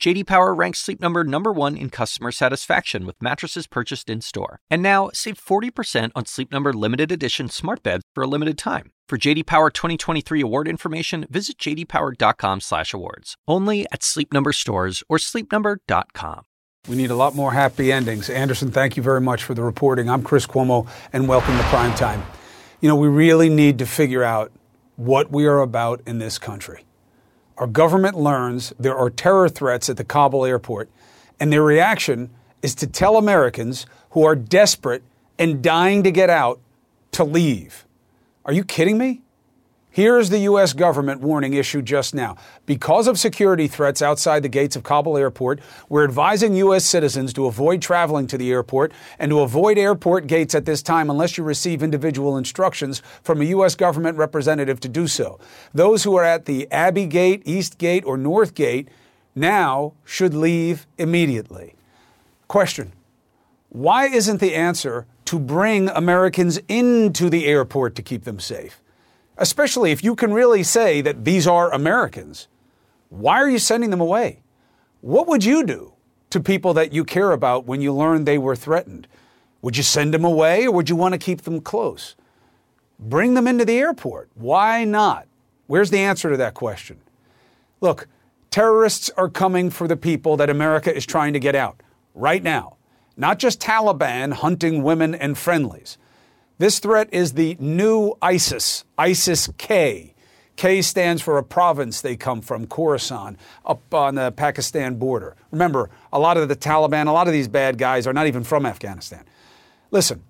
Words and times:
JD 0.00 0.26
Power 0.28 0.54
ranks 0.54 0.78
Sleep 0.78 1.00
Number 1.00 1.24
number 1.24 1.52
1 1.52 1.76
in 1.76 1.90
customer 1.90 2.30
satisfaction 2.30 3.04
with 3.04 3.20
mattresses 3.20 3.66
purchased 3.66 4.08
in-store. 4.08 4.60
And 4.70 4.80
now, 4.80 5.10
save 5.12 5.44
40% 5.44 6.12
on 6.14 6.24
Sleep 6.24 6.52
Number 6.52 6.72
limited 6.72 7.10
edition 7.10 7.48
smart 7.48 7.82
beds 7.82 8.04
for 8.14 8.22
a 8.22 8.28
limited 8.28 8.56
time. 8.56 8.92
For 9.08 9.18
JD 9.18 9.46
Power 9.46 9.70
2023 9.70 10.40
award 10.40 10.68
information, 10.68 11.26
visit 11.28 11.58
jdpower.com/awards. 11.58 13.34
Only 13.48 13.86
at 13.90 14.04
Sleep 14.04 14.32
Number 14.32 14.52
stores 14.52 15.02
or 15.08 15.18
sleepnumber.com. 15.18 16.42
We 16.88 16.94
need 16.94 17.10
a 17.10 17.16
lot 17.16 17.34
more 17.34 17.54
happy 17.54 17.90
endings. 17.90 18.30
Anderson, 18.30 18.70
thank 18.70 18.96
you 18.96 19.02
very 19.02 19.20
much 19.20 19.42
for 19.42 19.54
the 19.54 19.64
reporting. 19.64 20.08
I'm 20.08 20.22
Chris 20.22 20.46
Cuomo, 20.46 20.86
and 21.12 21.26
welcome 21.26 21.56
to 21.56 21.64
Prime 21.64 21.94
Time. 21.96 22.22
You 22.80 22.88
know, 22.88 22.94
we 22.94 23.08
really 23.08 23.48
need 23.48 23.80
to 23.80 23.86
figure 23.86 24.22
out 24.22 24.52
what 24.94 25.32
we 25.32 25.46
are 25.46 25.58
about 25.58 26.02
in 26.06 26.20
this 26.20 26.38
country 26.38 26.84
our 27.58 27.66
government 27.66 28.16
learns 28.16 28.72
there 28.78 28.96
are 28.96 29.10
terror 29.10 29.48
threats 29.48 29.90
at 29.90 29.96
the 29.96 30.04
Kabul 30.04 30.44
airport, 30.44 30.88
and 31.40 31.52
their 31.52 31.62
reaction 31.62 32.30
is 32.62 32.74
to 32.76 32.86
tell 32.86 33.16
Americans 33.16 33.86
who 34.10 34.24
are 34.24 34.36
desperate 34.36 35.02
and 35.38 35.62
dying 35.62 36.02
to 36.04 36.10
get 36.10 36.30
out 36.30 36.60
to 37.12 37.24
leave. 37.24 37.84
Are 38.44 38.52
you 38.52 38.64
kidding 38.64 38.96
me? 38.96 39.22
Here 39.98 40.16
is 40.16 40.30
the 40.30 40.38
U.S. 40.50 40.74
government 40.74 41.22
warning 41.22 41.54
issued 41.54 41.84
just 41.84 42.14
now. 42.14 42.36
Because 42.66 43.08
of 43.08 43.18
security 43.18 43.66
threats 43.66 44.00
outside 44.00 44.44
the 44.44 44.48
gates 44.48 44.76
of 44.76 44.84
Kabul 44.84 45.16
airport, 45.16 45.58
we're 45.88 46.04
advising 46.04 46.54
U.S. 46.54 46.84
citizens 46.84 47.32
to 47.32 47.46
avoid 47.46 47.82
traveling 47.82 48.28
to 48.28 48.38
the 48.38 48.52
airport 48.52 48.92
and 49.18 49.28
to 49.30 49.40
avoid 49.40 49.76
airport 49.76 50.28
gates 50.28 50.54
at 50.54 50.66
this 50.66 50.82
time 50.82 51.10
unless 51.10 51.36
you 51.36 51.42
receive 51.42 51.82
individual 51.82 52.36
instructions 52.36 53.02
from 53.24 53.40
a 53.40 53.46
U.S. 53.46 53.74
government 53.74 54.16
representative 54.16 54.78
to 54.78 54.88
do 54.88 55.08
so. 55.08 55.40
Those 55.74 56.04
who 56.04 56.14
are 56.14 56.22
at 56.22 56.44
the 56.44 56.70
Abbey 56.70 57.06
Gate, 57.06 57.42
East 57.44 57.76
Gate, 57.76 58.04
or 58.04 58.16
North 58.16 58.54
Gate 58.54 58.88
now 59.34 59.94
should 60.04 60.32
leave 60.32 60.86
immediately. 60.96 61.74
Question 62.46 62.92
Why 63.70 64.06
isn't 64.06 64.38
the 64.38 64.54
answer 64.54 65.08
to 65.24 65.40
bring 65.40 65.88
Americans 65.88 66.60
into 66.68 67.28
the 67.28 67.46
airport 67.46 67.96
to 67.96 68.02
keep 68.02 68.22
them 68.22 68.38
safe? 68.38 68.80
Especially 69.38 69.92
if 69.92 70.04
you 70.04 70.14
can 70.14 70.32
really 70.32 70.62
say 70.62 71.00
that 71.00 71.24
these 71.24 71.46
are 71.46 71.72
Americans. 71.72 72.48
Why 73.08 73.36
are 73.36 73.48
you 73.48 73.58
sending 73.58 73.90
them 73.90 74.00
away? 74.00 74.40
What 75.00 75.26
would 75.28 75.44
you 75.44 75.64
do 75.64 75.94
to 76.30 76.40
people 76.40 76.74
that 76.74 76.92
you 76.92 77.04
care 77.04 77.32
about 77.32 77.64
when 77.64 77.80
you 77.80 77.92
learn 77.92 78.24
they 78.24 78.36
were 78.36 78.56
threatened? 78.56 79.06
Would 79.62 79.76
you 79.76 79.82
send 79.82 80.12
them 80.12 80.24
away 80.24 80.66
or 80.66 80.72
would 80.72 80.90
you 80.90 80.96
want 80.96 81.12
to 81.14 81.18
keep 81.18 81.42
them 81.42 81.60
close? 81.60 82.16
Bring 82.98 83.34
them 83.34 83.46
into 83.46 83.64
the 83.64 83.78
airport. 83.78 84.28
Why 84.34 84.84
not? 84.84 85.26
Where's 85.66 85.90
the 85.90 85.98
answer 85.98 86.30
to 86.30 86.36
that 86.36 86.54
question? 86.54 87.00
Look, 87.80 88.08
terrorists 88.50 89.08
are 89.16 89.28
coming 89.28 89.70
for 89.70 89.86
the 89.86 89.96
people 89.96 90.36
that 90.36 90.50
America 90.50 90.94
is 90.94 91.06
trying 91.06 91.32
to 91.32 91.40
get 91.40 91.54
out 91.54 91.80
right 92.14 92.42
now. 92.42 92.76
Not 93.16 93.38
just 93.38 93.60
Taliban 93.60 94.32
hunting 94.32 94.82
women 94.82 95.14
and 95.14 95.38
friendlies. 95.38 95.98
This 96.58 96.80
threat 96.80 97.08
is 97.12 97.34
the 97.34 97.56
new 97.60 98.14
ISIS, 98.20 98.84
ISIS 98.98 99.48
K. 99.58 100.14
K 100.56 100.82
stands 100.82 101.22
for 101.22 101.38
a 101.38 101.44
province 101.44 102.00
they 102.00 102.16
come 102.16 102.40
from, 102.40 102.66
Khorasan, 102.66 103.36
up 103.64 103.94
on 103.94 104.16
the 104.16 104.32
Pakistan 104.32 104.96
border. 104.96 105.36
Remember, 105.52 105.88
a 106.12 106.18
lot 106.18 106.36
of 106.36 106.48
the 106.48 106.56
Taliban, 106.56 107.06
a 107.06 107.12
lot 107.12 107.28
of 107.28 107.32
these 107.32 107.46
bad 107.46 107.78
guys 107.78 108.08
are 108.08 108.12
not 108.12 108.26
even 108.26 108.42
from 108.42 108.66
Afghanistan. 108.66 109.24
Listen, 109.92 110.24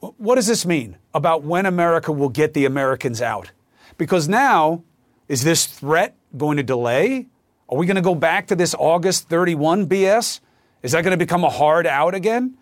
what 0.00 0.36
does 0.36 0.46
this 0.46 0.64
mean 0.64 0.96
about 1.12 1.42
when 1.42 1.66
America 1.66 2.12
will 2.12 2.30
get 2.30 2.54
the 2.54 2.64
Americans 2.64 3.20
out? 3.20 3.52
Because 3.98 4.26
now, 4.26 4.82
is 5.28 5.44
this 5.44 5.66
threat 5.66 6.16
going 6.34 6.56
to 6.56 6.62
delay? 6.62 7.26
Are 7.68 7.76
we 7.76 7.84
going 7.84 7.96
to 7.96 8.02
go 8.02 8.14
back 8.14 8.46
to 8.46 8.56
this 8.56 8.74
August 8.78 9.28
31 9.28 9.86
BS? 9.86 10.40
Is 10.82 10.92
that 10.92 11.02
going 11.02 11.12
to 11.12 11.18
become 11.18 11.44
a 11.44 11.50
hard 11.50 11.86
out 11.86 12.14
again? 12.14 12.56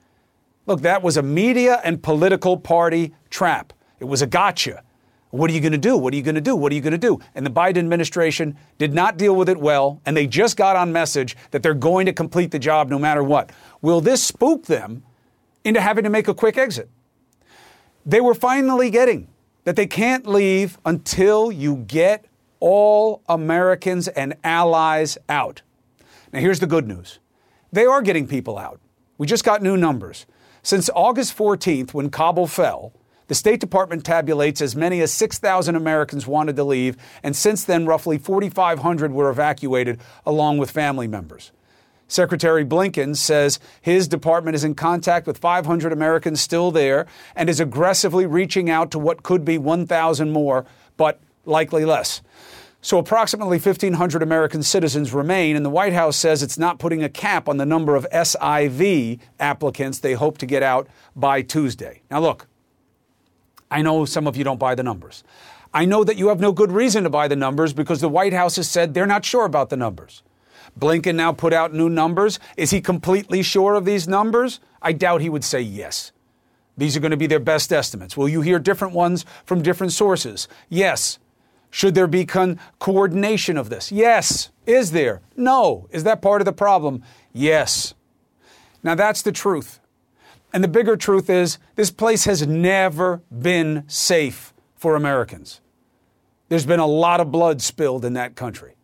Look, 0.66 0.82
that 0.82 1.02
was 1.02 1.16
a 1.16 1.22
media 1.22 1.80
and 1.82 2.02
political 2.02 2.56
party 2.56 3.14
trap. 3.30 3.72
It 3.98 4.04
was 4.04 4.22
a 4.22 4.26
gotcha. 4.26 4.82
What 5.30 5.50
are 5.50 5.54
you 5.54 5.60
going 5.60 5.72
to 5.72 5.78
do? 5.78 5.96
What 5.96 6.12
are 6.12 6.16
you 6.16 6.22
going 6.22 6.34
to 6.34 6.42
do? 6.42 6.54
What 6.54 6.72
are 6.72 6.74
you 6.74 6.82
going 6.82 6.92
to 6.92 6.98
do? 6.98 7.18
And 7.34 7.44
the 7.44 7.50
Biden 7.50 7.78
administration 7.78 8.56
did 8.76 8.92
not 8.92 9.16
deal 9.16 9.34
with 9.34 9.48
it 9.48 9.56
well, 9.56 10.00
and 10.04 10.14
they 10.14 10.26
just 10.26 10.58
got 10.58 10.76
on 10.76 10.92
message 10.92 11.36
that 11.52 11.62
they're 11.62 11.72
going 11.72 12.04
to 12.06 12.12
complete 12.12 12.50
the 12.50 12.58
job 12.58 12.90
no 12.90 12.98
matter 12.98 13.22
what. 13.22 13.50
Will 13.80 14.02
this 14.02 14.22
spook 14.22 14.66
them 14.66 15.02
into 15.64 15.80
having 15.80 16.04
to 16.04 16.10
make 16.10 16.28
a 16.28 16.34
quick 16.34 16.58
exit? 16.58 16.90
They 18.04 18.20
were 18.20 18.34
finally 18.34 18.90
getting 18.90 19.28
that 19.64 19.74
they 19.74 19.86
can't 19.86 20.26
leave 20.26 20.78
until 20.84 21.50
you 21.50 21.76
get 21.76 22.26
all 22.60 23.22
Americans 23.28 24.08
and 24.08 24.34
allies 24.44 25.16
out. 25.28 25.62
Now, 26.32 26.40
here's 26.40 26.60
the 26.60 26.66
good 26.66 26.86
news 26.86 27.18
they 27.72 27.86
are 27.86 28.02
getting 28.02 28.26
people 28.26 28.58
out. 28.58 28.80
We 29.16 29.26
just 29.26 29.44
got 29.44 29.62
new 29.62 29.76
numbers. 29.76 30.26
Since 30.64 30.88
August 30.94 31.36
14th, 31.36 31.92
when 31.92 32.08
Kabul 32.08 32.46
fell, 32.46 32.92
the 33.26 33.34
State 33.34 33.58
Department 33.58 34.04
tabulates 34.04 34.62
as 34.62 34.76
many 34.76 35.00
as 35.00 35.12
6,000 35.12 35.74
Americans 35.74 36.26
wanted 36.26 36.54
to 36.54 36.62
leave, 36.62 36.96
and 37.24 37.34
since 37.34 37.64
then, 37.64 37.84
roughly 37.84 38.16
4,500 38.16 39.12
were 39.12 39.28
evacuated 39.28 40.00
along 40.24 40.58
with 40.58 40.70
family 40.70 41.08
members. 41.08 41.50
Secretary 42.06 42.64
Blinken 42.64 43.16
says 43.16 43.58
his 43.80 44.06
department 44.06 44.54
is 44.54 44.62
in 44.62 44.74
contact 44.74 45.26
with 45.26 45.38
500 45.38 45.92
Americans 45.92 46.40
still 46.40 46.70
there 46.70 47.06
and 47.34 47.48
is 47.48 47.58
aggressively 47.58 48.26
reaching 48.26 48.70
out 48.70 48.92
to 48.92 49.00
what 49.00 49.24
could 49.24 49.44
be 49.44 49.58
1,000 49.58 50.30
more, 50.30 50.64
but 50.96 51.20
likely 51.44 51.84
less. 51.84 52.20
So 52.84 52.98
approximately 52.98 53.58
1,500 53.58 54.24
American 54.24 54.64
citizens 54.64 55.14
remain, 55.14 55.54
and 55.54 55.64
the 55.64 55.70
White 55.70 55.92
House 55.92 56.16
says 56.16 56.42
it's 56.42 56.58
not 56.58 56.80
putting 56.80 57.04
a 57.04 57.08
cap 57.08 57.48
on 57.48 57.56
the 57.56 57.64
number 57.64 57.94
of 57.94 58.08
SIV 58.12 59.20
applicants 59.38 60.00
they 60.00 60.14
hope 60.14 60.36
to 60.38 60.46
get 60.46 60.64
out 60.64 60.88
by 61.14 61.42
Tuesday. 61.42 62.02
Now, 62.10 62.20
look, 62.20 62.48
I 63.70 63.82
know 63.82 64.04
some 64.04 64.26
of 64.26 64.36
you 64.36 64.42
don't 64.42 64.58
buy 64.58 64.74
the 64.74 64.82
numbers. 64.82 65.22
I 65.72 65.84
know 65.84 66.02
that 66.02 66.16
you 66.16 66.26
have 66.28 66.40
no 66.40 66.50
good 66.50 66.72
reason 66.72 67.04
to 67.04 67.10
buy 67.10 67.28
the 67.28 67.36
numbers 67.36 67.72
because 67.72 68.00
the 68.00 68.08
White 68.08 68.32
House 68.32 68.56
has 68.56 68.68
said 68.68 68.94
they're 68.94 69.06
not 69.06 69.24
sure 69.24 69.44
about 69.44 69.70
the 69.70 69.76
numbers. 69.76 70.24
Blinken 70.78 71.14
now 71.14 71.32
put 71.32 71.52
out 71.52 71.72
new 71.72 71.88
numbers. 71.88 72.40
Is 72.56 72.70
he 72.70 72.80
completely 72.80 73.42
sure 73.42 73.74
of 73.74 73.84
these 73.84 74.08
numbers? 74.08 74.58
I 74.82 74.92
doubt 74.92 75.20
he 75.20 75.28
would 75.28 75.44
say 75.44 75.60
yes. 75.60 76.10
These 76.76 76.96
are 76.96 77.00
going 77.00 77.12
to 77.12 77.16
be 77.16 77.28
their 77.28 77.38
best 77.38 77.72
estimates. 77.72 78.16
Will 78.16 78.28
you 78.28 78.40
hear 78.40 78.58
different 78.58 78.92
ones 78.92 79.24
from 79.44 79.62
different 79.62 79.92
sources? 79.92 80.48
Yes. 80.68 81.20
Should 81.74 81.94
there 81.94 82.06
be 82.06 82.26
con- 82.26 82.60
coordination 82.78 83.56
of 83.56 83.70
this? 83.70 83.90
Yes. 83.90 84.50
Is 84.66 84.92
there? 84.92 85.22
No. 85.36 85.88
Is 85.90 86.04
that 86.04 86.20
part 86.20 86.42
of 86.42 86.44
the 86.44 86.52
problem? 86.52 87.02
Yes. 87.32 87.94
Now 88.82 88.94
that's 88.94 89.22
the 89.22 89.32
truth. 89.32 89.80
And 90.52 90.62
the 90.62 90.68
bigger 90.68 90.98
truth 90.98 91.30
is 91.30 91.56
this 91.74 91.90
place 91.90 92.26
has 92.26 92.46
never 92.46 93.22
been 93.36 93.84
safe 93.88 94.52
for 94.76 94.96
Americans. 94.96 95.62
There's 96.50 96.66
been 96.66 96.78
a 96.78 96.86
lot 96.86 97.20
of 97.20 97.32
blood 97.32 97.62
spilled 97.62 98.04
in 98.04 98.12
that 98.12 98.36
country. 98.36 98.74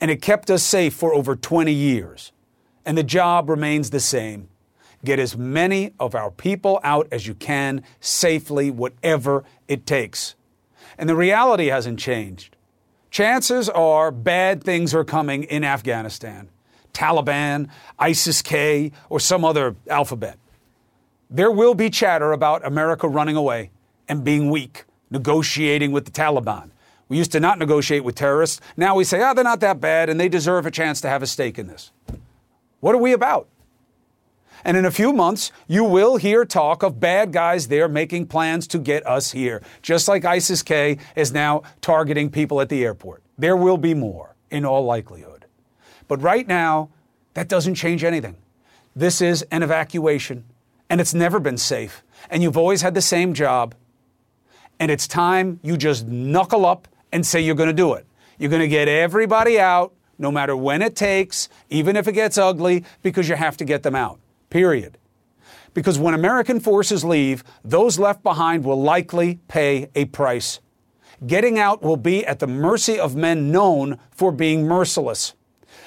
And 0.00 0.10
it 0.10 0.20
kept 0.20 0.50
us 0.50 0.64
safe 0.64 0.92
for 0.92 1.14
over 1.14 1.36
20 1.36 1.72
years. 1.72 2.32
And 2.84 2.98
the 2.98 3.04
job 3.04 3.48
remains 3.48 3.90
the 3.90 4.00
same. 4.00 4.48
Get 5.04 5.20
as 5.20 5.36
many 5.36 5.92
of 6.00 6.16
our 6.16 6.32
people 6.32 6.80
out 6.82 7.06
as 7.12 7.28
you 7.28 7.34
can 7.34 7.84
safely, 8.00 8.72
whatever 8.72 9.44
it 9.68 9.86
takes 9.86 10.34
and 10.98 11.08
the 11.08 11.16
reality 11.16 11.66
hasn't 11.66 11.98
changed. 11.98 12.56
Chances 13.10 13.68
are 13.68 14.10
bad 14.10 14.64
things 14.64 14.94
are 14.94 15.04
coming 15.04 15.44
in 15.44 15.64
Afghanistan 15.64 16.48
Taliban, 16.92 17.68
ISIS 17.98 18.40
K, 18.40 18.92
or 19.08 19.18
some 19.18 19.44
other 19.44 19.74
alphabet. 19.90 20.38
There 21.28 21.50
will 21.50 21.74
be 21.74 21.90
chatter 21.90 22.32
about 22.32 22.64
America 22.64 23.08
running 23.08 23.36
away 23.36 23.70
and 24.08 24.22
being 24.22 24.50
weak, 24.50 24.84
negotiating 25.10 25.90
with 25.90 26.04
the 26.04 26.12
Taliban. 26.12 26.70
We 27.08 27.18
used 27.18 27.32
to 27.32 27.40
not 27.40 27.58
negotiate 27.58 28.04
with 28.04 28.14
terrorists. 28.14 28.60
Now 28.76 28.94
we 28.94 29.04
say, 29.04 29.22
oh, 29.22 29.34
they're 29.34 29.44
not 29.44 29.60
that 29.60 29.80
bad 29.80 30.08
and 30.08 30.18
they 30.18 30.28
deserve 30.28 30.66
a 30.66 30.70
chance 30.70 31.00
to 31.02 31.08
have 31.08 31.22
a 31.22 31.26
stake 31.26 31.58
in 31.58 31.66
this. 31.66 31.90
What 32.80 32.94
are 32.94 32.98
we 32.98 33.12
about? 33.12 33.48
And 34.64 34.76
in 34.76 34.86
a 34.86 34.90
few 34.90 35.12
months, 35.12 35.52
you 35.68 35.84
will 35.84 36.16
hear 36.16 36.44
talk 36.44 36.82
of 36.82 36.98
bad 36.98 37.32
guys 37.32 37.68
there 37.68 37.88
making 37.88 38.26
plans 38.28 38.66
to 38.68 38.78
get 38.78 39.06
us 39.06 39.32
here, 39.32 39.62
just 39.82 40.08
like 40.08 40.24
ISIS 40.24 40.62
K 40.62 40.98
is 41.14 41.32
now 41.32 41.62
targeting 41.82 42.30
people 42.30 42.60
at 42.60 42.70
the 42.70 42.82
airport. 42.82 43.22
There 43.36 43.56
will 43.56 43.76
be 43.76 43.92
more, 43.92 44.34
in 44.50 44.64
all 44.64 44.84
likelihood. 44.84 45.44
But 46.08 46.22
right 46.22 46.46
now, 46.46 46.90
that 47.34 47.48
doesn't 47.48 47.74
change 47.74 48.04
anything. 48.04 48.36
This 48.96 49.20
is 49.20 49.42
an 49.50 49.62
evacuation, 49.62 50.44
and 50.88 51.00
it's 51.00 51.12
never 51.12 51.40
been 51.40 51.58
safe. 51.58 52.02
And 52.30 52.42
you've 52.42 52.56
always 52.56 52.80
had 52.80 52.94
the 52.94 53.02
same 53.02 53.34
job. 53.34 53.74
And 54.80 54.90
it's 54.90 55.06
time 55.06 55.60
you 55.62 55.76
just 55.76 56.06
knuckle 56.06 56.64
up 56.64 56.88
and 57.12 57.26
say 57.26 57.40
you're 57.40 57.54
going 57.54 57.68
to 57.68 57.74
do 57.74 57.94
it. 57.94 58.06
You're 58.38 58.50
going 58.50 58.62
to 58.62 58.68
get 58.68 58.88
everybody 58.88 59.60
out 59.60 59.92
no 60.18 60.30
matter 60.30 60.56
when 60.56 60.80
it 60.80 60.96
takes, 60.96 61.48
even 61.70 61.96
if 61.96 62.08
it 62.08 62.12
gets 62.12 62.38
ugly, 62.38 62.84
because 63.02 63.28
you 63.28 63.34
have 63.34 63.56
to 63.58 63.64
get 63.64 63.82
them 63.82 63.94
out. 63.94 64.18
Period. 64.54 64.98
Because 65.74 65.98
when 65.98 66.14
American 66.14 66.60
forces 66.60 67.04
leave, 67.04 67.42
those 67.64 67.98
left 67.98 68.22
behind 68.22 68.64
will 68.64 68.80
likely 68.80 69.40
pay 69.48 69.88
a 69.96 70.04
price. 70.04 70.60
Getting 71.26 71.58
out 71.58 71.82
will 71.82 71.96
be 71.96 72.24
at 72.24 72.38
the 72.38 72.46
mercy 72.46 72.96
of 72.96 73.16
men 73.16 73.50
known 73.50 73.98
for 74.12 74.30
being 74.30 74.64
merciless. 74.64 75.34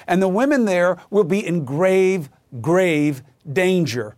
And 0.06 0.20
the 0.20 0.28
women 0.28 0.66
there 0.66 0.98
will 1.08 1.24
be 1.24 1.46
in 1.46 1.64
grave, 1.64 2.28
grave 2.60 3.22
danger. 3.50 4.16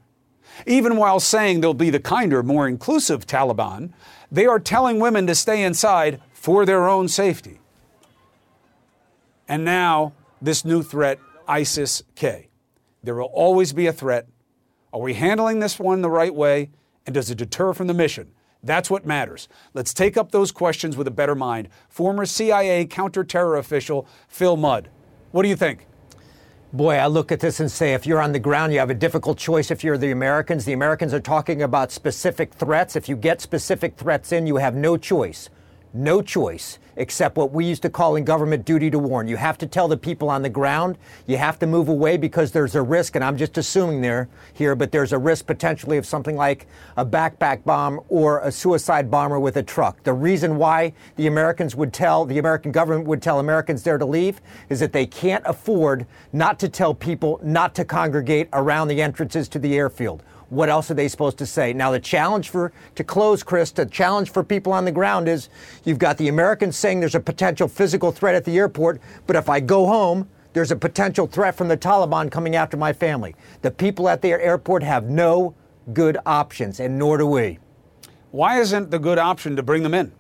Even 0.67 0.97
while 0.97 1.21
saying 1.21 1.61
they'll 1.61 1.73
be 1.73 1.91
the 1.91 2.01
kinder, 2.01 2.43
more 2.43 2.67
inclusive 2.67 3.29
Taliban, 3.29 3.93
they 4.33 4.47
are 4.47 4.59
telling 4.59 4.99
women 4.99 5.29
to 5.29 5.37
stay 5.37 5.63
inside 5.63 6.21
for 6.33 6.67
their 6.67 6.89
own 6.89 7.07
safety. 7.07 7.61
And 9.47 9.65
now, 9.65 10.13
this 10.43 10.65
new 10.65 10.83
threat, 10.83 11.21
ISIS 11.47 12.03
K. 12.17 12.49
There 13.05 13.15
will 13.15 13.31
always 13.33 13.73
be 13.73 13.87
a 13.87 13.93
threat. 13.93 14.27
Are 14.93 15.01
we 15.01 15.15
handling 15.15 15.61
this 15.61 15.79
one 15.79 16.03
the 16.03 16.11
right 16.11 16.35
way? 16.35 16.71
And 17.07 17.15
does 17.15 17.31
it 17.31 17.39
deter 17.39 17.73
from 17.73 17.87
the 17.87 17.95
mission? 17.95 18.33
That's 18.63 18.91
what 18.91 19.07
matters. 19.07 19.49
Let's 19.73 19.95
take 19.95 20.17
up 20.17 20.33
those 20.33 20.53
questions 20.53 20.97
with 20.97 21.07
a 21.07 21.13
better 21.13 21.35
mind. 21.35 21.69
Former 21.89 22.27
CIA 22.27 22.87
counterterror 22.87 23.59
official 23.59 24.07
Phil 24.29 24.57
Mudd. 24.57 24.91
What 25.31 25.43
do 25.43 25.49
you 25.49 25.57
think? 25.57 25.87
Boy, 26.73 26.97
I 26.97 27.07
look 27.07 27.33
at 27.33 27.41
this 27.41 27.61
and 27.61 27.71
say 27.71 27.95
if 27.95 28.07
you're 28.07 28.21
on 28.21 28.33
the 28.33 28.39
ground, 28.39 28.73
you 28.73 28.79
have 28.81 28.91
a 28.91 28.95
difficult 28.95 29.39
choice 29.39 29.71
if 29.71 29.83
you're 29.83 29.99
the 29.99 30.11
Americans. 30.11 30.65
The 30.65 30.73
Americans 30.73 31.15
are 31.15 31.21
talking 31.21 31.63
about 31.63 31.91
specific 31.91 32.53
threats. 32.53 32.97
If 32.97 33.09
you 33.09 33.17
get 33.17 33.41
specific 33.41 33.97
threats 33.97 34.33
in, 34.33 34.47
you 34.47 34.57
have 34.57 34.75
no 34.75 34.97
choice 34.97 35.49
no 35.93 36.23
choice 36.23 36.79
except 37.01 37.37
what 37.39 37.51
we 37.51 37.65
used 37.65 37.81
to 37.81 37.89
call 37.89 38.15
in 38.15 38.25
government 38.25 38.67
duty 38.67 38.91
to 38.91 38.99
warn. 38.99 39.27
You 39.27 39.39
have 39.39 39.57
to 39.59 39.67
tell 39.67 39.89
the 39.89 39.97
people 39.97 40.29
on 40.29 40.43
the 40.43 40.51
ground. 40.51 40.99
You 41.27 41.39
have 41.39 41.59
to 41.61 41.67
move 41.67 41.89
away 41.89 42.19
because 42.19 42.53
there's 42.53 42.75
a 42.75 42.83
risk, 42.83 43.17
and 43.17 43.25
I'm 43.25 43.39
just 43.39 43.57
assuming 43.57 44.03
there 44.03 44.29
here, 44.53 44.75
but 44.75 44.93
there's 44.93 45.15
a 45.15 45.19
risk 45.19 45.47
potentially 45.47 45.97
of 45.97 46.05
something 46.05 46.37
like 46.37 46.67
a 46.99 47.07
backpack 47.07 47.65
bomb 47.65 48.01
or 48.11 48.41
a 48.41 48.53
suicide 48.53 49.11
bomber 49.11 49.41
with 49.41 49.57
a 49.57 49.63
truck. 49.63 50.03
The 50.03 50.13
reason 50.13 50.59
why 50.59 50.93
the 51.17 51.27
Americans 51.27 51.75
would 51.75 51.95
tell 51.95 52.27
the 52.27 52.39
American 52.39 52.71
government 52.71 53.07
would 53.07 53.23
tell 53.23 53.41
Americans 53.41 53.83
there 53.83 53.97
to 53.97 54.05
leave 54.05 54.43
is 54.69 54.79
that 54.81 54.93
they 54.93 55.07
can't 55.07 55.43
afford 55.47 56.07
not 56.35 56.59
to 56.59 56.69
tell 56.69 56.93
people 56.93 57.41
not 57.43 57.75
to 57.77 57.85
congregate 57.87 58.49
around 58.53 58.89
the 58.89 59.01
entrances 59.01 59.49
to 59.49 59.59
the 59.59 59.75
airfield 59.75 60.23
what 60.51 60.69
else 60.69 60.91
are 60.91 60.95
they 60.95 61.09
supposed 61.09 61.39
to 61.39 61.47
say? 61.47 61.73
Now, 61.73 61.93
the 61.93 62.01
challenge 62.01 62.51
for, 62.51 62.73
to 62.97 63.05
close, 63.05 63.43
Chris, 63.43 63.71
the 63.71 63.87
challenge 63.87 64.31
for 64.31 64.45
people 64.45 64.73
on 64.73 64.85
the 64.85 64.93
ground 64.93 65.29
is 65.29 65.49
you've 65.85 65.99
got 65.99 66.19
the 66.19 66.29
Americans 66.29 66.77
saying 66.77 67.01
there's 67.01 67.15
a 67.15 67.21
potential 67.21 67.69
physical 67.69 68.13
threat 68.13 68.35
at 68.35 68.45
the 68.45 68.59
airport, 68.59 69.01
but 69.27 69.37
if 69.37 69.49
I 69.49 69.61
go 69.61 69.87
home, 69.87 70.29
there's 70.53 70.73
a 70.73 70.77
potential 70.77 71.29
threat 71.29 71.55
from 71.55 71.69
the 71.69 71.77
Taliban 71.77 72.31
coming 72.31 72.57
after 72.57 72.77
my 72.77 72.93
family. 72.93 73.37
The 73.63 73.71
people 73.71 74.09
at 74.09 74.21
the 74.21 74.31
airport 74.31 74.83
have 74.83 75.09
no 75.09 75.55
good 75.93 76.19
options, 76.27 76.81
and 76.81 76.99
nor 76.99 77.17
do 77.19 77.27
we. 77.27 77.61
Why 78.33 78.61
isn't 78.61 78.91
the 78.91 78.99
good 78.99 79.19
option 79.19 79.55
to 79.57 79.63
bring 79.63 79.85
them 79.85 79.95
in? 79.95 80.13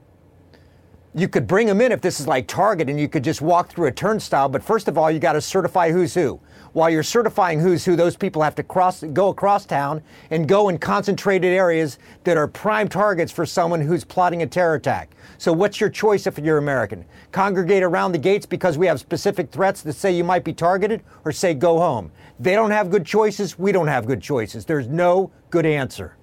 You 1.13 1.27
could 1.27 1.49
bring 1.49 1.67
them 1.67 1.81
in 1.81 1.91
if 1.91 2.01
this 2.01 2.21
is 2.21 2.29
like 2.29 2.47
Target 2.47 2.89
and 2.89 2.99
you 3.01 3.09
could 3.09 3.25
just 3.25 3.41
walk 3.41 3.71
through 3.71 3.89
a 3.89 3.93
turnstile, 3.93 4.49
but 4.49 4.63
first 4.63 4.87
of 4.87 4.97
all, 4.97 5.11
you 5.11 5.19
got 5.19 5.33
to 5.33 5.41
certify 5.41 5.91
who's 5.91 6.15
who 6.15 6.41
while 6.73 6.89
you're 6.89 7.03
certifying 7.03 7.61
who's 7.61 7.85
who, 7.85 7.97
those 7.97 8.17
people 8.17 8.43
have 8.43 8.55
to 8.55 8.63
cross, 8.63 9.03
go 9.03 9.29
across 9.29 9.67
town 9.67 10.03
and 10.31 10.49
go 10.49 10.69
in 10.69 10.79
concentrated 10.79 11.53
areas 11.53 11.99
that 12.25 12.37
are 12.37 12.47
prime 12.47 12.89
targets 12.89 13.33
for 13.33 13.45
someone 13.45 13.81
who's 13.81 14.05
plotting 14.05 14.43
a 14.43 14.47
terror 14.47 14.75
attack. 14.75 15.11
So, 15.39 15.53
what's 15.53 15.81
your 15.81 15.91
choice 15.91 16.27
if 16.27 16.39
you're 16.39 16.59
American? 16.59 17.05
Congregate 17.33 17.83
around 17.83 18.13
the 18.13 18.19
gates 18.19 18.47
because 18.47 18.79
we 18.79 18.87
have 18.87 19.01
specific 19.01 19.51
threats 19.51 19.83
that 19.83 19.95
say 19.95 20.13
you 20.13 20.25
might 20.25 20.45
be 20.45 20.53
targeted, 20.53 21.03
or 21.25 21.33
say 21.33 21.55
go 21.55 21.79
home? 21.79 22.13
They 22.39 22.55
don't 22.55 22.71
have 22.71 22.91
good 22.91 23.05
choices. 23.05 23.59
We 23.59 23.73
don't 23.73 23.89
have 23.89 24.07
good 24.07 24.23
choices. 24.23 24.65
There's 24.65 24.89
no 24.89 25.31
good 25.51 25.67
answer. 25.67 26.17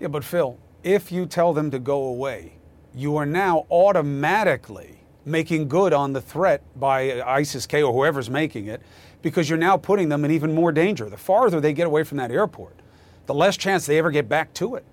Yeah, 0.00 0.08
but 0.08 0.24
Phil, 0.24 0.58
if 0.82 1.10
you 1.10 1.26
tell 1.26 1.52
them 1.52 1.70
to 1.70 1.78
go 1.78 2.04
away, 2.04 2.58
you 2.94 3.16
are 3.16 3.26
now 3.26 3.66
automatically 3.70 5.00
making 5.24 5.68
good 5.68 5.92
on 5.92 6.12
the 6.12 6.20
threat 6.20 6.62
by 6.78 7.20
ISIS 7.22 7.66
K 7.66 7.82
or 7.82 7.92
whoever's 7.92 8.30
making 8.30 8.68
it 8.68 8.80
because 9.22 9.48
you're 9.48 9.58
now 9.58 9.76
putting 9.76 10.08
them 10.08 10.24
in 10.24 10.30
even 10.30 10.54
more 10.54 10.72
danger. 10.72 11.08
The 11.08 11.16
farther 11.16 11.60
they 11.60 11.72
get 11.72 11.86
away 11.86 12.04
from 12.04 12.18
that 12.18 12.30
airport, 12.30 12.76
the 13.26 13.34
less 13.34 13.56
chance 13.56 13.86
they 13.86 13.98
ever 13.98 14.10
get 14.10 14.28
back 14.28 14.52
to 14.54 14.76
it. 14.76 14.84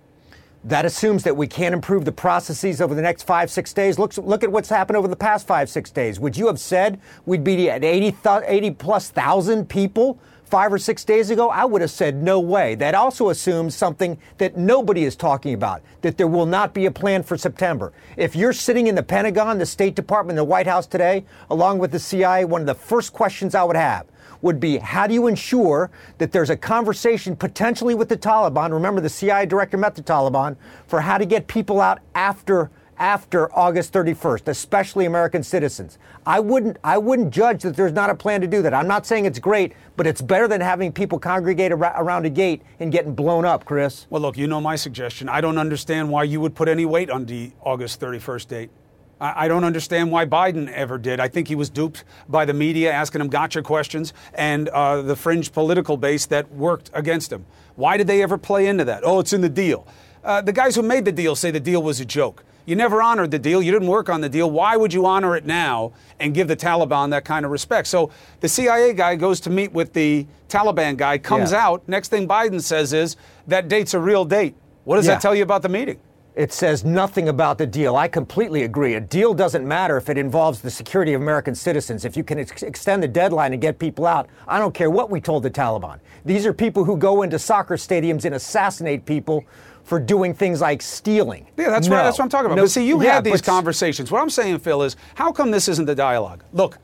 That 0.65 0.85
assumes 0.85 1.23
that 1.23 1.35
we 1.35 1.45
can't 1.45 1.73
improve 1.73 2.05
the 2.05 2.13
processes 2.13 2.79
over 2.79 2.95
the 2.95 3.01
next 3.01 3.23
five, 3.23 3.51
six 3.51 3.73
days. 3.73 3.99
Look, 3.99 4.15
look 4.17 4.43
at 4.43 4.51
what's 4.51 4.69
happened 4.69 4.95
over 4.95 5.09
the 5.09 5.15
past 5.15 5.45
five, 5.45 5.69
six 5.69 5.91
days. 5.91 6.21
Would 6.21 6.37
you 6.37 6.47
have 6.47 6.59
said 6.59 7.01
we'd 7.25 7.43
be 7.43 7.69
at 7.69 7.83
80, 7.83 8.15
80 8.25 8.71
plus 8.71 9.09
thousand 9.09 9.67
people 9.67 10.19
five 10.53 10.71
or 10.71 10.77
six 10.77 11.03
days 11.03 11.31
ago, 11.31 11.49
I 11.49 11.65
would 11.65 11.81
have 11.81 11.89
said 11.89 12.21
no 12.21 12.39
way. 12.39 12.75
That 12.75 12.93
also 12.93 13.29
assumes 13.29 13.73
something 13.73 14.19
that 14.37 14.55
nobody 14.55 15.03
is 15.03 15.15
talking 15.15 15.55
about 15.55 15.81
that 16.01 16.15
there 16.15 16.27
will 16.27 16.45
not 16.45 16.75
be 16.75 16.85
a 16.85 16.91
plan 16.91 17.23
for 17.23 17.37
September. 17.37 17.91
If 18.17 18.35
you're 18.35 18.53
sitting 18.53 18.85
in 18.85 18.93
the 18.93 19.01
Pentagon, 19.01 19.57
the 19.57 19.65
State 19.65 19.95
Department, 19.95 20.37
the 20.37 20.43
White 20.43 20.67
House 20.67 20.85
today, 20.85 21.25
along 21.49 21.79
with 21.79 21.91
the 21.91 21.97
CIA, 21.97 22.45
one 22.45 22.61
of 22.61 22.67
the 22.67 22.75
first 22.75 23.13
questions 23.13 23.55
I 23.55 23.63
would 23.63 23.75
have 23.75 24.05
would 24.43 24.59
be 24.59 24.77
how 24.77 25.07
do 25.07 25.15
you 25.15 25.25
ensure 25.25 25.89
that 26.19 26.31
there's 26.31 26.51
a 26.51 26.57
conversation 26.57 27.35
potentially 27.35 27.95
with 27.95 28.09
the 28.09 28.17
Taliban? 28.17 28.71
Remember, 28.71 29.01
the 29.01 29.09
CIA 29.09 29.47
director 29.47 29.77
met 29.77 29.95
the 29.95 30.03
Taliban 30.03 30.55
for 30.85 31.01
how 31.01 31.17
to 31.17 31.25
get 31.25 31.47
people 31.47 31.81
out 31.81 31.99
after 32.13 32.69
after 32.99 33.51
August 33.57 33.91
31st, 33.91 34.47
especially 34.47 35.05
American 35.05 35.41
citizens. 35.41 35.97
I 36.27 36.39
wouldn't 36.39 36.77
I 36.83 36.99
wouldn't 36.99 37.33
judge 37.33 37.63
that 37.63 37.75
there's 37.75 37.91
not 37.91 38.11
a 38.11 38.15
plan 38.15 38.41
to 38.41 38.47
do 38.47 38.61
that. 38.61 38.73
I'm 38.73 38.87
not 38.87 39.07
saying 39.07 39.25
it's 39.25 39.39
great, 39.39 39.73
but 39.97 40.05
it's 40.05 40.21
better 40.21 40.47
than 40.47 40.61
having 40.61 40.91
people 40.91 41.17
congregate 41.17 41.71
ar- 41.71 41.95
around 41.97 42.25
a 42.25 42.29
gate 42.29 42.61
and 42.79 42.91
getting 42.91 43.15
blown 43.15 43.45
up, 43.45 43.65
Chris. 43.65 44.05
Well, 44.11 44.21
look, 44.21 44.37
you 44.37 44.45
know 44.45 44.61
my 44.61 44.75
suggestion. 44.75 45.27
I 45.27 45.41
don't 45.41 45.57
understand 45.57 46.09
why 46.09 46.23
you 46.23 46.39
would 46.41 46.53
put 46.53 46.67
any 46.67 46.85
weight 46.85 47.09
on 47.09 47.25
the 47.25 47.51
August 47.61 47.99
31st 47.99 48.47
date. 48.47 48.69
I 49.23 49.47
don't 49.47 49.63
understand 49.63 50.11
why 50.11 50.25
Biden 50.25 50.69
ever 50.73 50.97
did. 50.97 51.21
I 51.21 51.29
think 51.29 51.47
he 51.47 51.55
was 51.55 51.69
duped 51.69 52.03
by 52.27 52.43
the 52.43 52.53
media 52.53 52.91
asking 52.91 53.21
him 53.21 53.29
gotcha 53.29 53.61
questions 53.61 54.13
and 54.33 54.67
uh, 54.69 55.01
the 55.01 55.15
fringe 55.15 55.53
political 55.53 55.95
base 55.95 56.25
that 56.25 56.51
worked 56.51 56.91
against 56.93 57.31
him. 57.31 57.45
Why 57.75 57.95
did 57.95 58.07
they 58.07 58.21
ever 58.21 58.37
play 58.37 58.67
into 58.67 58.83
that? 58.85 59.03
Oh, 59.05 59.19
it's 59.19 59.31
in 59.31 59.39
the 59.39 59.49
deal. 59.49 59.87
Uh, 60.25 60.41
the 60.41 60.51
guys 60.51 60.75
who 60.75 60.81
made 60.81 61.05
the 61.05 61.11
deal 61.11 61.37
say 61.37 61.51
the 61.51 61.59
deal 61.61 61.81
was 61.81 62.01
a 62.01 62.05
joke. 62.05 62.43
You 62.65 62.75
never 62.75 63.01
honored 63.01 63.31
the 63.31 63.39
deal. 63.39 63.61
You 63.61 63.71
didn't 63.71 63.87
work 63.87 64.09
on 64.09 64.21
the 64.21 64.29
deal. 64.29 64.49
Why 64.49 64.77
would 64.77 64.93
you 64.93 65.05
honor 65.05 65.35
it 65.35 65.45
now 65.45 65.93
and 66.19 66.33
give 66.33 66.47
the 66.47 66.55
Taliban 66.55 67.09
that 67.11 67.25
kind 67.25 67.45
of 67.45 67.51
respect? 67.51 67.87
So 67.87 68.09
the 68.39 68.49
CIA 68.49 68.93
guy 68.93 69.15
goes 69.15 69.39
to 69.41 69.49
meet 69.49 69.73
with 69.73 69.93
the 69.93 70.25
Taliban 70.49 70.97
guy, 70.97 71.17
comes 71.17 71.51
yeah. 71.51 71.65
out. 71.65 71.87
Next 71.87 72.09
thing 72.09 72.27
Biden 72.27 72.61
says 72.61 72.93
is 72.93 73.17
that 73.47 73.67
date's 73.67 73.93
a 73.93 73.99
real 73.99 74.23
date. 74.23 74.55
What 74.85 74.97
does 74.97 75.07
yeah. 75.07 75.13
that 75.13 75.21
tell 75.21 75.35
you 75.35 75.43
about 75.43 75.61
the 75.61 75.69
meeting? 75.69 75.99
It 76.35 76.51
says 76.51 76.83
nothing 76.83 77.29
about 77.29 77.59
the 77.59 77.67
deal. 77.67 77.95
I 77.95 78.07
completely 78.07 78.63
agree. 78.63 78.95
A 78.95 78.99
deal 78.99 79.35
doesn't 79.35 79.67
matter 79.67 79.97
if 79.97 80.09
it 80.09 80.17
involves 80.17 80.61
the 80.61 80.71
security 80.71 81.13
of 81.13 81.21
American 81.21 81.53
citizens. 81.53 82.05
If 82.05 82.17
you 82.17 82.23
can 82.23 82.39
ex- 82.39 82.63
extend 82.63 83.03
the 83.03 83.07
deadline 83.07 83.53
and 83.53 83.61
get 83.61 83.77
people 83.77 84.07
out, 84.07 84.27
I 84.47 84.57
don't 84.57 84.73
care 84.73 84.89
what 84.89 85.11
we 85.11 85.21
told 85.21 85.43
the 85.43 85.51
Taliban. 85.51 85.99
These 86.25 86.47
are 86.47 86.53
people 86.53 86.85
who 86.85 86.97
go 86.97 87.21
into 87.21 87.37
soccer 87.37 87.75
stadiums 87.75 88.25
and 88.25 88.33
assassinate 88.33 89.05
people 89.05 89.45
for 89.83 89.99
doing 89.99 90.33
things 90.33 90.59
like 90.59 90.81
stealing. 90.81 91.45
Yeah, 91.55 91.69
that's 91.69 91.87
no. 91.87 91.97
right. 91.97 92.03
That's 92.03 92.17
what 92.17 92.23
I'm 92.23 92.29
talking 92.29 92.47
about. 92.47 92.55
No, 92.55 92.63
but 92.63 92.71
see, 92.71 92.87
you 92.87 93.03
yeah, 93.03 93.15
had 93.15 93.23
these 93.23 93.41
conversations. 93.41 94.09
What 94.09 94.21
I'm 94.21 94.29
saying, 94.29 94.57
Phil, 94.59 94.81
is 94.81 94.95
how 95.13 95.31
come 95.31 95.51
this 95.51 95.67
isn't 95.67 95.85
the 95.85 95.95
dialogue? 95.95 96.43
Look, 96.51 96.79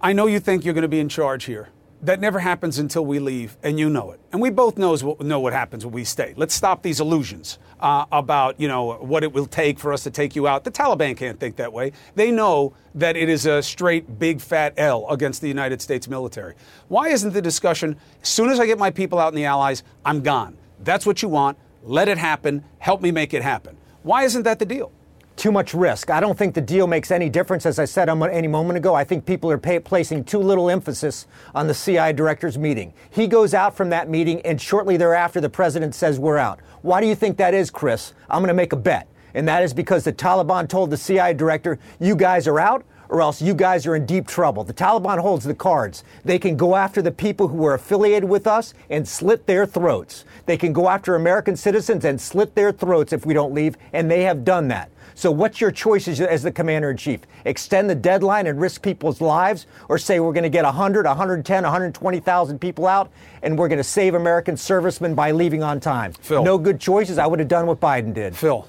I 0.00 0.12
know 0.12 0.26
you 0.26 0.40
think 0.40 0.64
you're 0.64 0.74
going 0.74 0.82
to 0.82 0.88
be 0.88 1.00
in 1.00 1.08
charge 1.08 1.44
here 1.44 1.68
that 2.02 2.20
never 2.20 2.38
happens 2.38 2.78
until 2.78 3.04
we 3.04 3.18
leave, 3.18 3.56
and 3.62 3.78
you 3.78 3.90
know 3.90 4.12
it. 4.12 4.20
And 4.32 4.40
we 4.40 4.50
both 4.50 4.78
knows 4.78 5.02
what, 5.02 5.20
know 5.20 5.40
what 5.40 5.52
happens 5.52 5.84
when 5.84 5.92
we 5.92 6.04
stay. 6.04 6.32
Let's 6.36 6.54
stop 6.54 6.82
these 6.82 7.00
illusions 7.00 7.58
uh, 7.80 8.04
about 8.12 8.60
you 8.60 8.68
know 8.68 8.94
what 8.94 9.24
it 9.24 9.32
will 9.32 9.46
take 9.46 9.78
for 9.78 9.92
us 9.92 10.04
to 10.04 10.10
take 10.10 10.36
you 10.36 10.46
out. 10.46 10.64
The 10.64 10.70
Taliban 10.70 11.16
can't 11.16 11.40
think 11.40 11.56
that 11.56 11.72
way. 11.72 11.92
They 12.14 12.30
know 12.30 12.74
that 12.94 13.16
it 13.16 13.28
is 13.28 13.46
a 13.46 13.62
straight 13.62 14.18
big 14.18 14.40
fat 14.40 14.74
L 14.76 15.08
against 15.08 15.40
the 15.40 15.48
United 15.48 15.82
States 15.82 16.08
military. 16.08 16.54
Why 16.88 17.08
isn't 17.08 17.32
the 17.32 17.42
discussion? 17.42 17.96
As 18.22 18.28
soon 18.28 18.50
as 18.50 18.60
I 18.60 18.66
get 18.66 18.78
my 18.78 18.90
people 18.90 19.18
out 19.18 19.28
and 19.28 19.36
the 19.38 19.44
allies, 19.44 19.82
I'm 20.04 20.22
gone. 20.22 20.56
That's 20.84 21.04
what 21.04 21.22
you 21.22 21.28
want. 21.28 21.58
Let 21.82 22.08
it 22.08 22.18
happen. 22.18 22.64
Help 22.78 23.00
me 23.00 23.10
make 23.10 23.34
it 23.34 23.42
happen. 23.42 23.76
Why 24.02 24.24
isn't 24.24 24.44
that 24.44 24.58
the 24.58 24.66
deal? 24.66 24.92
Too 25.38 25.52
much 25.52 25.72
risk. 25.72 26.10
I 26.10 26.20
don't 26.20 26.36
think 26.36 26.54
the 26.54 26.60
deal 26.60 26.86
makes 26.86 27.10
any 27.10 27.30
difference. 27.30 27.64
As 27.64 27.78
I 27.78 27.84
said 27.84 28.08
any 28.08 28.48
moment 28.48 28.76
ago, 28.76 28.94
I 28.94 29.04
think 29.04 29.24
people 29.24 29.50
are 29.50 29.58
pay- 29.58 29.78
placing 29.78 30.24
too 30.24 30.40
little 30.40 30.68
emphasis 30.68 31.26
on 31.54 31.68
the 31.68 31.74
CIA 31.74 32.12
director's 32.12 32.58
meeting. 32.58 32.92
He 33.10 33.26
goes 33.26 33.54
out 33.54 33.76
from 33.76 33.88
that 33.90 34.10
meeting, 34.10 34.40
and 34.42 34.60
shortly 34.60 34.96
thereafter, 34.96 35.40
the 35.40 35.48
president 35.48 35.94
says, 35.94 36.18
We're 36.18 36.38
out. 36.38 36.60
Why 36.82 37.00
do 37.00 37.06
you 37.06 37.14
think 37.14 37.36
that 37.38 37.54
is, 37.54 37.70
Chris? 37.70 38.12
I'm 38.28 38.40
going 38.40 38.48
to 38.48 38.54
make 38.54 38.72
a 38.72 38.76
bet. 38.76 39.08
And 39.34 39.46
that 39.46 39.62
is 39.62 39.72
because 39.72 40.04
the 40.04 40.12
Taliban 40.12 40.68
told 40.68 40.90
the 40.90 40.96
CIA 40.96 41.34
director, 41.34 41.78
You 42.00 42.16
guys 42.16 42.48
are 42.48 42.58
out 42.58 42.84
or 43.08 43.22
else 43.22 43.40
you 43.40 43.54
guys 43.54 43.86
are 43.86 43.96
in 43.96 44.06
deep 44.06 44.26
trouble. 44.26 44.64
The 44.64 44.74
Taliban 44.74 45.18
holds 45.18 45.44
the 45.44 45.54
cards. 45.54 46.04
They 46.24 46.38
can 46.38 46.56
go 46.56 46.76
after 46.76 47.00
the 47.02 47.10
people 47.10 47.48
who 47.48 47.64
are 47.64 47.74
affiliated 47.74 48.28
with 48.28 48.46
us 48.46 48.74
and 48.90 49.06
slit 49.06 49.46
their 49.46 49.66
throats. 49.66 50.24
They 50.46 50.56
can 50.56 50.72
go 50.72 50.88
after 50.88 51.14
American 51.14 51.56
citizens 51.56 52.04
and 52.04 52.20
slit 52.20 52.54
their 52.54 52.72
throats 52.72 53.12
if 53.12 53.24
we 53.24 53.34
don't 53.34 53.54
leave, 53.54 53.76
and 53.92 54.10
they 54.10 54.22
have 54.24 54.44
done 54.44 54.68
that. 54.68 54.90
So, 55.18 55.32
what's 55.32 55.60
your 55.60 55.72
choice 55.72 56.06
as, 56.06 56.20
as 56.20 56.44
the 56.44 56.52
commander 56.52 56.92
in 56.92 56.96
chief? 56.96 57.22
Extend 57.44 57.90
the 57.90 57.94
deadline 57.96 58.46
and 58.46 58.60
risk 58.60 58.82
people's 58.82 59.20
lives, 59.20 59.66
or 59.88 59.98
say 59.98 60.20
we're 60.20 60.32
going 60.32 60.44
to 60.44 60.48
get 60.48 60.64
100, 60.64 61.06
110, 61.06 61.62
120,000 61.64 62.60
people 62.60 62.86
out, 62.86 63.10
and 63.42 63.58
we're 63.58 63.66
going 63.66 63.78
to 63.78 63.84
save 63.84 64.14
American 64.14 64.56
servicemen 64.56 65.16
by 65.16 65.32
leaving 65.32 65.60
on 65.64 65.80
time? 65.80 66.12
Phil. 66.12 66.44
No 66.44 66.56
good 66.56 66.78
choices. 66.78 67.18
I 67.18 67.26
would 67.26 67.40
have 67.40 67.48
done 67.48 67.66
what 67.66 67.80
Biden 67.80 68.14
did. 68.14 68.36
Phil, 68.36 68.68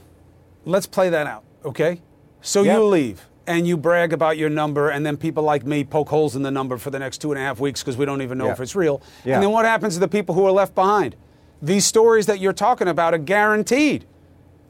let's 0.66 0.88
play 0.88 1.10
that 1.10 1.28
out, 1.28 1.44
okay? 1.64 2.02
So 2.42 2.64
Yep. 2.64 2.76
you 2.78 2.84
leave 2.86 3.28
and 3.46 3.68
you 3.68 3.78
brag 3.78 4.12
about 4.12 4.40
your 4.40 4.50
number, 4.50 4.90
and 4.90 5.06
then 5.06 5.18
people 5.18 5.44
like 5.44 5.68
me 5.68 5.84
poke 5.84 6.10
holes 6.10 6.36
in 6.36 6.42
the 6.42 6.50
number 6.50 6.80
for 6.80 6.90
the 6.90 6.98
next 6.98 7.20
two 7.20 7.32
and 7.32 7.40
a 7.40 7.44
half 7.44 7.60
weeks 7.60 7.84
because 7.84 7.96
we 7.96 8.06
don't 8.06 8.24
even 8.24 8.40
know 8.40 8.48
Yeah. 8.48 8.54
if 8.54 8.60
it's 8.60 8.76
real. 8.76 9.04
Yeah. 9.24 9.36
And 9.36 9.44
then 9.44 9.52
what 9.52 9.66
happens 9.66 9.94
to 9.94 10.00
the 10.00 10.08
people 10.08 10.34
who 10.34 10.48
are 10.48 10.52
left 10.52 10.74
behind? 10.74 11.16
These 11.62 11.86
stories 11.86 12.26
that 12.26 12.40
you're 12.40 12.54
talking 12.54 12.88
about 12.88 13.14
are 13.14 13.20
guaranteed. 13.20 14.06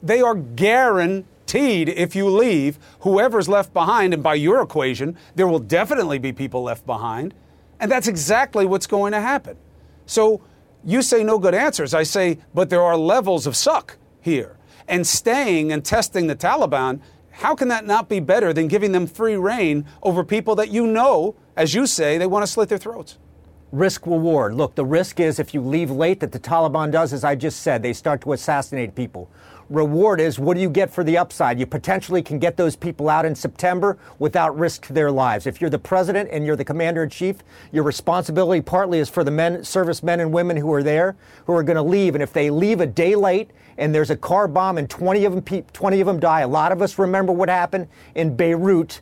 They 0.04 0.22
are 0.22 0.36
guaranteed 0.36 1.26
if 1.56 2.16
you 2.16 2.30
leave, 2.30 2.80
whoever's 3.02 3.50
left 3.50 3.74
behind, 3.74 4.14
and 4.14 4.22
by 4.22 4.36
your 4.36 4.62
equation, 4.62 5.18
there 5.36 5.48
will 5.48 5.60
definitely 5.60 6.20
be 6.20 6.32
people 6.32 6.64
left 6.64 6.86
behind. 6.86 7.34
And 7.80 7.92
that's 7.92 8.08
exactly 8.08 8.66
what's 8.66 8.88
going 8.88 9.14
to 9.14 9.22
happen. 9.22 9.58
So 10.06 10.42
you 10.84 11.02
say 11.02 11.24
no 11.24 11.40
good 11.40 11.56
answers. 11.56 11.94
I 11.94 12.04
say, 12.04 12.40
but 12.54 12.70
there 12.70 12.82
are 12.82 12.98
levels 12.98 13.48
of 13.48 13.56
suck 13.56 13.98
here. 14.22 14.58
And 14.88 15.06
staying 15.06 15.72
and 15.72 15.86
testing 15.86 16.28
the 16.28 16.36
Taliban, 16.36 17.00
how 17.32 17.56
can 17.56 17.68
that 17.70 17.86
not 17.86 18.10
be 18.10 18.20
better 18.20 18.52
than 18.54 18.68
giving 18.68 18.92
them 18.92 19.08
free 19.08 19.36
reign 19.36 19.86
over 20.04 20.24
people 20.24 20.56
that 20.56 20.70
you 20.70 20.86
know, 20.88 21.36
as 21.56 21.74
you 21.74 21.88
say, 21.88 22.18
they 22.18 22.28
want 22.28 22.44
to 22.44 22.52
slit 22.52 22.70
their 22.70 22.78
throats? 22.78 23.18
risk 23.72 24.06
reward. 24.06 24.56
Look, 24.56 24.76
the 24.76 24.86
risk 24.86 25.20
is 25.20 25.40
if 25.40 25.54
you 25.54 25.62
leave 25.62 25.92
late, 25.92 26.20
that 26.22 26.32
the 26.32 26.40
Taliban 26.40 26.92
does, 26.92 27.14
as 27.14 27.24
I 27.24 27.36
just 27.36 27.62
said, 27.62 27.84
they 27.84 27.94
start 27.94 28.22
to 28.22 28.34
assassinate 28.34 28.96
people. 28.96 29.30
Reward 29.70 30.20
is 30.20 30.40
what 30.40 30.56
do 30.56 30.62
you 30.62 30.70
get 30.70 30.90
for 30.90 31.04
the 31.04 31.16
upside? 31.16 31.60
You 31.60 31.68
potentially 31.68 32.24
can 32.24 32.40
get 32.40 32.58
those 32.58 32.76
people 32.76 33.08
out 33.08 33.24
in 33.24 33.36
September 33.36 34.00
without 34.18 34.58
risk 34.58 34.88
to 34.88 34.94
their 34.94 35.12
lives. 35.12 35.46
If 35.46 35.62
you're 35.62 35.70
the 35.70 35.78
president 35.78 36.30
and 36.32 36.44
you're 36.44 36.56
the 36.56 36.66
commander 36.66 37.04
in 37.04 37.10
chief, 37.10 37.38
your 37.72 37.84
responsibility 37.84 38.62
partly 38.62 38.98
is 38.98 39.10
for 39.10 39.24
the 39.24 39.30
men, 39.30 39.64
servicemen 39.64 40.22
and 40.22 40.34
women 40.34 40.58
who 40.58 40.74
are 40.74 40.82
there, 40.82 41.16
who 41.46 41.54
are 41.54 41.62
going 41.62 41.76
to 41.76 41.84
leave. 41.84 42.16
And 42.16 42.24
if 42.24 42.34
they 42.34 42.50
leave 42.50 42.82
a 42.82 42.88
day 42.88 43.14
late 43.16 43.52
and 43.78 43.94
there's 43.94 44.10
a 44.10 44.18
car 44.18 44.48
bomb 44.48 44.80
and 44.80 44.90
20 44.90 45.26
of 45.26 45.34
them, 45.36 45.44
pe- 45.44 45.64
20 45.72 46.02
of 46.02 46.08
them 46.08 46.20
die, 46.20 46.42
a 46.42 46.48
lot 46.48 46.72
of 46.72 46.82
us 46.82 46.98
remember 46.98 47.32
what 47.32 47.48
happened 47.48 47.88
in 48.16 48.36
Beirut 48.36 49.02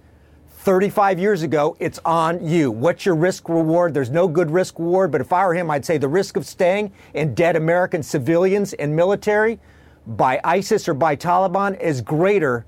35 0.50 1.18
years 1.18 1.44
ago, 1.44 1.78
it's 1.80 1.98
on 2.04 2.46
you. 2.46 2.70
What's 2.70 3.06
your 3.06 3.16
risk 3.16 3.48
reward? 3.48 3.94
There's 3.94 4.10
no 4.10 4.28
good 4.28 4.52
risk 4.52 4.80
reward, 4.80 5.14
but 5.14 5.22
if 5.22 5.32
I 5.32 5.46
were 5.46 5.54
him, 5.54 5.72
I'd 5.72 5.86
say 5.86 5.98
the 5.98 6.10
risk 6.10 6.36
of 6.36 6.46
staying 6.46 6.92
and 7.16 7.38
dead 7.38 7.56
American 7.56 8.04
civilians 8.04 8.74
and 8.74 8.94
military 8.94 9.60
by 10.08 10.40
ISIS 10.44 10.88
or 10.88 10.94
by 10.94 11.16
Taliban 11.16 11.80
is 11.80 12.02
greater. 12.02 12.66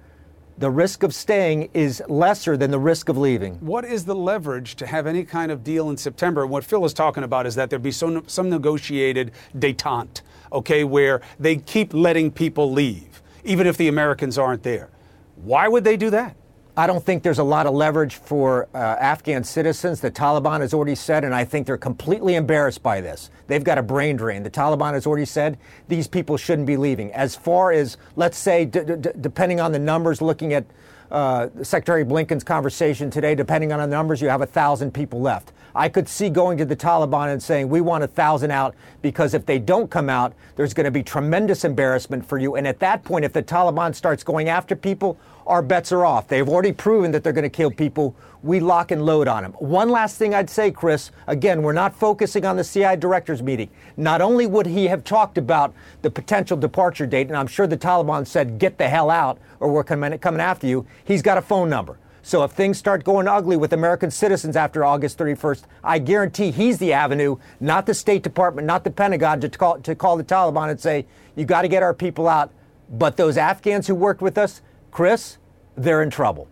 The 0.57 0.69
risk 0.69 1.03
of 1.03 1.15
staying 1.15 1.69
is 1.73 2.03
lesser 2.09 2.57
than 2.57 2.69
the 2.69 2.79
risk 2.79 3.07
of 3.07 3.17
leaving. 3.17 3.55
What 3.61 3.85
is 3.85 4.03
the 4.03 4.15
leverage 4.15 4.75
to 4.75 4.85
have 4.85 5.07
any 5.07 5.23
kind 5.23 5.51
of 5.51 5.63
deal 5.63 5.89
in 5.89 5.95
September? 5.95 6.45
What 6.45 6.65
Phil 6.65 6.83
is 6.83 6.93
talking 6.93 7.23
about 7.23 7.45
is 7.45 7.55
that 7.55 7.69
there 7.69 7.79
be 7.79 7.93
some, 7.93 8.27
some 8.27 8.49
negotiated 8.49 9.31
detente, 9.57 10.21
okay, 10.51 10.83
where 10.83 11.21
they 11.39 11.55
keep 11.55 11.93
letting 11.93 12.29
people 12.29 12.73
leave, 12.73 13.21
even 13.45 13.67
if 13.67 13.77
the 13.77 13.87
Americans 13.87 14.37
aren't 14.37 14.63
there. 14.63 14.89
Why 15.37 15.69
would 15.69 15.85
they 15.85 15.95
do 15.95 16.09
that? 16.09 16.35
I 16.79 16.87
don't 16.87 17.03
think 17.03 17.23
there's 17.23 17.39
a 17.39 17.43
lot 17.43 17.65
of 17.65 17.73
leverage 17.73 18.15
for 18.15 18.69
uh, 18.73 18.77
Afghan 18.77 19.43
citizens. 19.43 19.99
The 19.99 20.09
Taliban 20.09 20.61
has 20.61 20.73
already 20.73 20.95
said, 20.95 21.25
and 21.25 21.35
I 21.35 21.43
think 21.43 21.67
they're 21.67 21.75
completely 21.77 22.35
embarrassed 22.35 22.81
by 22.81 23.01
this. 23.01 23.31
They've 23.47 23.65
got 23.65 23.77
a 23.77 23.83
brain 23.83 24.15
drain. 24.15 24.43
The 24.43 24.49
Taliban 24.49 24.93
has 24.93 25.05
already 25.05 25.25
said 25.25 25.57
these 25.89 26.07
people 26.07 26.37
shouldn't 26.37 26.67
be 26.67 26.77
leaving. 26.77 27.11
As 27.11 27.35
far 27.35 27.73
as, 27.73 27.97
let's 28.15 28.37
say, 28.37 28.63
d- 28.63 28.79
d- 28.85 29.09
depending 29.19 29.59
on 29.59 29.73
the 29.73 29.79
numbers, 29.79 30.21
looking 30.21 30.53
at 30.53 30.67
uh, 31.11 31.49
Secretary 31.63 32.05
Blinken's 32.05 32.45
conversation 32.45 33.09
today, 33.11 33.35
depending 33.35 33.73
on 33.73 33.79
the 33.79 33.87
numbers, 33.87 34.21
you 34.21 34.29
have 34.29 34.41
a 34.41 34.45
thousand 34.45 34.93
people 34.93 35.19
left. 35.19 35.51
I 35.75 35.89
could 35.89 36.07
see 36.07 36.29
going 36.29 36.57
to 36.59 36.65
the 36.65 36.75
Taliban 36.75 37.31
and 37.31 37.43
saying, 37.43 37.67
we 37.67 37.81
want 37.81 38.03
a 38.03 38.07
thousand 38.07 38.51
out 38.51 38.73
because 39.01 39.33
if 39.33 39.45
they 39.45 39.59
don't 39.59 39.89
come 39.89 40.09
out, 40.09 40.33
there's 40.55 40.73
going 40.73 40.85
to 40.85 40.91
be 40.91 41.03
tremendous 41.03 41.63
embarrassment 41.63 42.25
for 42.25 42.37
you. 42.37 42.55
And 42.55 42.65
at 42.65 42.79
that 42.79 43.03
point, 43.03 43.25
if 43.25 43.33
the 43.33 43.43
Taliban 43.43 43.93
starts 43.93 44.23
going 44.23 44.49
after 44.49 44.75
people, 44.75 45.17
our 45.49 45.63
bets 45.63 45.91
are 45.91 46.05
off. 46.05 46.27
They've 46.27 46.47
already 46.47 46.71
proven 46.71 47.11
that 47.11 47.23
they're 47.23 47.33
going 47.33 47.43
to 47.43 47.49
kill 47.49 47.71
people. 47.71 48.15
We 48.43 48.59
lock 48.59 48.91
and 48.91 49.03
load 49.03 49.27
on 49.27 49.43
them. 49.43 49.53
One 49.53 49.89
last 49.89 50.17
thing 50.17 50.33
I'd 50.33 50.49
say, 50.49 50.71
Chris 50.71 51.11
again, 51.27 51.63
we're 51.63 51.73
not 51.73 51.93
focusing 51.95 52.45
on 52.45 52.55
the 52.55 52.63
CI 52.63 52.95
director's 52.95 53.41
meeting. 53.41 53.69
Not 53.97 54.21
only 54.21 54.45
would 54.45 54.67
he 54.67 54.85
have 54.85 55.03
talked 55.03 55.37
about 55.37 55.73
the 56.03 56.11
potential 56.11 56.55
departure 56.55 57.07
date, 57.07 57.27
and 57.27 57.35
I'm 57.35 57.47
sure 57.47 57.65
the 57.67 57.77
Taliban 57.77 58.27
said, 58.27 58.59
get 58.59 58.77
the 58.77 58.87
hell 58.87 59.09
out 59.09 59.39
or 59.59 59.71
we're 59.71 59.83
coming, 59.83 60.17
coming 60.19 60.39
after 60.39 60.67
you, 60.67 60.85
he's 61.03 61.23
got 61.23 61.37
a 61.37 61.41
phone 61.41 61.69
number. 61.69 61.97
So 62.21 62.43
if 62.43 62.51
things 62.51 62.77
start 62.77 63.03
going 63.03 63.27
ugly 63.27 63.57
with 63.57 63.73
American 63.73 64.11
citizens 64.11 64.55
after 64.55 64.85
August 64.85 65.17
31st, 65.17 65.63
I 65.83 65.97
guarantee 65.97 66.51
he's 66.51 66.77
the 66.77 66.93
avenue, 66.93 67.37
not 67.59 67.87
the 67.87 67.95
State 67.95 68.21
Department, 68.21 68.67
not 68.67 68.83
the 68.83 68.91
Pentagon, 68.91 69.41
to 69.41 69.49
call, 69.49 69.79
to 69.79 69.95
call 69.95 70.15
the 70.15 70.23
Taliban 70.23 70.69
and 70.69 70.79
say, 70.79 71.07
you 71.35 71.45
got 71.45 71.63
to 71.63 71.67
get 71.67 71.81
our 71.81 71.95
people 71.95 72.27
out. 72.27 72.51
But 72.87 73.17
those 73.17 73.35
Afghans 73.35 73.87
who 73.87 73.95
worked 73.95 74.21
with 74.21 74.37
us, 74.37 74.61
Chris, 74.91 75.38
they're 75.83 76.01
in 76.03 76.09
trouble. 76.09 76.47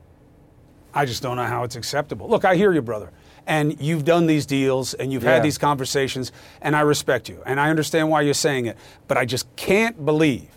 I 0.94 1.06
just 1.06 1.22
don't 1.22 1.36
know 1.36 1.46
how 1.46 1.64
it's 1.64 1.76
acceptable. 1.76 2.28
Look, 2.30 2.46
I 2.46 2.56
hear 2.56 2.74
you, 2.74 2.82
brother. 2.82 3.12
And 3.46 3.80
you've 3.80 4.04
done 4.04 4.26
these 4.28 4.46
deals 4.46 4.94
and 4.96 5.12
you've 5.14 5.24
Yeah. 5.24 5.36
had 5.36 5.44
these 5.44 5.58
conversations, 5.58 6.32
and 6.62 6.76
I 6.76 6.82
respect 6.82 7.30
you. 7.30 7.42
And 7.46 7.60
I 7.60 7.70
understand 7.70 8.10
why 8.10 8.22
you're 8.22 8.34
saying 8.34 8.66
it. 8.66 8.78
But 9.08 9.18
I 9.18 9.26
just 9.26 9.54
can't 9.56 10.04
believe 10.06 10.48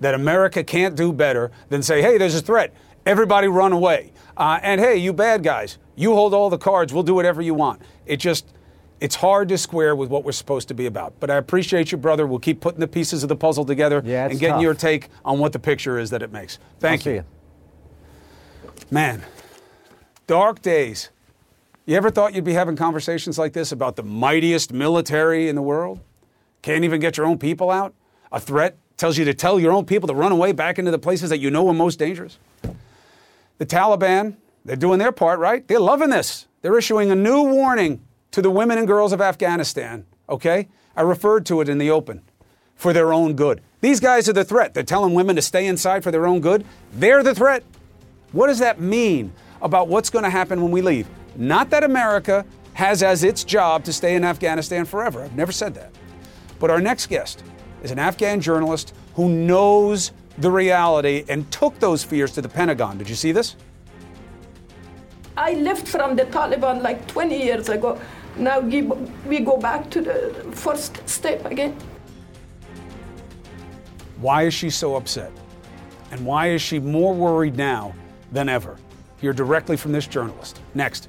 that 0.00 0.14
America 0.14 0.64
can't 0.64 0.96
do 0.96 1.12
better 1.12 1.50
than 1.68 1.82
say, 1.82 2.00
hey, 2.02 2.18
there's 2.18 2.34
a 2.34 2.40
threat. 2.40 2.72
Everybody 3.06 3.46
run 3.48 3.72
away. 3.72 4.12
Uh, 4.36 4.58
and 4.62 4.80
hey, 4.80 4.96
you 4.96 5.12
bad 5.12 5.42
guys, 5.42 5.78
you 5.96 6.14
hold 6.14 6.32
all 6.34 6.48
the 6.50 6.58
cards. 6.58 6.92
We'll 6.94 7.02
do 7.02 7.14
whatever 7.14 7.42
you 7.42 7.52
want. 7.54 7.82
It 8.06 8.16
just, 8.16 8.46
it's 9.00 9.16
hard 9.16 9.48
to 9.50 9.58
square 9.58 9.94
with 9.94 10.08
what 10.08 10.24
we're 10.24 10.32
supposed 10.32 10.68
to 10.68 10.74
be 10.74 10.86
about. 10.86 11.12
But 11.20 11.30
I 11.30 11.36
appreciate 11.36 11.92
you, 11.92 11.98
brother. 11.98 12.26
We'll 12.26 12.38
keep 12.38 12.60
putting 12.60 12.80
the 12.80 12.88
pieces 12.88 13.22
of 13.22 13.28
the 13.28 13.36
puzzle 13.36 13.64
together 13.64 14.02
Yeah, 14.04 14.24
and 14.28 14.38
getting 14.40 14.54
tough. 14.54 14.62
your 14.62 14.74
take 14.74 15.08
on 15.24 15.38
what 15.38 15.52
the 15.52 15.58
picture 15.58 15.98
is 15.98 16.10
that 16.10 16.22
it 16.22 16.32
makes. 16.32 16.58
Thank 16.80 17.00
I'll 17.02 17.04
see 17.04 17.14
you. 17.14 17.24
Man, 18.92 19.22
dark 20.26 20.62
days. 20.62 21.10
You 21.86 21.96
ever 21.96 22.10
thought 22.10 22.34
you'd 22.34 22.44
be 22.44 22.54
having 22.54 22.74
conversations 22.74 23.38
like 23.38 23.52
this 23.52 23.70
about 23.70 23.94
the 23.94 24.02
mightiest 24.02 24.72
military 24.72 25.48
in 25.48 25.54
the 25.54 25.62
world? 25.62 26.00
Can't 26.62 26.82
even 26.82 27.00
get 27.00 27.16
your 27.16 27.26
own 27.26 27.38
people 27.38 27.70
out? 27.70 27.94
A 28.32 28.40
threat 28.40 28.76
tells 28.96 29.16
you 29.16 29.24
to 29.26 29.32
tell 29.32 29.60
your 29.60 29.72
own 29.72 29.84
people 29.84 30.08
to 30.08 30.14
run 30.14 30.32
away 30.32 30.50
back 30.50 30.76
into 30.76 30.90
the 30.90 30.98
places 30.98 31.30
that 31.30 31.38
you 31.38 31.52
know 31.52 31.68
are 31.68 31.74
most 31.74 32.00
dangerous? 32.00 32.38
The 33.58 33.66
Taliban, 33.66 34.34
they're 34.64 34.74
doing 34.74 34.98
their 34.98 35.12
part, 35.12 35.38
right? 35.38 35.66
They're 35.68 35.78
loving 35.78 36.10
this. 36.10 36.48
They're 36.62 36.76
issuing 36.76 37.12
a 37.12 37.16
new 37.16 37.42
warning 37.44 38.00
to 38.32 38.42
the 38.42 38.50
women 38.50 38.76
and 38.76 38.88
girls 38.88 39.12
of 39.12 39.20
Afghanistan, 39.20 40.04
okay? 40.28 40.66
I 40.96 41.02
referred 41.02 41.46
to 41.46 41.60
it 41.60 41.68
in 41.68 41.78
the 41.78 41.90
open 41.90 42.22
for 42.74 42.92
their 42.92 43.12
own 43.12 43.34
good. 43.34 43.60
These 43.82 44.00
guys 44.00 44.28
are 44.28 44.32
the 44.32 44.44
threat. 44.44 44.74
They're 44.74 44.82
telling 44.82 45.14
women 45.14 45.36
to 45.36 45.42
stay 45.42 45.68
inside 45.68 46.02
for 46.02 46.10
their 46.10 46.26
own 46.26 46.40
good. 46.40 46.64
They're 46.92 47.22
the 47.22 47.36
threat. 47.36 47.62
What 48.32 48.46
does 48.46 48.60
that 48.60 48.80
mean 48.80 49.32
about 49.60 49.88
what's 49.88 50.10
going 50.10 50.24
to 50.24 50.30
happen 50.30 50.62
when 50.62 50.70
we 50.70 50.82
leave? 50.82 51.08
Not 51.36 51.70
that 51.70 51.82
America 51.82 52.44
has 52.74 53.02
as 53.02 53.24
its 53.24 53.44
job 53.44 53.84
to 53.84 53.92
stay 53.92 54.14
in 54.14 54.24
Afghanistan 54.24 54.84
forever. 54.84 55.22
I've 55.22 55.36
never 55.36 55.52
said 55.52 55.74
that. 55.74 55.92
But 56.58 56.70
our 56.70 56.80
next 56.80 57.06
guest 57.06 57.42
is 57.82 57.90
an 57.90 57.98
Afghan 57.98 58.40
journalist 58.40 58.94
who 59.14 59.28
knows 59.28 60.12
the 60.38 60.50
reality 60.50 61.24
and 61.28 61.50
took 61.50 61.78
those 61.80 62.04
fears 62.04 62.32
to 62.32 62.42
the 62.42 62.48
Pentagon. 62.48 62.98
Did 62.98 63.08
you 63.08 63.16
see 63.16 63.32
this? 63.32 63.56
I 65.36 65.54
left 65.54 65.88
from 65.88 66.16
the 66.16 66.24
Taliban 66.24 66.82
like 66.82 67.06
20 67.08 67.36
years 67.36 67.68
ago. 67.68 68.00
Now 68.36 68.60
we, 68.60 68.82
we 69.26 69.40
go 69.40 69.56
back 69.56 69.90
to 69.90 70.00
the 70.00 70.52
first 70.52 71.06
step 71.08 71.44
again. 71.46 71.76
Why 74.20 74.42
is 74.44 74.54
she 74.54 74.70
so 74.70 74.96
upset? 74.96 75.32
And 76.12 76.24
why 76.24 76.50
is 76.50 76.62
she 76.62 76.78
more 76.78 77.14
worried 77.14 77.56
now 77.56 77.94
than 78.32 78.48
ever? 78.48 78.78
Hear 79.20 79.32
directly 79.32 79.76
from 79.76 79.92
this 79.92 80.06
journalist. 80.06 80.60
Next. 80.74 81.08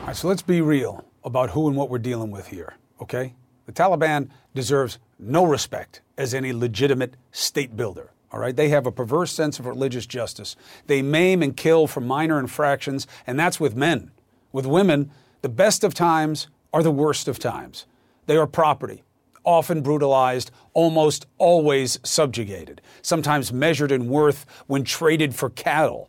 All 0.00 0.06
right, 0.06 0.16
so 0.16 0.28
let's 0.28 0.42
be 0.42 0.60
real 0.60 1.04
about 1.24 1.50
who 1.50 1.68
and 1.68 1.76
what 1.76 1.90
we're 1.90 1.98
dealing 1.98 2.30
with 2.30 2.48
here, 2.48 2.74
okay? 3.00 3.34
The 3.66 3.72
Taliban 3.72 4.30
deserves 4.54 4.98
no 5.18 5.44
respect 5.44 6.00
as 6.18 6.34
any 6.34 6.52
legitimate 6.52 7.14
state 7.30 7.76
builder. 7.76 8.10
All 8.32 8.40
right, 8.40 8.56
they 8.56 8.70
have 8.70 8.86
a 8.86 8.92
perverse 8.92 9.32
sense 9.32 9.58
of 9.58 9.66
religious 9.66 10.06
justice. 10.06 10.56
They 10.86 11.02
maim 11.02 11.42
and 11.42 11.56
kill 11.56 11.86
for 11.86 12.00
minor 12.00 12.38
infractions, 12.38 13.06
and 13.26 13.38
that's 13.38 13.60
with 13.60 13.76
men. 13.76 14.10
With 14.52 14.66
women, 14.66 15.10
the 15.42 15.48
best 15.48 15.84
of 15.84 15.94
times 15.94 16.48
are 16.72 16.82
the 16.82 16.90
worst 16.90 17.28
of 17.28 17.38
times. 17.38 17.86
They 18.26 18.36
are 18.36 18.46
property, 18.46 19.02
often 19.44 19.82
brutalized, 19.82 20.50
almost 20.74 21.26
always 21.38 21.98
subjugated, 22.02 22.80
sometimes 23.02 23.52
measured 23.52 23.92
in 23.92 24.08
worth 24.08 24.46
when 24.66 24.84
traded 24.84 25.34
for 25.34 25.50
cattle. 25.50 26.08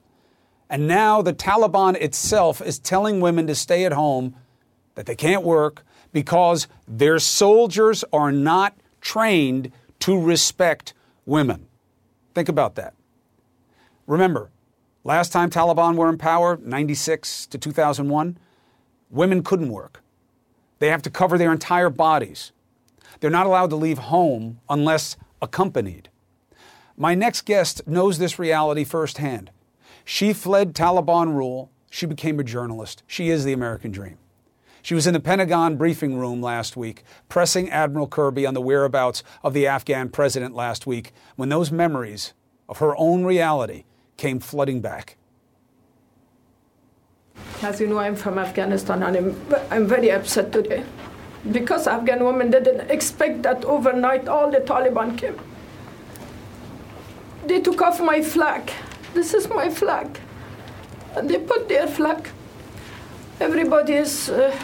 And 0.69 0.87
now 0.87 1.21
the 1.21 1.33
Taliban 1.33 1.95
itself 1.95 2.61
is 2.61 2.79
telling 2.79 3.21
women 3.21 3.47
to 3.47 3.55
stay 3.55 3.85
at 3.85 3.93
home, 3.93 4.35
that 4.95 5.05
they 5.05 5.15
can't 5.15 5.43
work, 5.43 5.83
because 6.11 6.67
their 6.87 7.19
soldiers 7.19 8.03
are 8.13 8.31
not 8.31 8.77
trained 9.01 9.71
to 9.99 10.19
respect 10.19 10.93
women. 11.25 11.67
Think 12.33 12.49
about 12.49 12.75
that. 12.75 12.93
Remember, 14.07 14.49
last 15.03 15.31
time 15.31 15.49
Taliban 15.49 15.95
were 15.95 16.09
in 16.09 16.17
power, 16.17 16.57
96 16.61 17.47
to 17.47 17.57
2001, 17.57 18.37
women 19.09 19.43
couldn't 19.43 19.69
work. 19.69 20.01
They 20.79 20.87
have 20.87 21.01
to 21.03 21.09
cover 21.09 21.37
their 21.37 21.51
entire 21.51 21.89
bodies. 21.89 22.51
They're 23.19 23.29
not 23.29 23.45
allowed 23.45 23.69
to 23.71 23.75
leave 23.75 23.97
home 23.97 24.59
unless 24.69 25.17
accompanied. 25.41 26.09
My 26.95 27.15
next 27.15 27.41
guest 27.41 27.87
knows 27.87 28.17
this 28.17 28.37
reality 28.37 28.83
firsthand. 28.83 29.51
She 30.05 30.33
fled 30.33 30.73
Taliban 30.73 31.35
rule. 31.35 31.71
She 31.89 32.05
became 32.05 32.39
a 32.39 32.43
journalist. 32.43 33.03
She 33.07 33.29
is 33.29 33.43
the 33.43 33.53
American 33.53 33.91
dream. 33.91 34.17
She 34.81 34.95
was 34.95 35.07
in 35.07 35.13
the 35.13 35.19
Pentagon 35.19 35.77
briefing 35.77 36.17
room 36.17 36.41
last 36.41 36.75
week, 36.75 37.03
pressing 37.29 37.69
Admiral 37.69 38.07
Kirby 38.07 38.45
on 38.45 38.53
the 38.53 38.61
whereabouts 38.61 39.23
of 39.41 39.53
the 39.53 39.65
Afghan 39.65 40.09
president 40.09 40.53
last 40.53 40.85
week 40.85 41.13
when 41.35 41.49
those 41.49 41.71
memories 41.71 42.33
of 42.67 42.79
her 42.79 42.95
own 42.97 43.23
reality 43.23 43.85
came 44.17 44.39
flooding 44.39 44.81
back. 44.81 45.17
As 47.61 47.79
you 47.79 47.87
know, 47.87 47.97
I'm 47.97 48.15
from 48.15 48.37
Afghanistan 48.37 49.01
and 49.03 49.15
I'm, 49.15 49.55
I'm 49.71 49.87
very 49.87 50.11
upset 50.11 50.51
today 50.51 50.83
because 51.51 51.87
Afghan 51.87 52.23
women 52.23 52.51
didn't 52.51 52.89
expect 52.89 53.43
that 53.43 53.65
overnight 53.65 54.27
all 54.27 54.49
the 54.49 54.59
Taliban 54.59 55.17
came. 55.17 55.37
They 57.45 57.59
took 57.59 57.81
off 57.81 57.99
my 57.99 58.21
flag. 58.21 58.71
This 59.13 59.33
is 59.33 59.49
my 59.49 59.69
flag. 59.69 60.19
And 61.15 61.29
they 61.29 61.37
put 61.37 61.67
their 61.67 61.87
flag. 61.87 62.29
Everybody 63.41 63.93
is 63.93 64.29
uh, 64.29 64.57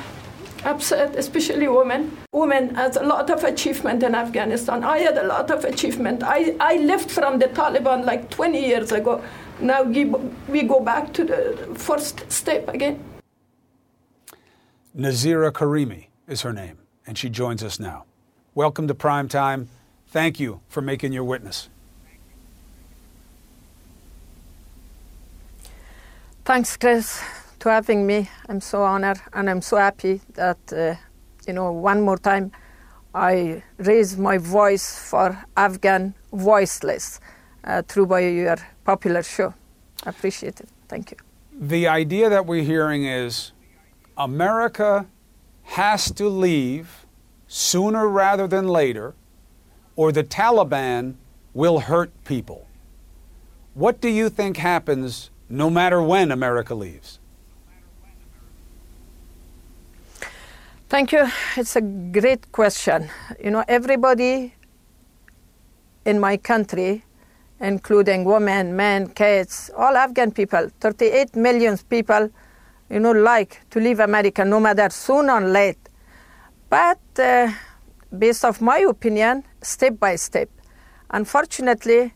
upset, 0.63 1.15
especially 1.15 1.67
women. 1.67 2.17
Women 2.31 2.73
has 2.75 2.95
a 2.95 3.03
lot 3.03 3.29
of 3.29 3.43
achievement 3.43 4.01
in 4.03 4.15
Afghanistan. 4.15 4.83
I 4.83 4.99
had 4.99 5.17
a 5.17 5.27
lot 5.27 5.51
of 5.51 5.65
achievement. 5.65 6.23
I, 6.23 6.55
I 6.59 6.77
left 6.77 7.11
from 7.11 7.39
the 7.39 7.47
Taliban 7.47 8.05
like 8.05 8.29
20 8.29 8.59
years 8.65 8.91
ago. 8.93 9.21
Now 9.59 9.83
we 9.83 10.63
go 10.63 10.79
back 10.79 11.11
to 11.13 11.25
the 11.25 11.75
first 11.75 12.31
step 12.31 12.69
again. 12.69 13.03
Nazira 14.95 15.51
Karimi 15.51 16.08
is 16.29 16.43
her 16.43 16.53
name, 16.53 16.77
and 17.07 17.17
she 17.17 17.29
joins 17.29 17.63
us 17.63 17.79
now. 17.79 18.05
Welcome 18.53 18.87
to 18.87 18.93
Prime 18.93 19.27
Time. 19.27 19.67
Thank 20.09 20.39
you 20.39 20.61
for 20.69 20.81
making 20.81 21.11
your 21.11 21.23
witness. 21.23 21.69
Thanks, 26.45 26.77
Chris, 26.77 27.21
to 27.59 27.69
having 27.69 28.05
me. 28.05 28.29
I'm 28.47 28.61
so 28.61 28.83
honored 28.83 29.19
and 29.33 29.49
I'm 29.49 29.61
so 29.61 29.77
happy 29.77 30.21
that, 30.35 30.57
uh, 30.71 30.95
you 31.47 31.53
know, 31.53 31.71
one 31.71 32.01
more 32.01 32.17
time 32.17 32.51
I 33.13 33.63
raise 33.77 34.17
my 34.17 34.37
voice 34.37 35.09
for 35.09 35.37
Afghan 35.57 36.13
voiceless 36.31 37.19
uh, 37.63 37.81
through 37.83 38.05
by 38.05 38.19
your 38.21 38.57
popular 38.83 39.23
show. 39.23 39.53
I 40.05 40.09
appreciate 40.09 40.59
it. 40.59 40.69
Thank 40.87 41.11
you. 41.11 41.17
The 41.59 41.87
idea 41.87 42.29
that 42.29 42.45
we're 42.45 42.63
hearing 42.63 43.05
is 43.05 43.51
America 44.17 45.07
has 45.69 46.11
to 46.11 46.27
leave 46.27 47.05
sooner 47.47 48.07
rather 48.07 48.47
than 48.47 48.67
later, 48.67 49.13
or 49.95 50.11
the 50.11 50.23
Taliban 50.23 51.15
will 51.53 51.79
hurt 51.79 52.11
people. 52.25 52.67
What 53.75 54.01
do 54.01 54.09
you 54.09 54.29
think 54.29 54.57
happens 54.57 55.29
no 55.47 55.69
matter 55.69 56.01
when 56.01 56.31
America 56.31 56.73
leaves? 56.73 57.19
Thank 60.89 61.11
you. 61.11 61.27
It's 61.55 61.75
a 61.75 61.81
great 61.81 62.51
question. 62.51 63.09
You 63.43 63.51
know, 63.51 63.63
everybody 63.67 64.55
in 66.03 66.19
my 66.19 66.37
country, 66.37 67.03
including 67.59 68.25
women, 68.25 68.75
men, 68.75 69.09
kids, 69.09 69.69
all 69.77 69.95
Afghan 69.95 70.31
people, 70.31 70.71
38 70.79 71.35
million 71.35 71.77
people, 71.89 72.31
you 72.89 72.99
know, 72.99 73.11
like 73.11 73.61
to 73.69 73.79
leave 73.79 73.99
America 73.99 74.43
no 74.43 74.59
matter 74.59 74.89
soon 74.89 75.29
or 75.29 75.41
late. 75.41 75.77
But 76.69 76.99
uh, 77.17 77.51
based 78.17 78.45
of 78.45 78.61
my 78.61 78.79
opinion, 78.79 79.43
step 79.61 79.99
by 79.99 80.15
step. 80.15 80.49
Unfortunately, 81.11 82.13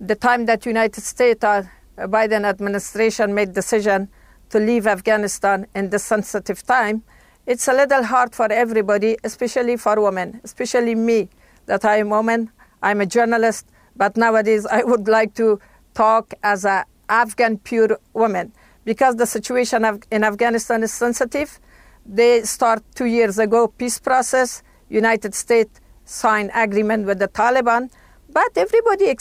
the 0.00 0.14
time 0.14 0.46
that 0.46 0.66
United 0.66 1.02
States 1.02 1.44
or 1.44 1.70
Biden 1.98 2.44
administration 2.44 3.34
made 3.34 3.52
decision 3.52 4.08
to 4.50 4.58
leave 4.58 4.86
Afghanistan 4.86 5.66
in 5.74 5.90
this 5.90 6.04
sensitive 6.04 6.62
time, 6.64 7.02
it's 7.46 7.66
a 7.68 7.72
little 7.72 8.04
hard 8.04 8.34
for 8.34 8.52
everybody, 8.52 9.16
especially 9.24 9.76
for 9.76 10.00
women, 10.00 10.40
especially 10.44 10.94
me, 10.94 11.28
that 11.66 11.84
I'm 11.84 12.06
a 12.08 12.10
woman, 12.10 12.50
I'm 12.82 13.00
a 13.00 13.06
journalist, 13.06 13.66
but 13.96 14.16
nowadays 14.16 14.66
I 14.66 14.82
would 14.84 15.08
like 15.08 15.34
to 15.34 15.60
talk 15.94 16.34
as 16.42 16.64
an 16.64 16.84
Afghan 17.08 17.58
pure 17.58 17.98
woman 18.14 18.52
because 18.84 19.16
the 19.16 19.26
situation 19.26 19.84
in 20.10 20.24
Afghanistan 20.24 20.82
is 20.82 20.92
sensitive. 20.92 21.60
They 22.04 22.42
start 22.42 22.82
two 22.94 23.06
years 23.06 23.38
ago 23.38 23.68
peace 23.68 23.98
process. 23.98 24.62
United 24.88 25.34
States 25.34 25.80
signed 26.04 26.50
agreement 26.54 27.06
with 27.06 27.18
the 27.18 27.28
Taliban, 27.28 27.90
but 28.30 28.50
everybody, 28.56 29.14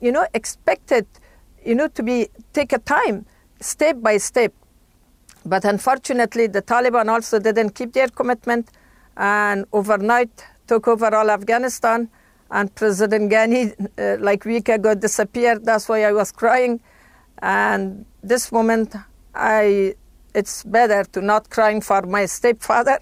you 0.00 0.12
know, 0.12 0.26
expected, 0.34 1.06
you 1.64 1.74
know, 1.74 1.88
to 1.88 2.02
be 2.02 2.28
take 2.52 2.72
a 2.72 2.78
time, 2.78 3.26
step 3.60 4.00
by 4.00 4.18
step. 4.18 4.52
But 5.44 5.64
unfortunately, 5.64 6.46
the 6.46 6.62
Taliban 6.62 7.08
also 7.08 7.38
didn't 7.38 7.70
keep 7.70 7.92
their 7.92 8.08
commitment, 8.08 8.70
and 9.16 9.64
overnight 9.72 10.44
took 10.66 10.88
over 10.88 11.14
all 11.14 11.30
Afghanistan. 11.30 12.08
And 12.50 12.72
President 12.74 13.32
Ghani, 13.32 13.74
uh, 13.98 14.22
like 14.22 14.44
week 14.44 14.68
ago, 14.68 14.94
disappeared. 14.94 15.64
That's 15.64 15.88
why 15.88 16.04
I 16.04 16.12
was 16.12 16.30
crying. 16.30 16.80
And 17.42 18.06
this 18.22 18.50
moment, 18.52 18.94
I 19.34 19.94
it's 20.34 20.64
better 20.64 21.04
to 21.04 21.20
not 21.20 21.48
crying 21.50 21.80
for 21.80 22.02
my 22.02 22.26
stepfather. 22.26 22.98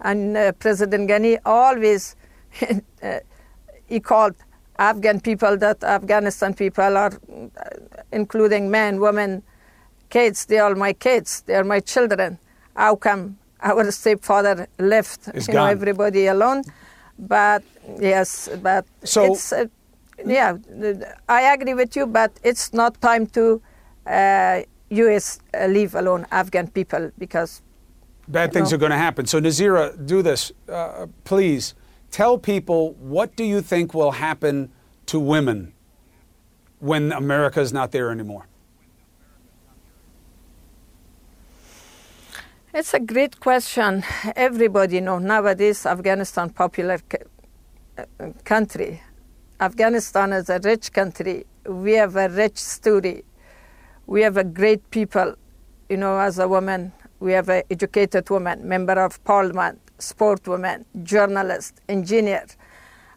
And 0.00 0.36
uh, 0.36 0.52
President 0.52 1.08
Ghani 1.08 1.38
always 1.44 2.16
uh, 3.02 3.20
he 3.86 4.00
called 4.00 4.34
Afghan 4.78 5.20
people 5.20 5.56
that 5.58 5.82
Afghanistan 5.84 6.52
people 6.54 6.96
are, 6.96 7.12
uh, 7.12 7.48
including 8.12 8.70
men, 8.70 9.00
women, 9.00 9.42
kids. 10.10 10.46
They 10.46 10.58
are 10.58 10.74
my 10.74 10.92
kids. 10.92 11.42
They 11.42 11.54
are 11.54 11.64
my 11.64 11.80
children. 11.80 12.38
How 12.76 12.96
come 12.96 13.38
our 13.62 13.90
stepfather 13.90 14.66
left? 14.78 15.28
It's 15.28 15.48
you 15.48 15.54
gone. 15.54 15.66
know 15.66 15.70
everybody 15.70 16.26
alone. 16.26 16.64
But 17.18 17.62
yes, 18.00 18.48
but 18.62 18.84
So- 19.04 19.32
it's 19.32 19.52
uh, 19.52 19.66
yeah. 20.26 20.56
I 21.28 21.42
agree 21.52 21.74
with 21.74 21.96
you, 21.96 22.06
but 22.06 22.32
it's 22.42 22.72
not 22.72 23.00
time 23.00 23.26
to 23.28 23.62
U.S. 24.06 25.38
Uh, 25.52 25.66
leave 25.66 25.94
alone 25.94 26.26
Afghan 26.30 26.68
people 26.68 27.10
because 27.18 27.62
Bad 28.26 28.52
things 28.52 28.70
No. 28.70 28.76
are 28.76 28.78
going 28.78 28.90
to 28.90 28.96
happen. 28.96 29.26
So, 29.26 29.38
Nazira, 29.40 29.94
do 30.06 30.22
this. 30.22 30.50
Uh, 30.68 31.06
please 31.24 31.74
tell 32.10 32.38
people 32.38 32.94
what 32.94 33.36
do 33.36 33.44
you 33.44 33.60
think 33.60 33.92
will 33.92 34.12
happen 34.12 34.70
to 35.06 35.20
women 35.20 35.74
when 36.78 37.12
America 37.12 37.60
is 37.60 37.72
not 37.72 37.92
there 37.92 38.10
anymore? 38.10 38.46
It's 42.72 42.94
a 42.94 42.98
great 43.00 43.38
question. 43.40 44.02
Everybody 44.34 45.00
know 45.00 45.18
nowadays 45.18 45.86
Afghanistan 45.86 46.50
popular 46.50 46.98
uh, 47.98 48.04
country. 48.44 49.00
Afghanistan 49.60 50.32
is 50.32 50.48
a 50.50 50.58
rich 50.64 50.92
country. 50.92 51.46
We 51.66 51.92
have 51.92 52.16
a 52.16 52.28
rich 52.28 52.58
story. 52.58 53.24
We 54.06 54.20
have 54.22 54.36
a 54.36 54.44
great 54.44 54.90
people. 54.90 55.34
You 55.88 55.96
know, 55.96 56.18
as 56.18 56.38
a 56.38 56.46
woman, 56.46 56.92
we 57.20 57.32
have 57.32 57.48
an 57.48 57.62
educated 57.70 58.28
woman, 58.28 58.66
member 58.68 58.92
of 59.02 59.22
parliament, 59.24 59.80
sport 59.98 60.46
woman, 60.46 60.84
journalist, 61.02 61.80
engineer. 61.88 62.44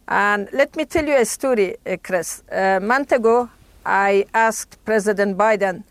And 0.08 0.47
let 0.54 0.76
me 0.78 0.86
tell 0.86 1.06
you 1.06 1.17
a 1.17 1.26
story, 1.26 1.76
uh, 1.86 1.97
Chris. 2.02 2.43
A 2.52 2.80
month 2.80 3.12
ago, 3.12 3.50
I 3.86 4.26
asked 4.34 4.78
President 4.86 5.38
Biden 5.38 5.84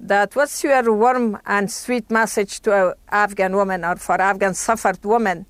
that 0.00 0.36
what's 0.36 0.62
your 0.62 0.92
warm 0.94 1.38
and 1.46 1.70
sweet 1.70 2.10
message 2.10 2.60
to 2.60 2.72
a 2.72 2.94
Afghan 3.10 3.56
woman 3.56 3.84
or 3.84 3.96
for 3.96 4.20
Afghan 4.20 4.52
suffered 4.52 5.02
women? 5.04 5.46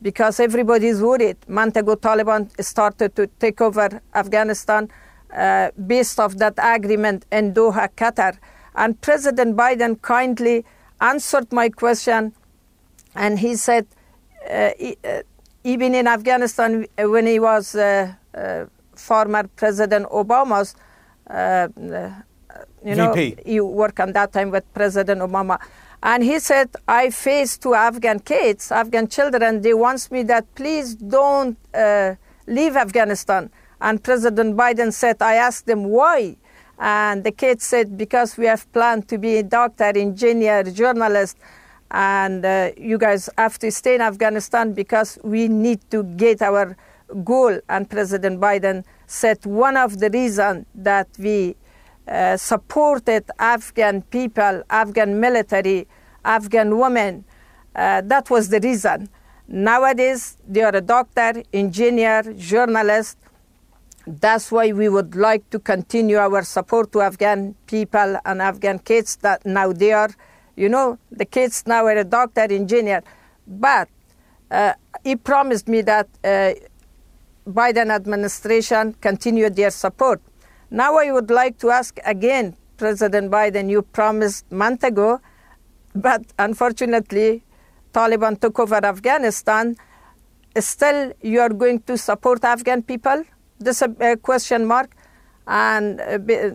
Because 0.00 0.40
everybody 0.40 0.86
is 0.86 1.02
worried. 1.02 1.36
Month 1.48 1.76
ago, 1.76 1.96
Taliban 1.96 2.48
started 2.62 3.14
to 3.16 3.26
take 3.26 3.60
over 3.60 4.00
Afghanistan 4.14 4.88
uh, 5.36 5.70
based 5.86 6.18
off 6.18 6.34
that 6.36 6.54
agreement 6.56 7.26
in 7.30 7.52
Doha, 7.52 7.88
Qatar. 7.94 8.38
And 8.74 8.98
President 9.00 9.56
Biden 9.56 10.00
kindly 10.00 10.64
answered 11.00 11.52
my 11.52 11.68
question, 11.68 12.32
and 13.14 13.38
he 13.38 13.54
said, 13.56 13.86
uh, 14.48 14.70
uh, 15.04 15.22
even 15.64 15.94
in 15.94 16.06
Afghanistan, 16.06 16.86
uh, 16.96 17.08
when 17.08 17.26
he 17.26 17.38
was 17.38 17.74
uh, 17.74 18.12
former 18.94 19.46
President 19.56 20.06
Obama's, 20.10 20.74
you 22.84 22.94
know, 22.94 23.12
VP. 23.12 23.50
you 23.50 23.66
work 23.66 24.00
on 24.00 24.12
that 24.12 24.32
time 24.32 24.50
with 24.50 24.64
President 24.72 25.20
Obama. 25.20 25.58
And 26.02 26.22
he 26.22 26.38
said, 26.38 26.70
I 26.86 27.10
face 27.10 27.58
two 27.58 27.74
Afghan 27.74 28.20
kids, 28.20 28.70
Afghan 28.70 29.08
children. 29.08 29.62
They 29.62 29.74
want 29.74 30.10
me 30.10 30.22
that 30.24 30.54
please 30.54 30.94
don't 30.94 31.58
uh, 31.74 32.14
leave 32.46 32.76
Afghanistan. 32.76 33.50
And 33.86 34.02
President 34.02 34.56
Biden 34.56 34.92
said, 34.92 35.22
I 35.22 35.34
asked 35.36 35.66
them 35.66 35.84
why. 35.84 36.36
And 36.76 37.22
the 37.22 37.30
kids 37.30 37.62
said, 37.62 37.96
because 37.96 38.36
we 38.36 38.46
have 38.46 38.70
planned 38.72 39.06
to 39.10 39.16
be 39.16 39.36
a 39.36 39.44
doctor, 39.44 39.84
engineer, 39.84 40.64
journalist. 40.64 41.38
And 41.92 42.44
uh, 42.44 42.72
you 42.76 42.98
guys 42.98 43.30
have 43.38 43.60
to 43.60 43.70
stay 43.70 43.94
in 43.94 44.00
Afghanistan 44.00 44.72
because 44.72 45.20
we 45.22 45.46
need 45.46 45.88
to 45.92 46.02
get 46.02 46.42
our 46.42 46.76
goal. 47.22 47.60
And 47.68 47.88
President 47.88 48.40
Biden 48.40 48.82
said 49.06 49.46
one 49.46 49.76
of 49.76 50.00
the 50.00 50.10
reasons 50.10 50.66
that 50.74 51.06
we 51.20 51.54
uh, 52.08 52.36
supported 52.36 53.30
Afghan 53.38 54.02
people, 54.02 54.64
Afghan 54.68 55.20
military, 55.20 55.86
Afghan 56.24 56.76
women. 56.76 57.24
Uh, 57.76 58.00
that 58.00 58.30
was 58.30 58.48
the 58.48 58.58
reason. 58.58 59.08
Nowadays, 59.46 60.38
they 60.44 60.62
are 60.62 60.74
a 60.74 60.80
doctor, 60.80 61.40
engineer, 61.52 62.24
journalist. 62.36 63.16
That's 64.06 64.52
why 64.52 64.72
we 64.72 64.88
would 64.88 65.16
like 65.16 65.50
to 65.50 65.58
continue 65.58 66.18
our 66.18 66.42
support 66.42 66.92
to 66.92 67.00
Afghan 67.00 67.56
people 67.66 68.16
and 68.24 68.40
Afghan 68.40 68.78
kids 68.78 69.16
that 69.16 69.44
now 69.44 69.72
they 69.72 69.92
are, 69.92 70.10
you 70.54 70.68
know, 70.68 70.98
the 71.10 71.24
kids 71.24 71.64
now 71.66 71.86
are 71.86 71.96
a 71.96 72.04
doctor, 72.04 72.42
engineer. 72.42 73.02
But 73.48 73.88
uh, 74.48 74.74
he 75.02 75.16
promised 75.16 75.66
me 75.66 75.82
that 75.82 76.08
uh, 76.22 76.52
Biden 77.48 77.90
administration 77.90 78.94
continued 79.00 79.56
their 79.56 79.70
support. 79.70 80.22
Now 80.70 80.98
I 80.98 81.10
would 81.10 81.30
like 81.30 81.58
to 81.58 81.70
ask 81.70 81.98
again, 82.04 82.56
President 82.76 83.28
Biden, 83.30 83.68
you 83.68 83.82
promised 83.82 84.50
month 84.52 84.84
ago, 84.84 85.20
but 85.96 86.22
unfortunately, 86.38 87.42
Taliban 87.92 88.40
took 88.40 88.60
over 88.60 88.76
Afghanistan. 88.76 89.76
Still, 90.56 91.12
you 91.22 91.40
are 91.40 91.48
going 91.48 91.80
to 91.82 91.98
support 91.98 92.44
Afghan 92.44 92.82
people? 92.82 93.24
This 93.58 93.82
is 93.82 93.88
a, 94.00 94.16
question 94.16 94.66
mark. 94.66 94.94
And 95.46 96.00
uh, 96.00 96.50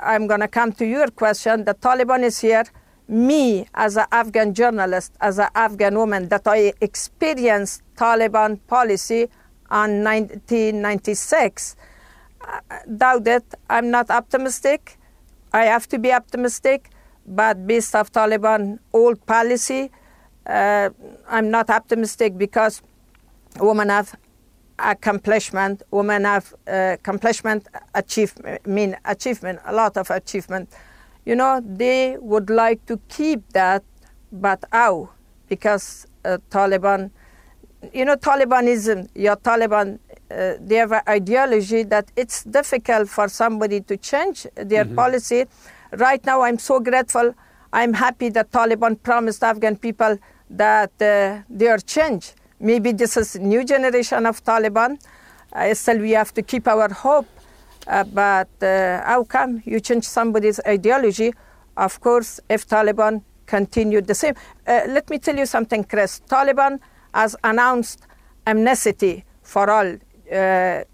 I'm 0.00 0.26
going 0.26 0.40
to 0.40 0.48
come 0.48 0.72
to 0.72 0.86
your 0.86 1.08
question. 1.08 1.64
The 1.64 1.74
Taliban 1.74 2.22
is 2.22 2.40
here. 2.40 2.64
Me, 3.08 3.66
as 3.74 3.96
an 3.96 4.06
Afghan 4.12 4.54
journalist, 4.54 5.12
as 5.20 5.38
an 5.38 5.48
Afghan 5.54 5.96
woman, 5.96 6.28
that 6.28 6.46
I 6.46 6.72
experienced 6.80 7.82
Taliban 7.96 8.60
policy 8.68 9.28
on 9.68 10.04
1996, 10.04 11.76
doubt 12.96 13.26
it. 13.26 13.44
I'm 13.68 13.90
not 13.90 14.10
optimistic. 14.10 14.96
I 15.52 15.64
have 15.64 15.88
to 15.88 15.98
be 15.98 16.12
optimistic, 16.12 16.90
but 17.26 17.66
based 17.66 17.96
of 17.96 18.12
Taliban 18.12 18.78
old 18.92 19.24
policy, 19.26 19.90
uh, 20.46 20.90
I'm 21.28 21.50
not 21.50 21.68
optimistic 21.70 22.38
because 22.38 22.82
women 23.58 23.88
have 23.88 24.14
accomplishment, 24.82 25.82
women 25.90 26.24
have 26.24 26.54
uh, 26.66 26.96
accomplishment, 26.98 27.68
achievement, 27.94 28.66
mean 28.66 28.96
achievement, 29.04 29.60
a 29.66 29.72
lot 29.72 29.96
of 29.96 30.10
achievement. 30.10 30.70
You 31.24 31.36
know, 31.36 31.60
they 31.64 32.16
would 32.18 32.50
like 32.50 32.84
to 32.86 32.98
keep 33.08 33.48
that, 33.52 33.82
but 34.32 34.64
how? 34.72 35.10
Because 35.48 36.06
uh, 36.24 36.38
Taliban, 36.50 37.10
you 37.92 38.04
know, 38.04 38.16
Talibanism, 38.16 39.08
your 39.14 39.36
Taliban 39.36 39.98
uh, 40.30 40.54
they 40.60 40.76
have 40.76 40.92
an 40.92 41.02
ideology 41.08 41.82
that 41.82 42.10
it's 42.14 42.44
difficult 42.44 43.08
for 43.08 43.28
somebody 43.28 43.80
to 43.80 43.96
change 43.96 44.46
their 44.54 44.84
mm-hmm. 44.84 44.94
policy. 44.94 45.44
Right 45.92 46.24
now, 46.24 46.42
I'm 46.42 46.58
so 46.58 46.78
grateful. 46.78 47.34
I'm 47.72 47.92
happy 47.92 48.28
that 48.30 48.50
Taliban 48.50 49.02
promised 49.02 49.42
Afghan 49.42 49.76
people 49.76 50.18
that 50.50 50.90
uh, 51.00 51.42
they 51.48 51.68
are 51.68 51.78
changed. 51.78 52.34
Maybe 52.60 52.92
this 52.92 53.16
is 53.16 53.38
new 53.38 53.64
generation 53.64 54.26
of 54.26 54.44
Taliban. 54.44 55.00
Uh, 55.52 55.72
still, 55.72 55.98
we 55.98 56.10
have 56.10 56.32
to 56.34 56.42
keep 56.42 56.68
our 56.68 56.92
hope. 56.92 57.26
Uh, 57.86 58.04
but 58.04 58.50
uh, 58.62 59.02
how 59.04 59.24
come 59.24 59.62
you 59.64 59.80
change 59.80 60.04
somebody's 60.04 60.60
ideology? 60.66 61.32
Of 61.78 62.00
course, 62.00 62.38
if 62.50 62.68
Taliban 62.68 63.22
continued 63.46 64.06
the 64.06 64.14
same. 64.14 64.34
Uh, 64.66 64.82
let 64.88 65.08
me 65.08 65.18
tell 65.18 65.36
you 65.36 65.46
something, 65.46 65.84
Chris. 65.84 66.20
Taliban 66.28 66.78
has 67.14 67.34
announced 67.42 68.06
amnesty 68.46 69.24
for 69.42 69.70
all 69.70 69.96
uh, 70.32 70.84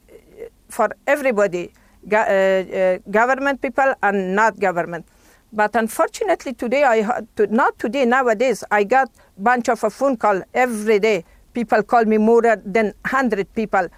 for 0.69 0.89
everybody, 1.07 1.73
go, 2.09 2.19
uh, 2.19 2.99
government 3.11 3.61
people 3.61 3.93
and 4.03 4.35
not 4.35 4.59
government. 4.59 5.07
But 5.53 5.77
unfortunately, 5.77 6.55
today 6.55 6.85
I 6.85 7.23
to, 7.37 7.47
not 7.49 7.79
today 7.79 8.05
nowadays 8.05 8.65
I 8.71 8.85
got 8.85 9.11
bunch 9.39 9.69
of 9.69 9.83
a 9.85 9.91
phone 9.91 10.17
call 10.17 10.43
every 10.55 10.99
day. 10.99 11.25
People 11.57 11.83
call 11.83 12.05
me 12.05 12.19
more 12.19 12.43
than 12.77 12.93
hundred 13.07 13.47
people. 13.55 13.89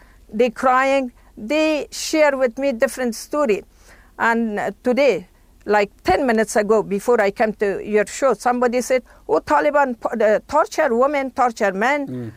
They 0.40 0.50
crying. 0.50 1.12
They 1.36 1.88
share 1.90 2.34
with 2.42 2.54
me 2.58 2.72
different 2.72 3.14
story. 3.14 3.64
And 4.18 4.74
today, 4.82 5.28
like 5.64 5.90
10 6.04 6.26
minutes 6.26 6.54
ago, 6.56 6.82
before 6.82 7.20
I 7.20 7.30
came 7.30 7.52
to 7.54 7.68
your 7.84 8.06
show, 8.06 8.34
somebody 8.34 8.80
said, 8.80 9.02
"Oh, 9.28 9.40
Taliban 9.40 9.88
uh, 10.04 10.40
torture 10.54 10.90
women, 11.04 11.32
torture 11.32 11.72
men." 11.86 12.00
Mm 12.08 12.32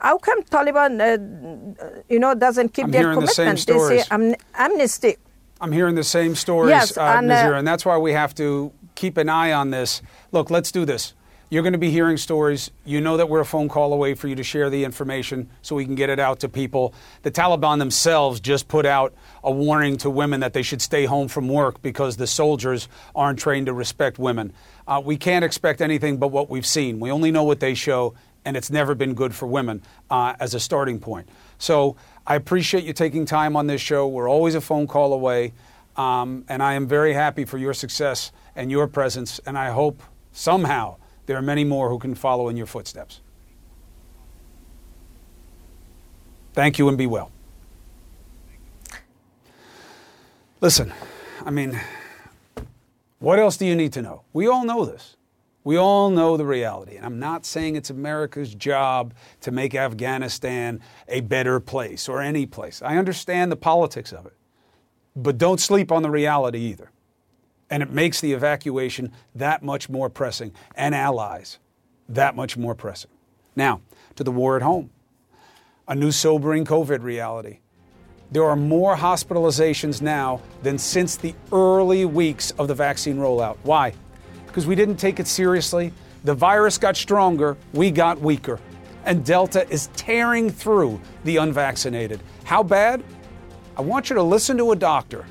how 0.00 0.16
come 0.18 0.42
Taliban, 0.44 1.00
uh, 1.00 2.02
you 2.08 2.18
know, 2.18 2.34
doesn't 2.34 2.72
keep 2.72 2.84
I'm 2.84 2.90
their 2.92 3.14
commitment? 3.14 3.66
The 3.66 3.72
they 3.72 3.78
say 3.78 4.04
am- 4.10 4.34
amnesty. 4.54 5.16
I'm 5.60 5.72
hearing 5.72 5.96
the 5.96 6.04
same 6.04 6.36
stories, 6.36 6.70
yes, 6.70 6.96
uh, 6.96 7.16
and, 7.18 7.32
uh, 7.32 7.54
and 7.58 7.66
that's 7.66 7.84
why 7.84 7.96
we 7.98 8.12
have 8.12 8.32
to 8.36 8.72
keep 8.94 9.16
an 9.16 9.28
eye 9.28 9.52
on 9.52 9.70
this. 9.70 10.02
Look, 10.30 10.50
let's 10.50 10.70
do 10.70 10.84
this. 10.84 11.14
You're 11.50 11.62
going 11.62 11.72
to 11.72 11.78
be 11.78 11.90
hearing 11.90 12.18
stories. 12.18 12.70
You 12.84 13.00
know 13.00 13.16
that 13.16 13.30
we're 13.30 13.40
a 13.40 13.46
phone 13.46 13.70
call 13.70 13.94
away 13.94 14.12
for 14.12 14.28
you 14.28 14.34
to 14.34 14.42
share 14.42 14.68
the 14.68 14.84
information 14.84 15.48
so 15.62 15.74
we 15.74 15.86
can 15.86 15.94
get 15.94 16.10
it 16.10 16.20
out 16.20 16.40
to 16.40 16.48
people. 16.48 16.92
The 17.22 17.30
Taliban 17.30 17.78
themselves 17.78 18.38
just 18.38 18.68
put 18.68 18.84
out 18.84 19.14
a 19.42 19.50
warning 19.50 19.96
to 19.98 20.10
women 20.10 20.40
that 20.40 20.52
they 20.52 20.60
should 20.60 20.82
stay 20.82 21.06
home 21.06 21.26
from 21.26 21.48
work 21.48 21.80
because 21.80 22.18
the 22.18 22.26
soldiers 22.26 22.86
aren't 23.14 23.38
trained 23.38 23.64
to 23.64 23.72
respect 23.72 24.18
women. 24.18 24.52
Uh, 24.86 25.00
we 25.02 25.16
can't 25.16 25.42
expect 25.42 25.80
anything 25.80 26.18
but 26.18 26.28
what 26.28 26.50
we've 26.50 26.66
seen. 26.66 27.00
We 27.00 27.10
only 27.10 27.30
know 27.30 27.44
what 27.44 27.60
they 27.60 27.72
show 27.72 28.14
and 28.44 28.54
it's 28.54 28.70
never 28.70 28.94
been 28.94 29.14
good 29.14 29.34
for 29.34 29.46
women 29.46 29.82
uh, 30.10 30.34
as 30.40 30.52
a 30.52 30.60
starting 30.60 31.00
point. 31.00 31.30
So 31.56 31.96
I 32.26 32.34
appreciate 32.34 32.84
you 32.84 32.92
taking 32.92 33.24
time 33.24 33.56
on 33.56 33.68
this 33.68 33.80
show. 33.80 34.06
We're 34.06 34.28
always 34.28 34.54
a 34.54 34.60
phone 34.60 34.86
call 34.86 35.14
away, 35.14 35.54
um, 35.96 36.44
and 36.48 36.62
I 36.62 36.74
am 36.74 36.86
very 36.86 37.14
happy 37.14 37.46
for 37.46 37.56
your 37.56 37.74
success 37.74 38.32
and 38.54 38.70
your 38.70 38.86
presence, 38.86 39.40
and 39.46 39.56
I 39.58 39.70
hope 39.70 40.02
somehow 40.32 40.96
there 41.28 41.36
are 41.36 41.42
many 41.42 41.62
more 41.62 41.90
who 41.90 41.98
can 41.98 42.14
follow 42.14 42.48
in 42.48 42.56
your 42.56 42.64
footsteps. 42.64 43.20
Thank 46.54 46.78
you 46.78 46.88
and 46.88 46.96
be 46.96 47.06
well. 47.06 47.30
Listen, 50.62 50.90
I 51.44 51.50
mean, 51.50 51.78
what 53.18 53.38
else 53.38 53.58
do 53.58 53.66
you 53.66 53.76
need 53.76 53.92
to 53.92 54.00
know? 54.00 54.22
We 54.32 54.48
all 54.48 54.64
know 54.64 54.86
this. 54.86 55.16
We 55.64 55.76
all 55.76 56.08
know 56.08 56.38
the 56.38 56.46
reality. 56.46 56.96
And 56.96 57.04
I'm 57.04 57.18
not 57.18 57.44
saying 57.44 57.76
it's 57.76 57.90
America's 57.90 58.54
job 58.54 59.12
to 59.42 59.50
make 59.50 59.74
Afghanistan 59.74 60.80
a 61.08 61.20
better 61.20 61.60
place 61.60 62.08
or 62.08 62.22
any 62.22 62.46
place. 62.46 62.80
I 62.80 62.96
understand 62.96 63.52
the 63.52 63.56
politics 63.56 64.14
of 64.14 64.24
it. 64.24 64.34
But 65.14 65.36
don't 65.36 65.60
sleep 65.60 65.92
on 65.92 66.02
the 66.02 66.10
reality 66.10 66.60
either. 66.60 66.90
And 67.70 67.82
it 67.82 67.90
makes 67.90 68.20
the 68.20 68.32
evacuation 68.32 69.12
that 69.34 69.62
much 69.62 69.88
more 69.88 70.08
pressing 70.08 70.52
and 70.74 70.94
allies 70.94 71.58
that 72.08 72.34
much 72.34 72.56
more 72.56 72.74
pressing. 72.74 73.10
Now, 73.54 73.82
to 74.16 74.24
the 74.24 74.32
war 74.32 74.56
at 74.56 74.62
home. 74.62 74.90
A 75.86 75.94
new 75.94 76.10
sobering 76.10 76.64
COVID 76.64 77.02
reality. 77.02 77.58
There 78.30 78.44
are 78.44 78.56
more 78.56 78.96
hospitalizations 78.96 80.00
now 80.00 80.40
than 80.62 80.78
since 80.78 81.16
the 81.16 81.34
early 81.52 82.04
weeks 82.04 82.50
of 82.52 82.68
the 82.68 82.74
vaccine 82.74 83.16
rollout. 83.16 83.56
Why? 83.62 83.92
because 84.58 84.66
we 84.66 84.74
didn't 84.74 84.96
take 84.96 85.20
it 85.20 85.28
seriously. 85.28 85.92
The 86.24 86.34
virus 86.34 86.78
got 86.78 86.96
stronger, 86.96 87.56
we 87.74 87.92
got 87.92 88.20
weaker. 88.20 88.58
And 89.04 89.24
Delta 89.24 89.70
is 89.70 89.88
tearing 89.94 90.50
through 90.50 91.00
the 91.22 91.36
unvaccinated. 91.36 92.20
How 92.42 92.64
bad? 92.64 93.04
I 93.76 93.82
want 93.82 94.10
you 94.10 94.16
to 94.16 94.22
listen 94.24 94.56
to 94.58 94.72
a 94.72 94.76
doctor. 94.76 95.24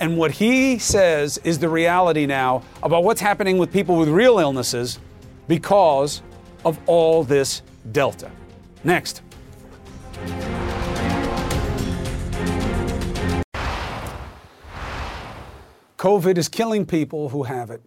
And 0.00 0.18
what 0.18 0.32
he 0.32 0.78
says 0.78 1.38
is 1.38 1.58
the 1.58 1.68
reality 1.68 2.26
now 2.26 2.62
about 2.82 3.04
what's 3.04 3.20
happening 3.20 3.58
with 3.58 3.72
people 3.72 3.96
with 3.96 4.08
real 4.08 4.38
illnesses 4.38 4.98
because 5.48 6.22
of 6.64 6.78
all 6.86 7.22
this 7.22 7.62
Delta. 7.92 8.30
Next. 8.82 9.22
COVID 15.98 16.36
is 16.36 16.48
killing 16.48 16.84
people 16.84 17.30
who 17.30 17.44
have 17.44 17.70
it. 17.70 17.80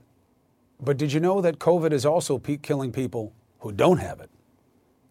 But 0.80 0.98
did 0.98 1.14
you 1.14 1.20
know 1.20 1.42
that 1.42 1.60
COVID 1.60 1.92
is 1.92 2.06
also 2.06 2.38
pe- 2.38 2.58
killing 2.58 2.92
people 2.92 3.34
who 3.60 3.72
don't 3.72 3.98
have 3.98 4.20
it? 4.20 4.30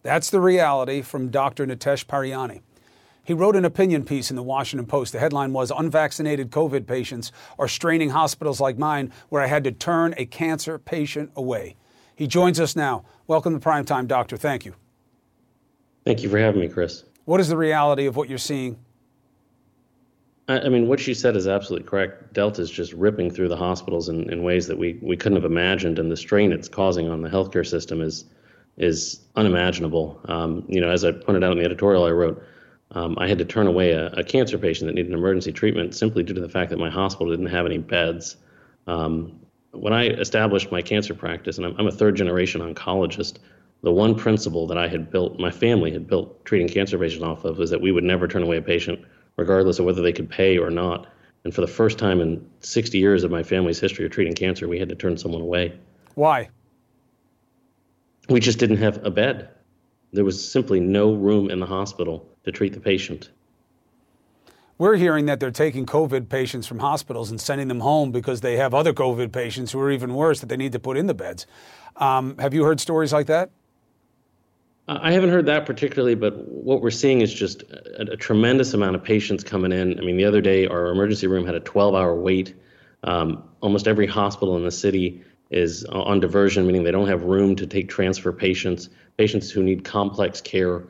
That's 0.02 0.30
the 0.30 0.40
reality 0.40 1.02
from 1.02 1.30
Dr. 1.30 1.66
Nitesh 1.66 2.06
Paryani. 2.06 2.62
He 3.26 3.34
wrote 3.34 3.56
an 3.56 3.64
opinion 3.64 4.04
piece 4.04 4.30
in 4.30 4.36
the 4.36 4.42
Washington 4.42 4.86
Post. 4.86 5.12
The 5.12 5.18
headline 5.18 5.52
was 5.52 5.72
Unvaccinated 5.76 6.52
COVID 6.52 6.86
patients 6.86 7.32
are 7.58 7.66
straining 7.66 8.10
hospitals 8.10 8.60
like 8.60 8.78
mine, 8.78 9.12
where 9.30 9.42
I 9.42 9.48
had 9.48 9.64
to 9.64 9.72
turn 9.72 10.14
a 10.16 10.26
cancer 10.26 10.78
patient 10.78 11.32
away. 11.34 11.74
He 12.14 12.28
joins 12.28 12.60
us 12.60 12.76
now. 12.76 13.04
Welcome 13.26 13.58
to 13.58 13.68
Primetime, 13.68 14.06
Doctor. 14.06 14.36
Thank 14.36 14.64
you. 14.64 14.74
Thank 16.04 16.22
you 16.22 16.28
for 16.28 16.38
having 16.38 16.60
me, 16.60 16.68
Chris. 16.68 17.02
What 17.24 17.40
is 17.40 17.48
the 17.48 17.56
reality 17.56 18.06
of 18.06 18.14
what 18.14 18.28
you're 18.28 18.38
seeing? 18.38 18.78
I, 20.46 20.68
mean, 20.68 20.86
what 20.86 21.00
she 21.00 21.12
said 21.12 21.34
is 21.34 21.48
absolutely 21.48 21.88
correct. 21.88 22.32
Delta 22.32 22.62
is 22.62 22.70
just 22.70 22.92
ripping 22.92 23.32
through 23.32 23.48
the 23.48 23.56
hospitals 23.56 24.08
in, 24.08 24.30
in 24.30 24.44
ways 24.44 24.68
that 24.68 24.78
we, 24.78 25.00
we 25.02 25.16
couldn't 25.16 25.34
have 25.34 25.44
imagined, 25.44 25.98
and 25.98 26.12
the 26.12 26.16
strain 26.16 26.52
it's 26.52 26.68
causing 26.68 27.08
on 27.08 27.22
the 27.22 27.28
healthcare 27.28 27.66
system 27.66 28.00
is 28.00 28.26
is 28.76 29.20
unimaginable. 29.34 30.20
Um, 30.26 30.62
you 30.68 30.80
know, 30.80 30.90
as 30.90 31.02
I 31.02 31.10
pointed 31.10 31.42
out 31.42 31.50
in 31.52 31.58
the 31.58 31.64
editorial 31.64 32.04
I 32.04 32.10
wrote, 32.10 32.44
um, 32.92 33.16
I 33.18 33.26
had 33.28 33.38
to 33.38 33.44
turn 33.44 33.66
away 33.66 33.92
a, 33.92 34.08
a, 34.12 34.22
cancer 34.22 34.58
patient 34.58 34.86
that 34.86 34.94
needed 34.94 35.12
emergency 35.12 35.52
treatment 35.52 35.94
simply 35.94 36.22
due 36.22 36.34
to 36.34 36.40
the 36.40 36.48
fact 36.48 36.70
that 36.70 36.78
my 36.78 36.88
hospital 36.88 37.30
didn't 37.30 37.46
have 37.46 37.66
any 37.66 37.78
beds. 37.78 38.36
Um, 38.86 39.40
when 39.72 39.92
I 39.92 40.06
established 40.06 40.70
my 40.70 40.82
cancer 40.82 41.12
practice, 41.12 41.58
and 41.58 41.66
I'm, 41.66 41.74
I'm, 41.78 41.86
a 41.88 41.92
third 41.92 42.14
generation 42.14 42.60
oncologist, 42.60 43.38
the 43.82 43.92
one 43.92 44.14
principle 44.14 44.66
that 44.68 44.78
I 44.78 44.86
had 44.86 45.10
built, 45.10 45.38
my 45.38 45.50
family 45.50 45.90
had 45.90 46.06
built 46.06 46.44
treating 46.44 46.68
cancer 46.68 46.98
patients 46.98 47.24
off 47.24 47.44
of, 47.44 47.58
was 47.58 47.70
that 47.70 47.80
we 47.80 47.90
would 47.90 48.04
never 48.04 48.28
turn 48.28 48.44
away 48.44 48.56
a 48.56 48.62
patient, 48.62 49.04
regardless 49.36 49.78
of 49.78 49.84
whether 49.84 50.00
they 50.00 50.12
could 50.12 50.30
pay 50.30 50.56
or 50.56 50.70
not. 50.70 51.08
And 51.44 51.54
for 51.54 51.60
the 51.60 51.66
first 51.66 51.98
time 51.98 52.20
in 52.20 52.48
60 52.60 52.98
years 52.98 53.24
of 53.24 53.30
my 53.30 53.42
family's 53.42 53.80
history 53.80 54.04
of 54.04 54.12
treating 54.12 54.34
cancer, 54.34 54.68
we 54.68 54.78
had 54.78 54.88
to 54.88 54.96
turn 54.96 55.16
someone 55.16 55.42
away. 55.42 55.78
Why? 56.14 56.48
We 58.28 58.40
just 58.40 58.58
didn't 58.58 58.78
have 58.78 59.04
a 59.04 59.10
bed. 59.10 59.50
There 60.12 60.24
was 60.24 60.50
simply 60.50 60.80
no 60.80 61.12
room 61.14 61.50
in 61.50 61.60
the 61.60 61.66
hospital 61.66 62.28
to 62.46 62.52
treat 62.52 62.72
the 62.72 62.80
patient. 62.80 63.30
We're 64.78 64.96
hearing 64.96 65.26
that 65.26 65.40
they're 65.40 65.50
taking 65.50 65.84
COVID 65.84 66.28
patients 66.28 66.66
from 66.66 66.78
hospitals 66.78 67.30
and 67.30 67.40
sending 67.40 67.68
them 67.68 67.80
home 67.80 68.12
because 68.12 68.40
they 68.40 68.56
have 68.56 68.72
other 68.72 68.92
COVID 68.92 69.32
patients 69.32 69.72
who 69.72 69.80
are 69.80 69.90
even 69.90 70.14
worse 70.14 70.40
that 70.40 70.46
they 70.46 70.56
need 70.56 70.72
to 70.72 70.78
put 70.78 70.96
in 70.96 71.06
the 71.06 71.14
beds. 71.14 71.46
Um, 71.96 72.36
have 72.38 72.54
you 72.54 72.64
heard 72.64 72.78
stories 72.78 73.12
like 73.12 73.26
that? 73.26 73.50
I 74.88 75.12
haven't 75.12 75.30
heard 75.30 75.46
that 75.46 75.66
particularly, 75.66 76.14
but 76.14 76.36
what 76.46 76.80
we're 76.80 76.90
seeing 76.90 77.20
is 77.20 77.34
just 77.34 77.62
a, 77.62 78.12
a, 78.12 78.16
tremendous 78.16 78.72
amount 78.72 78.94
of 78.94 79.02
patients 79.02 79.42
coming 79.42 79.72
in. 79.72 79.98
I 79.98 80.02
mean, 80.02 80.16
the 80.16 80.24
other 80.24 80.40
day, 80.40 80.68
our 80.68 80.92
emergency 80.92 81.26
room 81.26 81.44
had 81.44 81.56
a 81.56 81.60
12 81.60 81.94
hour 81.94 82.14
wait. 82.14 82.54
Um, 83.02 83.42
almost 83.62 83.88
every 83.88 84.06
hospital 84.06 84.56
in 84.56 84.64
the 84.64 84.70
city 84.70 85.24
is 85.50 85.84
on 85.86 86.20
diversion, 86.20 86.66
meaning 86.66 86.84
they 86.84 86.92
don't 86.92 87.08
have 87.08 87.24
room 87.24 87.56
to 87.56 87.66
take 87.66 87.88
transfer 87.88 88.30
patients. 88.30 88.88
Patients 89.16 89.50
who 89.50 89.64
need 89.64 89.84
complex 89.84 90.40
care 90.40 90.84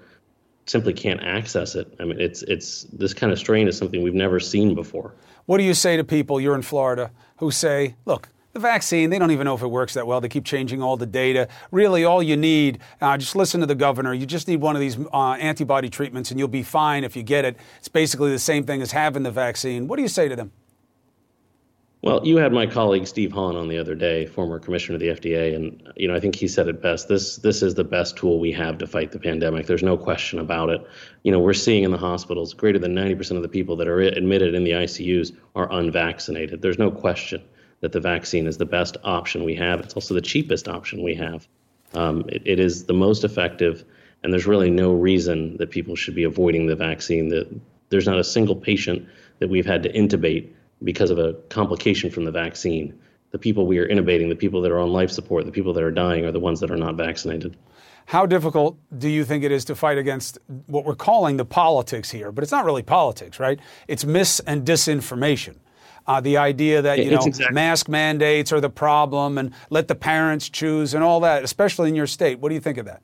simply 0.66 0.92
can't 0.92 1.22
access 1.22 1.74
it. 1.74 1.92
I 1.98 2.04
mean, 2.04 2.20
it's 2.20 2.42
it's 2.42 2.84
this 2.92 3.14
kind 3.14 3.32
of 3.32 3.38
strain 3.38 3.68
is 3.68 3.76
something 3.76 4.02
we've 4.02 4.14
never 4.14 4.40
seen 4.40 4.74
before. 4.74 5.14
What 5.46 5.58
do 5.58 5.64
you 5.64 5.74
say 5.74 5.96
to 5.96 6.04
people? 6.04 6.40
You're 6.40 6.56
in 6.56 6.62
Florida 6.62 7.10
who 7.38 7.50
say, 7.50 7.94
"Look, 8.04 8.28
the 8.56 8.60
vaccine, 8.60 9.10
they 9.10 9.18
don't 9.18 9.30
even 9.30 9.44
know 9.44 9.54
if 9.54 9.60
it 9.60 9.66
works 9.66 9.92
that 9.94 10.06
well. 10.06 10.20
They 10.20 10.30
keep 10.30 10.46
changing 10.46 10.82
all 10.82 10.96
the 10.96 11.04
data. 11.04 11.48
Really, 11.70 12.04
all 12.04 12.22
you 12.22 12.38
need, 12.38 12.78
uh, 13.02 13.18
just 13.18 13.36
listen 13.36 13.60
to 13.60 13.66
the 13.66 13.74
governor. 13.74 14.14
You 14.14 14.24
just 14.24 14.48
need 14.48 14.62
one 14.62 14.74
of 14.74 14.80
these 14.80 14.96
uh, 15.12 15.32
antibody 15.32 15.90
treatments 15.90 16.30
and 16.30 16.40
you'll 16.40 16.48
be 16.48 16.62
fine 16.62 17.04
if 17.04 17.16
you 17.16 17.22
get 17.22 17.44
it. 17.44 17.58
It's 17.78 17.88
basically 17.88 18.30
the 18.30 18.38
same 18.38 18.64
thing 18.64 18.80
as 18.80 18.92
having 18.92 19.24
the 19.24 19.30
vaccine. 19.30 19.88
What 19.88 19.96
do 19.96 20.02
you 20.02 20.08
say 20.08 20.28
to 20.28 20.36
them? 20.36 20.52
Well, 22.02 22.24
you 22.24 22.36
had 22.36 22.52
my 22.52 22.66
colleague 22.66 23.06
Steve 23.06 23.32
Hahn 23.32 23.56
on 23.56 23.68
the 23.68 23.78
other 23.78 23.94
day, 23.94 24.26
former 24.26 24.60
commissioner 24.60 24.96
of 24.96 25.00
the 25.00 25.08
FDA, 25.08 25.56
and 25.56 25.92
you 25.96 26.06
know 26.06 26.14
I 26.14 26.20
think 26.20 26.34
he 26.34 26.46
said 26.46 26.68
it 26.68 26.82
best. 26.82 27.08
This 27.08 27.36
this 27.36 27.62
is 27.62 27.74
the 27.74 27.84
best 27.84 28.16
tool 28.16 28.38
we 28.38 28.52
have 28.52 28.78
to 28.78 28.86
fight 28.86 29.12
the 29.12 29.18
pandemic. 29.18 29.66
There's 29.66 29.82
no 29.82 29.96
question 29.96 30.38
about 30.38 30.68
it. 30.68 30.86
You 31.22 31.32
know 31.32 31.40
we're 31.40 31.54
seeing 31.54 31.84
in 31.84 31.90
the 31.90 31.98
hospitals 31.98 32.54
greater 32.54 32.78
than 32.78 32.94
90% 32.94 33.36
of 33.36 33.42
the 33.42 33.48
people 33.48 33.76
that 33.76 33.88
are 33.88 34.00
admitted 34.00 34.54
in 34.54 34.62
the 34.62 34.72
ICUs 34.72 35.34
are 35.54 35.72
unvaccinated. 35.72 36.60
There's 36.60 36.78
no 36.78 36.90
question 36.90 37.42
that 37.80 37.92
the 37.92 38.00
vaccine 38.00 38.46
is 38.46 38.58
the 38.58 38.66
best 38.66 38.96
option 39.02 39.44
we 39.44 39.54
have. 39.54 39.80
It's 39.80 39.94
also 39.94 40.14
the 40.14 40.20
cheapest 40.20 40.68
option 40.68 41.02
we 41.02 41.14
have. 41.14 41.48
Um, 41.94 42.24
it, 42.28 42.42
it 42.44 42.60
is 42.60 42.84
the 42.84 42.94
most 42.94 43.24
effective, 43.24 43.84
and 44.22 44.32
there's 44.32 44.46
really 44.46 44.70
no 44.70 44.92
reason 44.92 45.56
that 45.56 45.70
people 45.70 45.96
should 45.96 46.14
be 46.14 46.24
avoiding 46.24 46.66
the 46.66 46.76
vaccine. 46.76 47.30
That 47.30 47.48
there's 47.88 48.06
not 48.06 48.18
a 48.18 48.24
single 48.24 48.56
patient 48.56 49.08
that 49.38 49.48
we've 49.48 49.66
had 49.66 49.82
to 49.84 49.92
intubate 49.92 50.52
because 50.82 51.10
of 51.10 51.18
a 51.18 51.34
complication 51.48 52.10
from 52.10 52.24
the 52.24 52.30
vaccine. 52.30 52.98
The 53.32 53.38
people 53.38 53.66
we 53.66 53.78
are 53.78 53.88
intubating, 53.88 54.28
the 54.28 54.36
people 54.36 54.62
that 54.62 54.72
are 54.72 54.78
on 54.78 54.92
life 54.92 55.10
support, 55.10 55.44
the 55.44 55.52
people 55.52 55.72
that 55.74 55.82
are 55.82 55.90
dying 55.90 56.24
are 56.24 56.32
the 56.32 56.40
ones 56.40 56.60
that 56.60 56.70
are 56.70 56.76
not 56.76 56.94
vaccinated. 56.94 57.56
How 58.06 58.24
difficult 58.24 58.78
do 58.96 59.08
you 59.08 59.24
think 59.24 59.42
it 59.42 59.50
is 59.50 59.64
to 59.64 59.74
fight 59.74 59.98
against 59.98 60.38
what 60.66 60.84
we're 60.84 60.94
calling 60.94 61.36
the 61.36 61.44
politics 61.44 62.10
here? 62.10 62.30
But 62.30 62.44
it's 62.44 62.52
not 62.52 62.64
really 62.64 62.84
politics, 62.84 63.40
right? 63.40 63.58
It's 63.88 64.04
mis 64.04 64.38
and 64.40 64.64
disinformation. 64.64 65.56
Uh, 66.06 66.20
the 66.20 66.36
idea 66.36 66.82
that 66.82 67.00
you 67.00 67.10
know 67.10 67.18
exactly. 67.26 67.52
mask 67.52 67.88
mandates 67.88 68.52
are 68.52 68.60
the 68.60 68.70
problem 68.70 69.38
and 69.38 69.52
let 69.70 69.88
the 69.88 69.94
parents 69.96 70.48
choose 70.48 70.94
and 70.94 71.02
all 71.02 71.18
that, 71.18 71.42
especially 71.42 71.88
in 71.88 71.96
your 71.96 72.06
state. 72.06 72.38
What 72.38 72.50
do 72.50 72.54
you 72.54 72.60
think 72.60 72.78
of 72.78 72.86
that? 72.86 73.02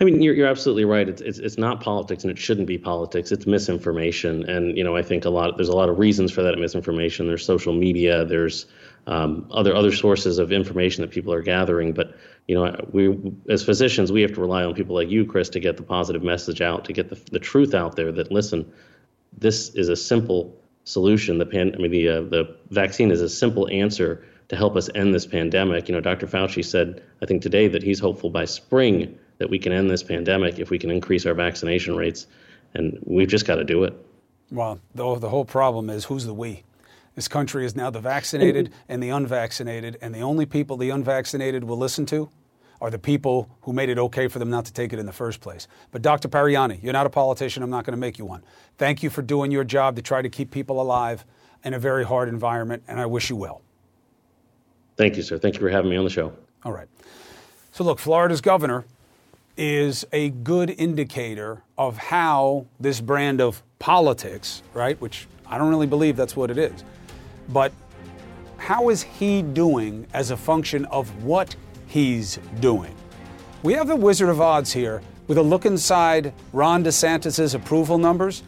I 0.00 0.04
mean, 0.04 0.20
you're, 0.20 0.34
you're 0.34 0.48
absolutely 0.48 0.84
right. 0.84 1.08
It's, 1.08 1.20
it's, 1.20 1.38
it's 1.38 1.58
not 1.58 1.80
politics, 1.80 2.24
and 2.24 2.30
it 2.30 2.38
shouldn't 2.38 2.66
be 2.66 2.78
politics. 2.78 3.30
It's 3.30 3.46
misinformation, 3.46 4.48
and 4.48 4.76
you 4.76 4.82
know, 4.82 4.96
I 4.96 5.02
think 5.02 5.24
a 5.24 5.30
lot. 5.30 5.56
There's 5.56 5.68
a 5.68 5.76
lot 5.76 5.88
of 5.88 5.98
reasons 5.98 6.32
for 6.32 6.42
that 6.42 6.58
misinformation. 6.58 7.28
There's 7.28 7.44
social 7.44 7.72
media. 7.72 8.24
There's 8.24 8.66
um, 9.06 9.46
other 9.52 9.74
other 9.74 9.92
sources 9.92 10.38
of 10.38 10.50
information 10.50 11.02
that 11.02 11.10
people 11.10 11.32
are 11.32 11.42
gathering. 11.42 11.92
But 11.92 12.16
you 12.48 12.56
know, 12.56 12.88
we 12.92 13.16
as 13.48 13.62
physicians, 13.64 14.10
we 14.10 14.22
have 14.22 14.32
to 14.34 14.40
rely 14.40 14.64
on 14.64 14.74
people 14.74 14.96
like 14.96 15.10
you, 15.10 15.24
Chris, 15.24 15.48
to 15.50 15.60
get 15.60 15.76
the 15.76 15.84
positive 15.84 16.22
message 16.22 16.60
out, 16.60 16.84
to 16.86 16.92
get 16.92 17.08
the 17.08 17.20
the 17.30 17.38
truth 17.38 17.74
out 17.74 17.94
there. 17.94 18.10
That 18.10 18.32
listen, 18.32 18.70
this 19.38 19.70
is 19.74 19.88
a 19.88 19.96
simple 19.96 20.60
solution. 20.84 21.38
The 21.38 21.46
pan, 21.46 21.72
I 21.74 21.78
mean, 21.78 21.92
the 21.92 22.08
uh, 22.08 22.22
the 22.22 22.56
vaccine 22.70 23.12
is 23.12 23.20
a 23.20 23.28
simple 23.28 23.68
answer 23.68 24.24
to 24.48 24.56
help 24.56 24.76
us 24.76 24.90
end 24.94 25.14
this 25.14 25.26
pandemic. 25.26 25.88
You 25.88 25.94
know, 25.94 26.00
Dr. 26.00 26.26
Fauci 26.26 26.64
said, 26.64 27.02
I 27.22 27.26
think 27.26 27.42
today 27.42 27.68
that 27.68 27.82
he's 27.82 27.98
hopeful 27.98 28.28
by 28.28 28.44
spring 28.44 29.18
that 29.38 29.50
we 29.50 29.58
can 29.58 29.72
end 29.72 29.90
this 29.90 30.02
pandemic 30.02 30.58
if 30.58 30.70
we 30.70 30.78
can 30.78 30.90
increase 30.90 31.26
our 31.26 31.34
vaccination 31.34 31.96
rates. 31.96 32.26
And 32.74 32.98
we've 33.04 33.28
just 33.28 33.46
got 33.46 33.56
to 33.56 33.64
do 33.64 33.84
it. 33.84 33.94
Well, 34.50 34.80
the, 34.94 35.16
the 35.16 35.28
whole 35.28 35.44
problem 35.44 35.90
is 35.90 36.04
who's 36.04 36.24
the 36.24 36.34
we? 36.34 36.64
This 37.14 37.28
country 37.28 37.64
is 37.64 37.76
now 37.76 37.90
the 37.90 38.00
vaccinated 38.00 38.72
and 38.88 39.02
the 39.02 39.10
unvaccinated, 39.10 39.98
and 40.00 40.14
the 40.14 40.20
only 40.20 40.46
people 40.46 40.76
the 40.76 40.90
unvaccinated 40.90 41.62
will 41.64 41.78
listen 41.78 42.06
to 42.06 42.28
are 42.80 42.90
the 42.90 42.98
people 42.98 43.48
who 43.62 43.72
made 43.72 43.88
it 43.88 43.98
okay 43.98 44.26
for 44.26 44.38
them 44.38 44.50
not 44.50 44.64
to 44.64 44.72
take 44.72 44.92
it 44.92 44.98
in 44.98 45.06
the 45.06 45.12
first 45.12 45.40
place. 45.40 45.68
But 45.92 46.02
Dr. 46.02 46.28
Paryani, 46.28 46.82
you're 46.82 46.92
not 46.92 47.06
a 47.06 47.10
politician. 47.10 47.62
I'm 47.62 47.70
not 47.70 47.84
going 47.84 47.92
to 47.92 48.00
make 48.00 48.18
you 48.18 48.24
one. 48.24 48.42
Thank 48.78 49.02
you 49.02 49.10
for 49.10 49.22
doing 49.22 49.52
your 49.52 49.64
job 49.64 49.96
to 49.96 50.02
try 50.02 50.22
to 50.22 50.28
keep 50.28 50.50
people 50.50 50.82
alive 50.82 51.24
in 51.62 51.72
a 51.72 51.78
very 51.78 52.04
hard 52.04 52.28
environment, 52.28 52.82
and 52.88 53.00
I 53.00 53.06
wish 53.06 53.30
you 53.30 53.36
well. 53.36 53.62
Thank 54.96 55.16
you, 55.16 55.22
sir. 55.22 55.38
Thank 55.38 55.54
you 55.54 55.60
for 55.60 55.70
having 55.70 55.90
me 55.90 55.96
on 55.96 56.04
the 56.04 56.10
show. 56.10 56.32
All 56.64 56.72
right. 56.72 56.88
So, 57.72 57.84
look, 57.84 57.98
Florida's 57.98 58.40
governor 58.40 58.84
is 59.56 60.04
a 60.12 60.30
good 60.30 60.70
indicator 60.70 61.62
of 61.78 61.96
how 61.96 62.66
this 62.80 63.00
brand 63.00 63.40
of 63.40 63.62
politics, 63.78 64.62
right, 64.72 65.00
which 65.00 65.26
I 65.46 65.58
don't 65.58 65.68
really 65.68 65.86
believe 65.86 66.16
that's 66.16 66.36
what 66.36 66.50
it 66.50 66.58
is, 66.58 66.84
but 67.48 67.72
how 68.56 68.88
is 68.88 69.02
he 69.02 69.42
doing 69.42 70.06
as 70.14 70.30
a 70.30 70.36
function 70.36 70.84
of 70.86 71.24
what 71.24 71.54
he's 71.86 72.38
doing? 72.60 72.94
We 73.62 73.74
have 73.74 73.88
the 73.88 73.96
Wizard 73.96 74.28
of 74.28 74.40
Odds 74.40 74.72
here 74.72 75.02
with 75.26 75.38
a 75.38 75.42
look 75.42 75.66
inside 75.66 76.32
Ron 76.52 76.84
DeSantis' 76.84 77.54
approval 77.54 77.98
numbers. 77.98 78.42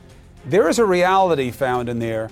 There 0.47 0.69
is 0.69 0.79
a 0.79 0.85
reality 0.85 1.51
found 1.51 1.89
in 1.89 1.99
there. 1.99 2.31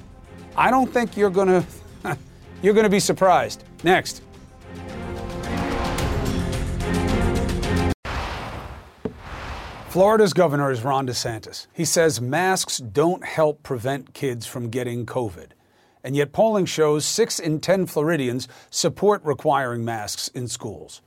I 0.56 0.70
don't 0.70 0.92
think 0.92 1.16
you're 1.16 1.30
going 1.30 1.48
to 2.02 2.18
you're 2.62 2.74
going 2.74 2.84
to 2.84 2.90
be 2.90 3.00
surprised. 3.00 3.64
Next. 3.82 4.22
Florida's 9.94 10.33
governor 10.33 10.72
is 10.72 10.83
Ron 10.83 11.07
DeSantis. 11.07 11.68
He 11.72 11.85
says 11.85 12.20
masks 12.20 12.78
don't 12.78 13.24
help 13.24 13.62
prevent 13.62 14.12
kids 14.12 14.44
from 14.44 14.68
getting 14.68 15.07
COVID. 15.07 15.50
And 16.02 16.16
yet, 16.16 16.33
polling 16.33 16.66
shows 16.66 17.04
6 17.04 17.38
in 17.38 17.61
10 17.61 17.87
Floridians 17.87 18.48
support 18.70 19.24
requiring 19.24 19.85
masks 19.85 20.26
in 20.26 20.48
schools. 20.48 21.00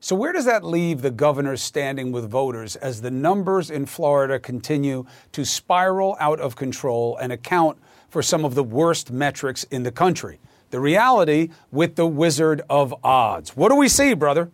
So, 0.00 0.16
where 0.16 0.32
does 0.32 0.46
that 0.46 0.64
leave 0.64 1.02
the 1.02 1.10
governor's 1.10 1.60
standing 1.60 2.12
with 2.12 2.30
voters 2.30 2.76
as 2.76 3.02
the 3.02 3.10
numbers 3.10 3.68
in 3.68 3.84
Florida 3.84 4.38
continue 4.38 5.04
to 5.32 5.44
spiral 5.44 6.16
out 6.18 6.40
of 6.40 6.56
control 6.56 7.18
and 7.18 7.32
account 7.32 7.76
for 8.08 8.22
some 8.22 8.46
of 8.46 8.54
the 8.54 8.64
worst 8.64 9.10
metrics 9.10 9.64
in 9.64 9.82
the 9.82 9.92
country? 9.92 10.40
The 10.70 10.80
reality 10.80 11.50
with 11.70 11.96
the 11.96 12.06
Wizard 12.06 12.62
of 12.70 12.94
Odds. 13.04 13.54
What 13.54 13.68
do 13.68 13.76
we 13.76 13.90
see, 13.90 14.14
brother? 14.14 14.50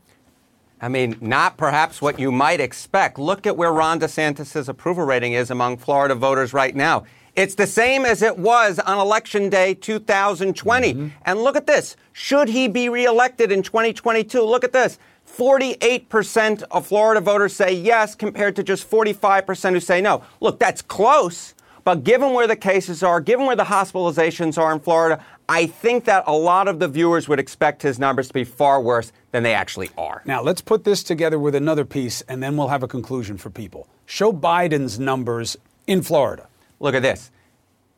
I 0.87 0.88
mean, 0.88 1.16
not 1.20 1.57
perhaps 1.57 2.01
what 2.01 2.20
you 2.20 2.31
might 2.31 2.61
expect. 2.61 3.18
Look 3.18 3.44
at 3.44 3.57
where 3.57 3.72
Ron 3.72 3.99
DeSantis' 3.99 4.68
approval 4.68 5.05
rating 5.05 5.33
is 5.33 5.51
among 5.51 5.79
Florida 5.79 6.14
voters 6.14 6.53
right 6.53 6.77
now. 6.77 7.03
It's 7.35 7.57
the 7.57 7.66
same 7.66 8.05
as 8.05 8.22
it 8.22 8.38
was 8.38 8.79
on 8.79 8.96
election 8.99 9.49
day 9.49 9.75
2020. 9.75 10.94
Mm-hmm. 10.94 11.09
And 11.25 11.42
look 11.42 11.57
at 11.57 11.66
this. 11.66 11.96
Should 12.12 12.49
he 12.49 12.68
be 12.68 12.88
reelected 12.88 13.51
in 13.51 13.64
2022? 13.64 14.40
Look 14.40 14.62
at 14.62 14.72
this. 14.72 15.01
48% 15.29 16.62
of 16.70 16.87
Florida 16.87 17.20
voters 17.20 17.53
say 17.53 17.72
yes, 17.75 18.14
compared 18.14 18.55
to 18.55 18.62
just 18.62 18.88
45% 18.88 19.72
who 19.72 19.81
say 19.81 20.01
no. 20.01 20.22
Look, 20.40 20.61
that's 20.61 20.83
close, 20.83 21.57
but 21.83 22.05
given 22.05 22.33
where 22.33 22.46
the 22.46 22.55
cases 22.55 23.03
are, 23.03 23.20
given 23.20 23.46
where 23.46 23.57
the 23.57 23.64
hospitalizations 23.64 24.57
are 24.57 24.72
in 24.72 24.79
Florida, 24.79 25.20
I 25.48 25.66
think 25.66 26.06
that 26.06 26.24
a 26.26 26.32
lot 26.32 26.66
of 26.66 26.80
the 26.80 26.88
viewers 26.88 27.28
would 27.28 27.38
expect 27.38 27.82
his 27.82 27.98
numbers 27.98 28.28
to 28.28 28.35
be 28.35 28.44
far 28.44 28.80
worse 28.80 29.12
than 29.30 29.44
they 29.44 29.54
actually 29.54 29.90
are. 29.96 30.22
Now, 30.24 30.42
let's 30.42 30.61
put 30.61 30.82
this 30.82 31.04
together 31.04 31.38
with 31.38 31.54
another 31.54 31.85
piece, 31.85 32.20
and 32.22 32.42
then 32.42 32.56
we'll 32.56 32.68
have 32.68 32.82
a 32.82 32.88
conclusion 32.88 33.37
for 33.37 33.50
people. 33.50 33.87
Show 34.06 34.32
Biden's 34.32 34.98
numbers 34.98 35.56
in 35.87 36.02
Florida. 36.02 36.48
Look 36.80 36.94
at 36.94 37.02
this 37.02 37.30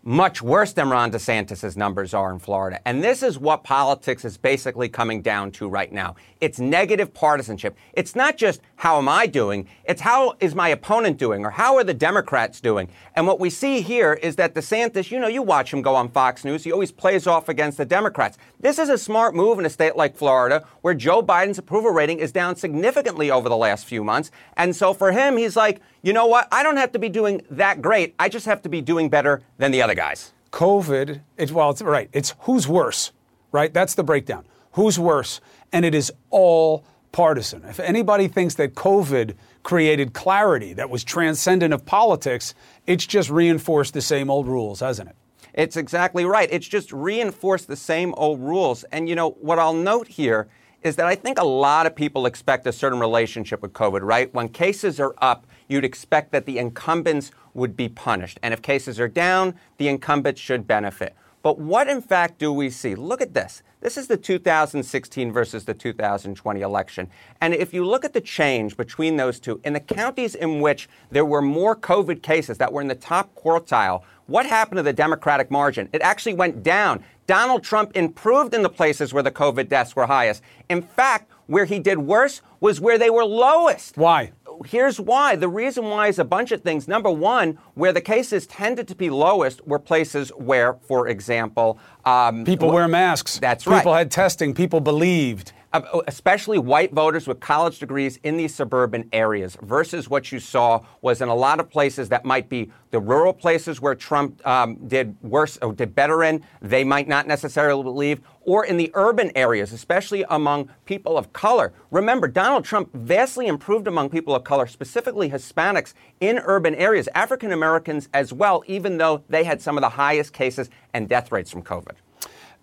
much 0.09 0.41
worse 0.41 0.73
than 0.73 0.89
Ron 0.89 1.13
DeSantis' 1.13 1.77
numbers 1.77 2.15
are 2.15 2.33
in 2.33 2.39
Florida. 2.39 2.81
And 2.87 3.05
this 3.05 3.23
is 3.23 3.39
what 3.39 3.63
politics 3.63 4.25
is 4.25 4.39
basically 4.39 4.89
coming 4.89 5.21
down 5.21 5.51
to 5.53 5.69
right 5.69 5.93
now. 5.93 6.17
It's 6.41 6.59
negative 6.59 7.13
partisanship. 7.13 7.77
It's 7.93 8.17
not 8.17 8.39
just 8.39 8.63
how 8.77 8.97
am 8.97 9.07
I 9.07 9.27
doing, 9.27 9.69
it's 9.85 10.01
how 10.01 10.35
is 10.41 10.55
my 10.55 10.71
opponent 10.71 11.19
doing 11.19 11.45
or 11.45 11.51
how 11.51 11.77
are 11.77 11.85
the 11.85 11.93
Democrats 11.93 12.59
doing. 12.59 12.89
And 13.17 13.27
what 13.27 13.39
we 13.39 13.51
see 13.51 13.83
here 13.83 14.15
is 14.15 14.37
that 14.37 14.55
DeSantis, 14.55 15.11
you 15.11 15.21
know, 15.21 15.29
you 15.29 15.43
watch 15.43 15.75
him 15.75 15.83
go 15.83 15.95
on 15.95 16.09
Fox 16.09 16.43
News, 16.43 16.65
he 16.65 16.73
always 16.73 16.91
plays 16.91 17.27
off 17.27 17.51
against 17.51 17.77
the 17.77 17.85
Democrats. 17.85 18.39
This 18.59 18.79
is 18.79 18.89
a 18.89 18.97
smart 18.97 19.35
move 19.35 19.59
in 19.59 19.67
a 19.67 19.71
state 19.71 19.95
like 19.95 20.17
Florida 20.17 20.67
where 20.81 20.95
Joe 20.95 21.23
Biden's 21.23 21.59
approval 21.59 21.91
rating 21.91 22.19
is 22.19 22.33
down 22.33 22.57
significantly 22.57 23.31
over 23.31 23.51
the 23.51 23.59
last 23.59 23.85
few 23.85 24.03
months. 24.03 24.31
And 24.57 24.75
so 24.75 24.95
for 24.95 25.13
him, 25.13 25.37
he's 25.37 25.55
like, 25.55 25.83
you 26.03 26.13
know 26.13 26.27
what? 26.27 26.49
I 26.53 26.63
don't 26.63 26.77
have 26.77 26.93
to 26.93 26.99
be 26.99 27.09
doing 27.09 27.43
that 27.51 27.83
great. 27.83 28.15
I 28.19 28.29
just 28.29 28.47
have 28.47 28.63
to 28.63 28.69
be 28.69 28.81
doing 28.81 29.09
better 29.09 29.43
than 29.59 29.73
the 29.73 29.83
other 29.83 29.95
guys. 29.95 30.33
COVID, 30.53 31.21
it's, 31.37 31.53
well, 31.53 31.71
it's 31.71 31.83
right. 31.83 32.09
It's 32.13 32.35
who's 32.41 32.67
worse, 32.67 33.13
right? 33.53 33.73
That's 33.73 33.95
the 33.95 34.05
breakdown. 34.05 34.47
Who's 34.73 34.99
worse? 34.99 35.41
And 35.73 35.85
it 35.85 35.95
is 35.95 36.13
all 36.31 36.85
partisan. 37.13 37.65
If 37.65 37.81
anybody 37.81 38.29
thinks 38.29 38.55
that 38.55 38.75
COVID 38.75 39.35
created 39.63 40.13
clarity 40.13 40.73
that 40.75 40.89
was 40.89 41.05
transcendent 41.05 41.75
of 41.75 41.85
politics, 41.85 42.55
it's 42.87 43.07
just 43.07 43.29
reinforced 43.29 43.93
the 43.93 44.01
same 44.01 44.31
old 44.31 44.47
rules, 44.47 44.81
hasn't 44.81 45.11
it? 45.11 45.17
It's 45.53 45.77
exactly 45.77 46.25
right. 46.25 46.49
It's 46.53 46.69
just 46.69 46.93
reinforced 46.93 47.67
the 47.67 47.77
same 47.77 48.15
old 48.17 48.41
rules. 48.41 48.85
And 48.85 49.09
you 49.09 49.17
know, 49.17 49.31
what 49.41 49.59
I'll 49.59 49.75
note 49.75 50.07
here 50.07 50.49
is 50.83 50.95
that 50.97 51.07
I 51.07 51.17
think 51.17 51.41
a 51.41 51.45
lot 51.45 51.87
of 51.87 51.97
people 51.97 52.27
expect 52.27 52.67
a 52.67 52.73
certain 52.73 53.01
relationship 53.01 53.63
with 53.63 53.73
COVID, 53.73 54.03
right? 54.03 54.33
When 54.33 54.49
cases 54.49 55.01
are 55.01 55.15
up, 55.19 55.48
you'd 55.69 55.85
expect 55.85 56.33
that 56.33 56.47
the 56.47 56.59
incumbents 56.59 57.31
would 57.55 57.77
be 57.77 57.89
punished. 57.89 58.41
And 58.43 58.53
if 58.53 58.63
cases 58.63 58.99
are 58.99 59.09
down, 59.09 59.55
the 59.77 59.89
incumbents 59.89 60.41
should 60.41 60.67
benefit. 60.67 61.15
But 61.43 61.59
what 61.59 61.89
in 61.89 62.03
fact 62.03 62.39
do 62.39 62.53
we 62.53 62.69
see? 62.69 62.95
Look 62.95 63.21
at 63.21 63.35
this. 63.35 63.63
This 63.81 63.97
is 63.97 64.09
the 64.09 64.17
2016 64.17 65.33
versus 65.33 65.65
the 65.65 65.73
2020 65.73 66.61
election. 66.61 67.09
And 67.41 67.55
if 67.55 67.73
you 67.73 67.87
look 67.87 68.05
at 68.05 68.13
the 68.13 68.21
change 68.21 68.77
between 68.77 69.17
those 69.17 69.39
two, 69.39 69.61
in 69.63 69.73
the 69.73 69.81
counties 69.81 70.35
in 70.35 70.61
which 70.61 70.89
there 71.11 71.25
were 71.25 71.41
more 71.41 71.77
COVID 71.77 72.23
cases 72.23 72.59
that 72.59 72.73
were 72.73 72.81
in 72.81 72.89
the 72.89 72.97
top 72.97 73.35
quartile, 73.37 74.03
what 74.27 74.47
happened 74.47 74.79
to 74.79 74.83
the 74.83 74.93
Democratic 74.93 75.49
margin? 75.51 75.89
It 75.93 76.03
actually 76.03 76.35
went 76.35 76.65
down. 76.65 77.05
Donald 77.29 77.63
Trump 77.63 77.93
improved 77.97 78.53
in 78.53 78.63
the 78.63 78.69
places 78.69 79.15
where 79.15 79.23
the 79.23 79.31
COVID 79.31 79.69
deaths 79.69 79.95
were 79.95 80.07
highest. 80.07 80.43
In 80.69 80.83
fact, 80.83 81.31
where 81.47 81.65
he 81.65 81.79
did 81.79 81.99
worse 81.99 82.43
was 82.61 82.81
where 82.81 82.99
they 82.99 83.11
were 83.11 83.25
lowest. 83.25 83.97
Why? 83.97 84.33
Here's 84.67 85.01
why. 85.01 85.37
The 85.37 85.49
reason 85.49 85.85
why 85.85 86.09
is 86.09 86.19
a 86.19 86.25
bunch 86.25 86.53
of 86.53 86.63
things. 86.63 86.89
Number 86.89 87.11
one, 87.11 87.59
where 87.75 87.93
the 87.93 88.01
cases 88.01 88.47
tended 88.47 88.89
to 88.89 88.95
be 88.95 89.11
lowest 89.11 89.67
were 89.67 89.79
places 89.79 90.31
where, 90.31 90.75
for 90.87 91.09
example, 91.09 91.79
um, 92.05 92.45
people 92.45 92.71
wear 92.71 92.89
masks. 92.89 93.39
That's 93.39 93.65
people 93.65 93.73
right. 93.73 93.81
People 93.81 93.95
had 93.95 94.11
testing. 94.11 94.55
People 94.55 94.81
believed. 94.81 95.53
Uh, 95.71 95.83
especially 96.07 96.59
white 96.59 96.95
voters 96.95 97.27
with 97.27 97.41
college 97.41 97.79
degrees 97.79 98.19
in 98.23 98.39
these 98.39 98.55
suburban 98.55 99.07
areas, 99.13 99.55
versus 99.61 100.09
what 100.09 100.33
you 100.33 100.41
saw 100.41 100.81
was 101.03 101.21
in 101.21 101.29
a 101.29 101.35
lot 101.35 101.61
of 101.61 101.69
places 101.69 102.09
that 102.09 102.25
might 102.25 102.49
be 102.49 102.73
the 102.91 102.99
rural 102.99 103.35
places 103.35 103.79
where 103.79 103.95
Trump 103.95 104.41
um, 104.47 104.77
did 104.89 105.15
worse 105.21 105.59
or 105.61 105.75
did 105.75 105.95
better 105.95 106.25
in, 106.25 106.43
they 106.63 106.85
might 106.85 107.07
not 107.07 107.27
necessarily 107.27 107.83
believe, 107.83 108.23
or 108.47 108.65
in 108.65 108.79
the 108.79 108.91
urban 108.95 109.31
areas, 109.37 109.75
especially 109.75 110.25
among 110.31 110.71
people 110.87 111.19
of 111.19 111.35
color. 111.35 111.75
Remember, 111.91 112.29
Donald 112.29 112.65
Trump 112.65 112.89
vastly 112.95 113.47
improved 113.47 113.87
among 113.87 114.09
people 114.09 114.35
of 114.35 114.45
color, 114.45 114.67
specifically 114.67 115.29
Hispanics 115.29 115.93
in 116.21 116.39
urban 116.39 116.75
areas, 116.77 117.11
African 117.15 117.53
Americans 117.53 118.09
as 118.15 118.33
well, 118.33 118.65
even 118.67 118.97
though 118.97 119.23
they 119.29 119.45
had 119.45 119.61
some 119.61 119.77
of 119.77 119.83
the 119.83 119.91
highest 119.91 120.33
cases 120.33 120.71
and 120.95 121.11
death 121.11 121.31
rates 121.31 121.51
from 121.51 121.63
COVID. 121.63 121.97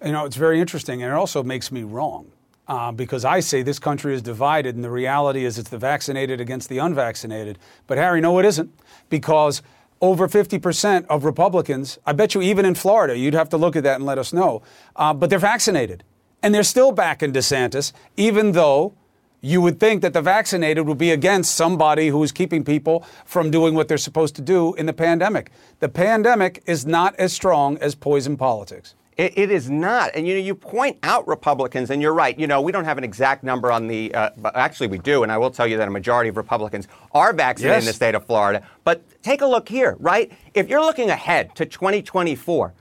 You 0.03 0.11
know, 0.11 0.25
it's 0.25 0.35
very 0.35 0.59
interesting, 0.59 1.03
and 1.03 1.11
it 1.11 1.15
also 1.15 1.43
makes 1.43 1.71
me 1.71 1.83
wrong 1.83 2.31
uh, 2.67 2.91
because 2.91 3.25
I 3.25 3.39
say 3.39 3.61
this 3.61 3.79
country 3.79 4.13
is 4.13 4.21
divided, 4.21 4.75
and 4.75 4.83
the 4.83 4.89
reality 4.89 5.45
is 5.45 5.57
it's 5.57 5.69
the 5.69 5.77
vaccinated 5.77 6.41
against 6.41 6.69
the 6.69 6.79
unvaccinated. 6.79 7.59
But 7.87 7.97
Harry, 7.97 8.21
no, 8.21 8.39
it 8.39 8.45
isn't, 8.45 8.71
because 9.09 9.61
over 10.01 10.27
50% 10.27 11.05
of 11.07 11.23
Republicans, 11.23 11.99
I 12.05 12.13
bet 12.13 12.35
you 12.35 12.41
even 12.41 12.65
in 12.65 12.75
Florida, 12.75 13.17
you'd 13.17 13.33
have 13.33 13.49
to 13.49 13.57
look 13.57 13.75
at 13.75 13.83
that 13.83 13.95
and 13.95 14.05
let 14.05 14.17
us 14.17 14.33
know, 14.33 14.61
uh, 14.95 15.13
but 15.13 15.29
they're 15.29 15.39
vaccinated. 15.39 16.03
And 16.43 16.53
they're 16.53 16.63
still 16.63 16.91
backing 16.91 17.33
DeSantis, 17.33 17.91
even 18.17 18.51
though 18.51 18.93
you 19.41 19.61
would 19.61 19.79
think 19.79 20.01
that 20.01 20.13
the 20.13 20.21
vaccinated 20.21 20.87
would 20.87 20.97
be 20.97 21.11
against 21.11 21.53
somebody 21.53 22.07
who 22.07 22.21
is 22.23 22.31
keeping 22.31 22.63
people 22.63 23.05
from 23.25 23.51
doing 23.51 23.75
what 23.75 23.87
they're 23.87 23.97
supposed 23.97 24.35
to 24.35 24.41
do 24.41 24.73
in 24.73 24.85
the 24.87 24.93
pandemic. 24.93 25.51
The 25.79 25.89
pandemic 25.89 26.63
is 26.65 26.85
not 26.85 27.15
as 27.17 27.31
strong 27.31 27.77
as 27.77 27.93
poison 27.93 28.37
politics. 28.37 28.95
It, 29.17 29.37
it 29.37 29.51
is 29.51 29.69
not. 29.69 30.11
And 30.13 30.27
you 30.27 30.33
know, 30.33 30.41
you 30.41 30.55
point 30.55 30.97
out 31.03 31.27
Republicans, 31.27 31.89
and 31.89 32.01
you're 32.01 32.13
right. 32.13 32.37
You 32.37 32.47
know, 32.47 32.61
we 32.61 32.71
don't 32.71 32.85
have 32.85 32.97
an 32.97 33.03
exact 33.03 33.43
number 33.43 33.71
on 33.71 33.87
the, 33.87 34.13
uh, 34.13 34.31
but 34.37 34.55
actually 34.55 34.87
we 34.87 34.97
do, 34.97 35.23
and 35.23 35.31
I 35.31 35.37
will 35.37 35.51
tell 35.51 35.67
you 35.67 35.77
that 35.77 35.87
a 35.87 35.91
majority 35.91 36.29
of 36.29 36.37
Republicans 36.37 36.87
are 37.13 37.31
vaccinated 37.31 37.75
yes. 37.75 37.83
in 37.83 37.87
the 37.87 37.93
state 37.93 38.15
of 38.15 38.25
Florida. 38.25 38.65
But 38.83 39.03
take 39.23 39.41
a 39.41 39.45
look 39.45 39.69
here, 39.69 39.95
right? 39.99 40.31
If 40.53 40.67
you're 40.69 40.81
looking 40.81 41.09
ahead 41.09 41.55
to 41.55 41.65
2024, 41.65 42.73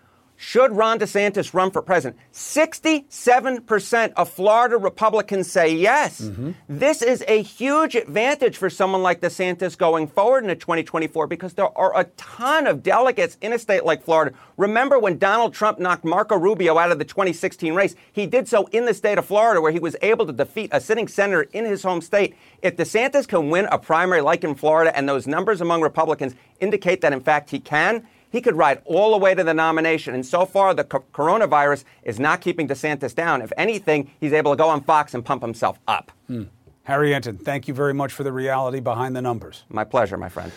should 0.45 0.73
Ron 0.73 0.99
DeSantis 0.99 1.55
run 1.55 1.71
for 1.71 1.81
president? 1.81 2.21
67% 2.35 4.13
of 4.13 4.29
Florida 4.29 4.77
Republicans 4.77 5.51
say 5.51 5.75
yes. 5.75 6.21
Mm-hmm. 6.21 6.51
This 6.69 7.01
is 7.01 7.25
a 7.27 7.41
huge 7.41 7.95
advantage 7.95 8.59
for 8.59 8.69
someone 8.69 9.03
like 9.03 9.23
DeSantis 9.23 9.77
going 9.77 10.07
forward 10.07 10.45
into 10.45 10.55
2024 10.55 11.29
because 11.29 11.55
there 11.55 11.77
are 11.79 11.99
a 11.99 12.05
ton 12.19 12.67
of 12.67 12.83
delegates 12.83 13.39
in 13.41 13.55
a 13.55 13.59
state 13.59 13.87
like 13.87 14.03
Florida. 14.03 14.37
Remember 14.59 14.99
when 14.99 15.17
Donald 15.17 15.55
Trump 15.55 15.79
knocked 15.79 16.05
Marco 16.05 16.37
Rubio 16.37 16.77
out 16.77 16.93
of 16.93 16.99
the 16.99 17.07
2016 17.07 17.73
race? 17.75 17.97
He 18.13 18.27
did 18.27 18.47
so 18.47 18.67
in 18.67 18.85
the 18.85 18.93
state 18.93 19.17
of 19.17 19.25
Florida 19.25 19.63
where 19.63 19.73
he 19.73 19.79
was 19.79 19.97
able 20.03 20.27
to 20.27 20.33
defeat 20.33 20.69
a 20.75 20.81
sitting 20.81 21.09
senator 21.09 21.45
in 21.55 21.65
his 21.65 21.83
home 21.83 22.03
state. 22.03 22.37
If 22.61 22.77
DeSantis 22.77 23.27
can 23.27 23.49
win 23.49 23.65
a 23.73 23.79
primary 23.79 24.21
like 24.21 24.45
in 24.45 24.55
Florida 24.55 24.95
and 24.95 25.09
those 25.09 25.27
numbers 25.27 25.63
among 25.63 25.81
Republicans 25.81 26.35
indicate 26.61 27.01
that 27.01 27.15
in 27.15 27.21
fact 27.21 27.49
he 27.49 27.61
can, 27.61 28.07
he 28.35 28.41
could 28.41 28.57
ride 28.57 28.83
all 28.85 29.13
the 29.13 29.17
way 29.19 29.33
to 29.33 29.45
the 29.45 29.55
nomination. 29.55 30.13
And 30.13 30.27
so 30.27 30.45
far, 30.45 30.75
the 30.75 30.83
co- 30.83 31.05
coronavirus 31.13 31.85
is 32.03 32.19
not 32.19 32.41
keeping 32.41 32.67
DeSantis 32.67 33.15
down. 33.15 33.41
If 33.43 33.53
anything, 33.57 34.11
he's 34.19 34.33
able 34.33 34.51
to 34.51 34.57
go 34.57 34.69
on 34.69 34.83
Fox 34.83 35.15
and 35.15 35.25
pump 35.25 35.41
himself 35.41 35.79
up. 35.87 36.11
Hmm. 36.27 36.45
Harry 36.83 37.11
Enten, 37.11 37.41
thank 37.41 37.69
you 37.69 37.75
very 37.75 37.95
much 37.95 38.13
for 38.13 38.25
the 38.25 38.33
reality 38.33 38.81
behind 38.81 39.15
the 39.15 39.23
numbers. 39.23 39.63
My 39.69 39.85
pleasure, 39.85 40.17
my 40.17 40.29
friend. 40.29 40.51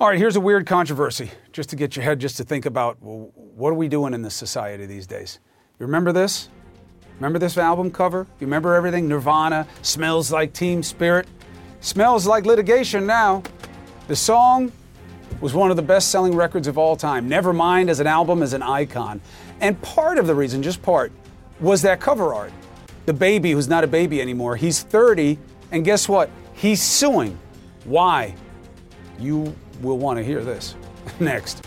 All 0.00 0.08
right, 0.08 0.18
here's 0.18 0.34
a 0.34 0.40
weird 0.40 0.66
controversy, 0.66 1.30
just 1.52 1.70
to 1.70 1.76
get 1.76 1.94
your 1.94 2.02
head 2.02 2.18
just 2.18 2.36
to 2.38 2.42
think 2.42 2.66
about 2.66 2.96
well, 3.00 3.30
what 3.34 3.70
are 3.70 3.74
we 3.74 3.86
doing 3.86 4.12
in 4.12 4.22
this 4.22 4.34
society 4.34 4.84
these 4.86 5.06
days? 5.06 5.38
You 5.78 5.86
remember 5.86 6.10
this? 6.10 6.48
Remember 7.20 7.38
this 7.38 7.56
album 7.56 7.92
cover? 7.92 8.26
You 8.40 8.48
remember 8.48 8.74
everything? 8.74 9.06
Nirvana, 9.06 9.68
smells 9.82 10.32
like 10.32 10.52
teen 10.52 10.82
spirit, 10.82 11.28
smells 11.80 12.26
like 12.26 12.44
litigation 12.44 13.06
now. 13.06 13.44
The 14.08 14.16
song 14.16 14.72
was 15.40 15.54
one 15.54 15.70
of 15.70 15.76
the 15.76 15.82
best 15.82 16.10
selling 16.10 16.34
records 16.34 16.66
of 16.66 16.76
all 16.78 16.96
time. 16.96 17.28
Nevermind 17.28 17.88
as 17.88 18.00
an 18.00 18.06
album, 18.06 18.42
as 18.42 18.52
an 18.52 18.62
icon. 18.62 19.20
And 19.60 19.80
part 19.82 20.18
of 20.18 20.26
the 20.26 20.34
reason, 20.34 20.62
just 20.62 20.82
part, 20.82 21.12
was 21.60 21.82
that 21.82 22.00
cover 22.00 22.34
art. 22.34 22.52
The 23.06 23.12
baby 23.12 23.52
who's 23.52 23.68
not 23.68 23.84
a 23.84 23.86
baby 23.86 24.20
anymore, 24.20 24.56
he's 24.56 24.82
30, 24.82 25.38
and 25.72 25.84
guess 25.84 26.08
what? 26.08 26.30
He's 26.54 26.82
suing. 26.82 27.38
Why? 27.84 28.34
You 29.18 29.54
will 29.80 29.98
want 29.98 30.18
to 30.18 30.24
hear 30.24 30.44
this 30.44 30.74
next. 31.20 31.66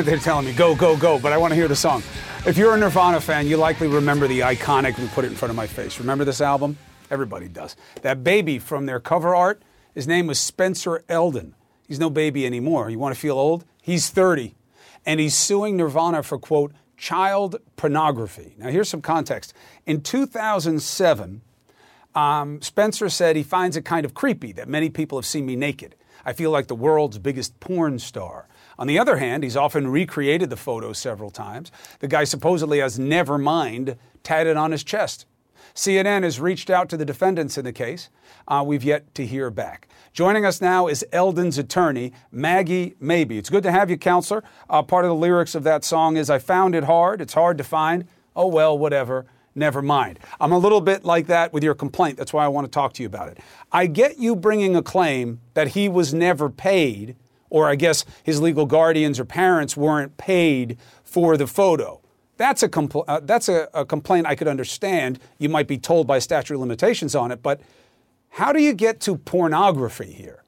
they're 0.04 0.18
telling 0.18 0.46
me 0.46 0.52
go, 0.52 0.74
go, 0.74 0.96
go, 0.96 1.18
but 1.18 1.32
I 1.32 1.36
want 1.38 1.50
to 1.50 1.54
hear 1.54 1.68
the 1.68 1.76
song. 1.76 2.02
If 2.46 2.56
you're 2.56 2.74
a 2.74 2.78
Nirvana 2.78 3.20
fan, 3.20 3.46
you 3.46 3.56
likely 3.56 3.86
remember 3.86 4.26
the 4.26 4.40
iconic, 4.40 4.98
we 4.98 5.06
put 5.08 5.24
it 5.24 5.28
in 5.28 5.34
front 5.34 5.50
of 5.50 5.56
my 5.56 5.66
face. 5.66 5.98
Remember 5.98 6.24
this 6.24 6.40
album? 6.40 6.78
Everybody 7.10 7.48
does. 7.48 7.76
That 8.02 8.24
baby 8.24 8.58
from 8.58 8.86
their 8.86 9.00
cover 9.00 9.34
art, 9.34 9.62
his 9.94 10.06
name 10.06 10.26
was 10.26 10.38
Spencer 10.38 11.04
Elden. 11.08 11.54
He's 11.86 11.98
no 11.98 12.08
baby 12.08 12.46
anymore. 12.46 12.88
You 12.88 12.98
want 12.98 13.14
to 13.14 13.20
feel 13.20 13.36
old? 13.36 13.64
He's 13.82 14.08
30. 14.08 14.54
And 15.04 15.20
he's 15.20 15.36
suing 15.36 15.76
Nirvana 15.76 16.22
for, 16.22 16.38
quote, 16.38 16.72
child 16.96 17.56
pornography. 17.76 18.54
Now, 18.58 18.68
here's 18.68 18.88
some 18.88 19.02
context. 19.02 19.52
In 19.86 20.02
2007, 20.02 21.42
um, 22.14 22.62
Spencer 22.62 23.08
said 23.08 23.36
he 23.36 23.42
finds 23.42 23.76
it 23.76 23.84
kind 23.84 24.06
of 24.06 24.14
creepy 24.14 24.52
that 24.52 24.68
many 24.68 24.88
people 24.88 25.18
have 25.18 25.26
seen 25.26 25.46
me 25.46 25.56
naked. 25.56 25.94
I 26.24 26.32
feel 26.32 26.50
like 26.50 26.68
the 26.68 26.74
world's 26.74 27.18
biggest 27.18 27.58
porn 27.60 27.98
star. 27.98 28.46
On 28.80 28.86
the 28.86 28.98
other 28.98 29.18
hand, 29.18 29.44
he's 29.44 29.58
often 29.58 29.86
recreated 29.88 30.48
the 30.48 30.56
photo 30.56 30.94
several 30.94 31.30
times. 31.30 31.70
The 31.98 32.08
guy 32.08 32.24
supposedly 32.24 32.78
has 32.78 32.98
Nevermind 32.98 33.98
tatted 34.22 34.56
on 34.56 34.72
his 34.72 34.82
chest. 34.82 35.26
CNN 35.74 36.22
has 36.22 36.40
reached 36.40 36.70
out 36.70 36.88
to 36.88 36.96
the 36.96 37.04
defendants 37.04 37.58
in 37.58 37.64
the 37.66 37.74
case. 37.74 38.08
Uh, 38.48 38.64
we've 38.66 38.82
yet 38.82 39.14
to 39.14 39.26
hear 39.26 39.50
back. 39.50 39.86
Joining 40.14 40.46
us 40.46 40.62
now 40.62 40.86
is 40.86 41.04
Elden's 41.12 41.58
attorney, 41.58 42.12
Maggie 42.32 42.94
Mabie. 43.00 43.38
It's 43.38 43.50
good 43.50 43.62
to 43.64 43.70
have 43.70 43.90
you, 43.90 43.98
counselor. 43.98 44.42
Uh, 44.68 44.82
part 44.82 45.04
of 45.04 45.10
the 45.10 45.14
lyrics 45.14 45.54
of 45.54 45.62
that 45.64 45.84
song 45.84 46.16
is 46.16 46.30
I 46.30 46.38
found 46.38 46.74
it 46.74 46.84
hard, 46.84 47.20
it's 47.20 47.34
hard 47.34 47.58
to 47.58 47.64
find. 47.64 48.06
Oh, 48.34 48.46
well, 48.46 48.76
whatever 48.76 49.26
never 49.54 49.82
mind. 49.82 50.18
I'm 50.40 50.52
a 50.52 50.58
little 50.58 50.80
bit 50.80 51.04
like 51.04 51.26
that 51.26 51.52
with 51.52 51.62
your 51.62 51.74
complaint. 51.74 52.16
That's 52.16 52.32
why 52.32 52.44
I 52.44 52.48
want 52.48 52.66
to 52.66 52.70
talk 52.70 52.92
to 52.94 53.02
you 53.02 53.06
about 53.06 53.28
it. 53.28 53.38
I 53.72 53.86
get 53.86 54.18
you 54.18 54.36
bringing 54.36 54.76
a 54.76 54.82
claim 54.82 55.40
that 55.54 55.68
he 55.68 55.88
was 55.88 56.14
never 56.14 56.48
paid, 56.48 57.16
or 57.50 57.68
I 57.68 57.74
guess 57.74 58.04
his 58.22 58.40
legal 58.40 58.64
guardians 58.64 59.20
or 59.20 59.24
parents 59.24 59.76
weren't 59.76 60.16
paid 60.16 60.78
for 61.04 61.36
the 61.36 61.46
photo. 61.46 62.00
That's 62.36 62.62
a, 62.62 62.68
compl- 62.68 63.04
uh, 63.06 63.20
that's 63.22 63.48
a, 63.48 63.68
a 63.74 63.84
complaint 63.84 64.26
I 64.26 64.34
could 64.34 64.48
understand. 64.48 65.18
You 65.38 65.50
might 65.50 65.68
be 65.68 65.76
told 65.76 66.06
by 66.06 66.20
statute 66.20 66.54
of 66.54 66.60
limitations 66.60 67.14
on 67.14 67.30
it, 67.30 67.42
but 67.42 67.60
how 68.30 68.52
do 68.52 68.62
you 68.62 68.72
get 68.72 69.00
to 69.00 69.16
pornography 69.16 70.12
here? 70.12 70.44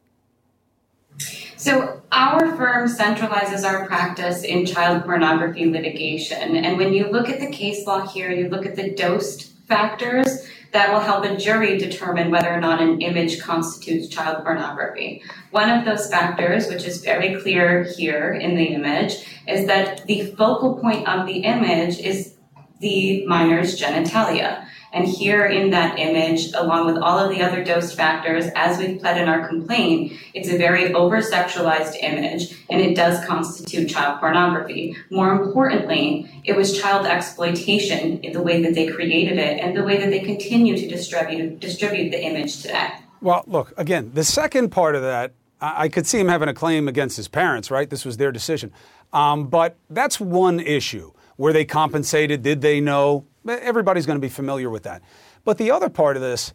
So, 1.56 2.02
our 2.10 2.56
firm 2.56 2.88
centralizes 2.88 3.64
our 3.64 3.86
practice 3.86 4.42
in 4.42 4.64
child 4.64 5.04
pornography 5.04 5.66
litigation. 5.66 6.56
And 6.56 6.78
when 6.78 6.92
you 6.92 7.08
look 7.08 7.28
at 7.28 7.38
the 7.38 7.50
case 7.50 7.86
law 7.86 8.06
here, 8.06 8.30
you 8.30 8.48
look 8.48 8.64
at 8.64 8.74
the 8.74 8.90
Dost 8.90 9.52
factors 9.68 10.41
that 10.72 10.92
will 10.92 11.00
help 11.00 11.24
a 11.24 11.36
jury 11.36 11.78
determine 11.78 12.30
whether 12.30 12.50
or 12.50 12.60
not 12.60 12.80
an 12.80 13.00
image 13.00 13.40
constitutes 13.40 14.08
child 14.08 14.42
pornography. 14.42 15.22
One 15.50 15.70
of 15.70 15.84
those 15.84 16.10
factors, 16.10 16.68
which 16.68 16.84
is 16.84 17.04
very 17.04 17.40
clear 17.40 17.84
here 17.84 18.32
in 18.32 18.56
the 18.56 18.64
image, 18.64 19.26
is 19.46 19.66
that 19.66 20.06
the 20.06 20.34
focal 20.38 20.78
point 20.78 21.06
of 21.06 21.26
the 21.26 21.44
image 21.44 21.98
is 21.98 22.34
the 22.82 23.24
minor's 23.26 23.80
genitalia. 23.80 24.66
And 24.92 25.08
here 25.08 25.46
in 25.46 25.70
that 25.70 25.98
image, 25.98 26.52
along 26.52 26.84
with 26.84 26.98
all 26.98 27.18
of 27.18 27.30
the 27.30 27.42
other 27.42 27.64
Dost 27.64 27.96
factors, 27.96 28.44
as 28.54 28.76
we've 28.76 29.00
pled 29.00 29.16
in 29.16 29.26
our 29.26 29.48
complaint, 29.48 30.12
it's 30.34 30.50
a 30.50 30.58
very 30.58 30.92
over 30.92 31.22
sexualized 31.22 31.96
image 32.02 32.54
and 32.68 32.80
it 32.82 32.94
does 32.94 33.24
constitute 33.24 33.88
child 33.88 34.20
pornography. 34.20 34.94
More 35.08 35.32
importantly, 35.32 36.28
it 36.44 36.56
was 36.56 36.78
child 36.78 37.06
exploitation 37.06 38.18
in 38.18 38.34
the 38.34 38.42
way 38.42 38.60
that 38.62 38.74
they 38.74 38.88
created 38.88 39.38
it 39.38 39.60
and 39.60 39.74
the 39.74 39.82
way 39.82 39.96
that 39.96 40.10
they 40.10 40.20
continue 40.20 40.76
to 40.76 40.86
distribute, 40.86 41.58
distribute 41.58 42.10
the 42.10 42.22
image 42.22 42.60
today. 42.60 42.90
Well, 43.22 43.44
look, 43.46 43.72
again, 43.78 44.10
the 44.12 44.24
second 44.24 44.70
part 44.70 44.94
of 44.94 45.02
that, 45.02 45.32
I 45.58 45.88
could 45.88 46.06
see 46.06 46.18
him 46.18 46.28
having 46.28 46.48
a 46.48 46.54
claim 46.54 46.88
against 46.88 47.16
his 47.16 47.28
parents, 47.28 47.70
right? 47.70 47.88
This 47.88 48.04
was 48.04 48.18
their 48.18 48.32
decision. 48.32 48.72
Um, 49.12 49.46
but 49.46 49.76
that's 49.88 50.20
one 50.20 50.60
issue. 50.60 51.12
Were 51.36 51.52
they 51.52 51.64
compensated? 51.64 52.42
Did 52.42 52.60
they 52.60 52.80
know? 52.80 53.26
Everybody's 53.46 54.06
going 54.06 54.16
to 54.16 54.20
be 54.20 54.28
familiar 54.28 54.70
with 54.70 54.84
that. 54.84 55.02
But 55.44 55.58
the 55.58 55.70
other 55.70 55.88
part 55.88 56.16
of 56.16 56.22
this, 56.22 56.52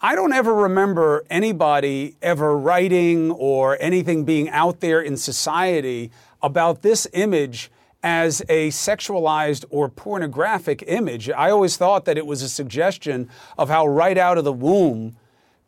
I 0.00 0.14
don't 0.14 0.32
ever 0.32 0.54
remember 0.54 1.24
anybody 1.28 2.16
ever 2.22 2.56
writing 2.56 3.30
or 3.30 3.76
anything 3.80 4.24
being 4.24 4.48
out 4.48 4.80
there 4.80 5.00
in 5.00 5.16
society 5.16 6.10
about 6.42 6.80
this 6.80 7.06
image 7.12 7.70
as 8.02 8.40
a 8.48 8.68
sexualized 8.68 9.66
or 9.68 9.90
pornographic 9.90 10.82
image. 10.86 11.28
I 11.28 11.50
always 11.50 11.76
thought 11.76 12.06
that 12.06 12.16
it 12.16 12.26
was 12.26 12.40
a 12.40 12.48
suggestion 12.48 13.28
of 13.58 13.68
how 13.68 13.86
right 13.86 14.16
out 14.16 14.38
of 14.38 14.44
the 14.44 14.54
womb 14.54 15.16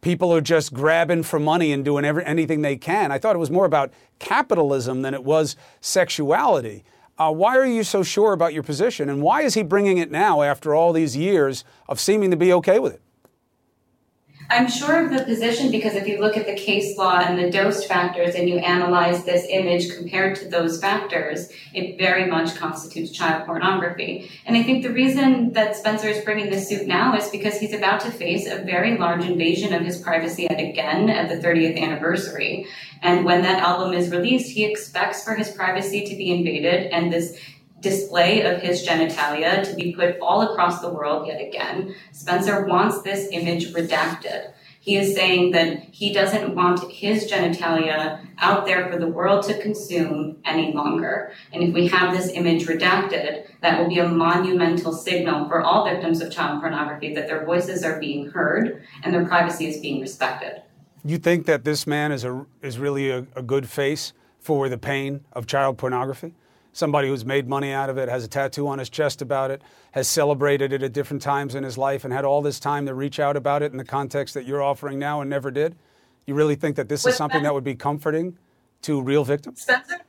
people 0.00 0.32
are 0.32 0.40
just 0.40 0.72
grabbing 0.72 1.22
for 1.22 1.38
money 1.38 1.72
and 1.72 1.84
doing 1.84 2.04
every, 2.04 2.24
anything 2.24 2.62
they 2.62 2.76
can. 2.76 3.12
I 3.12 3.18
thought 3.18 3.36
it 3.36 3.38
was 3.38 3.50
more 3.50 3.66
about 3.66 3.92
capitalism 4.18 5.02
than 5.02 5.12
it 5.12 5.24
was 5.24 5.56
sexuality. 5.80 6.84
Uh, 7.22 7.30
why 7.30 7.56
are 7.56 7.64
you 7.64 7.84
so 7.84 8.02
sure 8.02 8.32
about 8.32 8.52
your 8.52 8.64
position? 8.64 9.08
And 9.08 9.22
why 9.22 9.42
is 9.42 9.54
he 9.54 9.62
bringing 9.62 9.98
it 9.98 10.10
now 10.10 10.42
after 10.42 10.74
all 10.74 10.92
these 10.92 11.16
years 11.16 11.64
of 11.88 12.00
seeming 12.00 12.32
to 12.32 12.36
be 12.36 12.52
okay 12.54 12.80
with 12.80 12.94
it? 12.94 13.00
I'm 14.52 14.68
sure 14.68 15.02
of 15.02 15.10
the 15.10 15.24
position 15.24 15.70
because 15.70 15.94
if 15.94 16.06
you 16.06 16.20
look 16.20 16.36
at 16.36 16.44
the 16.44 16.54
case 16.54 16.98
law 16.98 17.18
and 17.20 17.38
the 17.38 17.50
Dost 17.50 17.88
factors 17.88 18.34
and 18.34 18.50
you 18.50 18.58
analyze 18.58 19.24
this 19.24 19.46
image 19.48 19.96
compared 19.96 20.36
to 20.36 20.48
those 20.48 20.78
factors, 20.78 21.48
it 21.72 21.96
very 21.96 22.26
much 22.26 22.54
constitutes 22.56 23.12
child 23.12 23.46
pornography. 23.46 24.30
And 24.44 24.54
I 24.54 24.62
think 24.62 24.82
the 24.82 24.92
reason 24.92 25.54
that 25.54 25.74
Spencer 25.74 26.08
is 26.08 26.22
bringing 26.22 26.50
this 26.50 26.68
suit 26.68 26.86
now 26.86 27.16
is 27.16 27.30
because 27.30 27.58
he's 27.58 27.72
about 27.72 28.00
to 28.00 28.10
face 28.10 28.46
a 28.46 28.62
very 28.62 28.98
large 28.98 29.24
invasion 29.24 29.72
of 29.72 29.86
his 29.86 29.96
privacy 29.96 30.42
yet 30.42 30.60
again 30.60 31.08
at 31.08 31.30
the 31.30 31.36
30th 31.36 31.80
anniversary. 31.80 32.66
And 33.00 33.24
when 33.24 33.40
that 33.42 33.62
album 33.62 33.94
is 33.94 34.10
released, 34.10 34.50
he 34.50 34.66
expects 34.66 35.24
for 35.24 35.34
his 35.34 35.50
privacy 35.50 36.04
to 36.04 36.14
be 36.14 36.30
invaded 36.30 36.92
and 36.92 37.10
this 37.10 37.38
display 37.82 38.42
of 38.42 38.62
his 38.62 38.86
genitalia 38.86 39.62
to 39.68 39.74
be 39.74 39.94
put 39.94 40.18
all 40.20 40.42
across 40.42 40.80
the 40.80 40.88
world 40.88 41.26
yet 41.26 41.40
again. 41.40 41.94
Spencer 42.12 42.64
wants 42.64 43.02
this 43.02 43.28
image 43.30 43.72
redacted. 43.72 44.52
He 44.80 44.96
is 44.96 45.14
saying 45.14 45.52
that 45.52 45.84
he 45.92 46.12
doesn't 46.12 46.56
want 46.56 46.90
his 46.90 47.30
genitalia 47.30 48.26
out 48.38 48.66
there 48.66 48.90
for 48.90 48.98
the 48.98 49.06
world 49.06 49.44
to 49.44 49.62
consume 49.62 50.38
any 50.44 50.72
longer. 50.72 51.32
And 51.52 51.62
if 51.62 51.72
we 51.72 51.86
have 51.86 52.16
this 52.16 52.32
image 52.32 52.66
redacted, 52.66 53.46
that 53.60 53.78
will 53.78 53.88
be 53.88 54.00
a 54.00 54.08
monumental 54.08 54.92
signal 54.92 55.48
for 55.48 55.60
all 55.60 55.84
victims 55.84 56.20
of 56.20 56.32
child 56.32 56.60
pornography 56.60 57.14
that 57.14 57.28
their 57.28 57.44
voices 57.44 57.84
are 57.84 58.00
being 58.00 58.30
heard 58.30 58.82
and 59.04 59.14
their 59.14 59.24
privacy 59.24 59.68
is 59.68 59.78
being 59.78 60.00
respected. 60.00 60.62
You 61.04 61.18
think 61.18 61.46
that 61.46 61.62
this 61.64 61.86
man 61.86 62.10
is, 62.10 62.24
a, 62.24 62.44
is 62.60 62.78
really 62.80 63.10
a, 63.10 63.26
a 63.36 63.42
good 63.42 63.68
face 63.68 64.12
for 64.40 64.68
the 64.68 64.78
pain 64.78 65.24
of 65.32 65.46
child 65.46 65.78
pornography? 65.78 66.34
Somebody 66.72 67.08
who's 67.08 67.24
made 67.24 67.48
money 67.48 67.72
out 67.72 67.90
of 67.90 67.98
it, 67.98 68.08
has 68.08 68.24
a 68.24 68.28
tattoo 68.28 68.66
on 68.68 68.78
his 68.78 68.88
chest 68.88 69.22
about 69.22 69.50
it, 69.50 69.62
has 69.92 70.08
celebrated 70.08 70.72
it 70.72 70.82
at 70.82 70.92
different 70.92 71.22
times 71.22 71.54
in 71.54 71.62
his 71.62 71.76
life, 71.76 72.04
and 72.04 72.12
had 72.12 72.24
all 72.24 72.42
this 72.42 72.58
time 72.58 72.86
to 72.86 72.94
reach 72.94 73.20
out 73.20 73.36
about 73.36 73.62
it 73.62 73.72
in 73.72 73.78
the 73.78 73.84
context 73.84 74.34
that 74.34 74.46
you're 74.46 74.62
offering 74.62 74.98
now 74.98 75.20
and 75.20 75.28
never 75.28 75.50
did? 75.50 75.76
You 76.26 76.34
really 76.34 76.54
think 76.54 76.76
that 76.76 76.88
this 76.88 77.06
is 77.06 77.16
something 77.16 77.42
that 77.42 77.52
would 77.52 77.64
be 77.64 77.74
comforting 77.74 78.38
to 78.82 79.02
real 79.02 79.24
victims? 79.24 79.62
Spencer? 79.62 80.00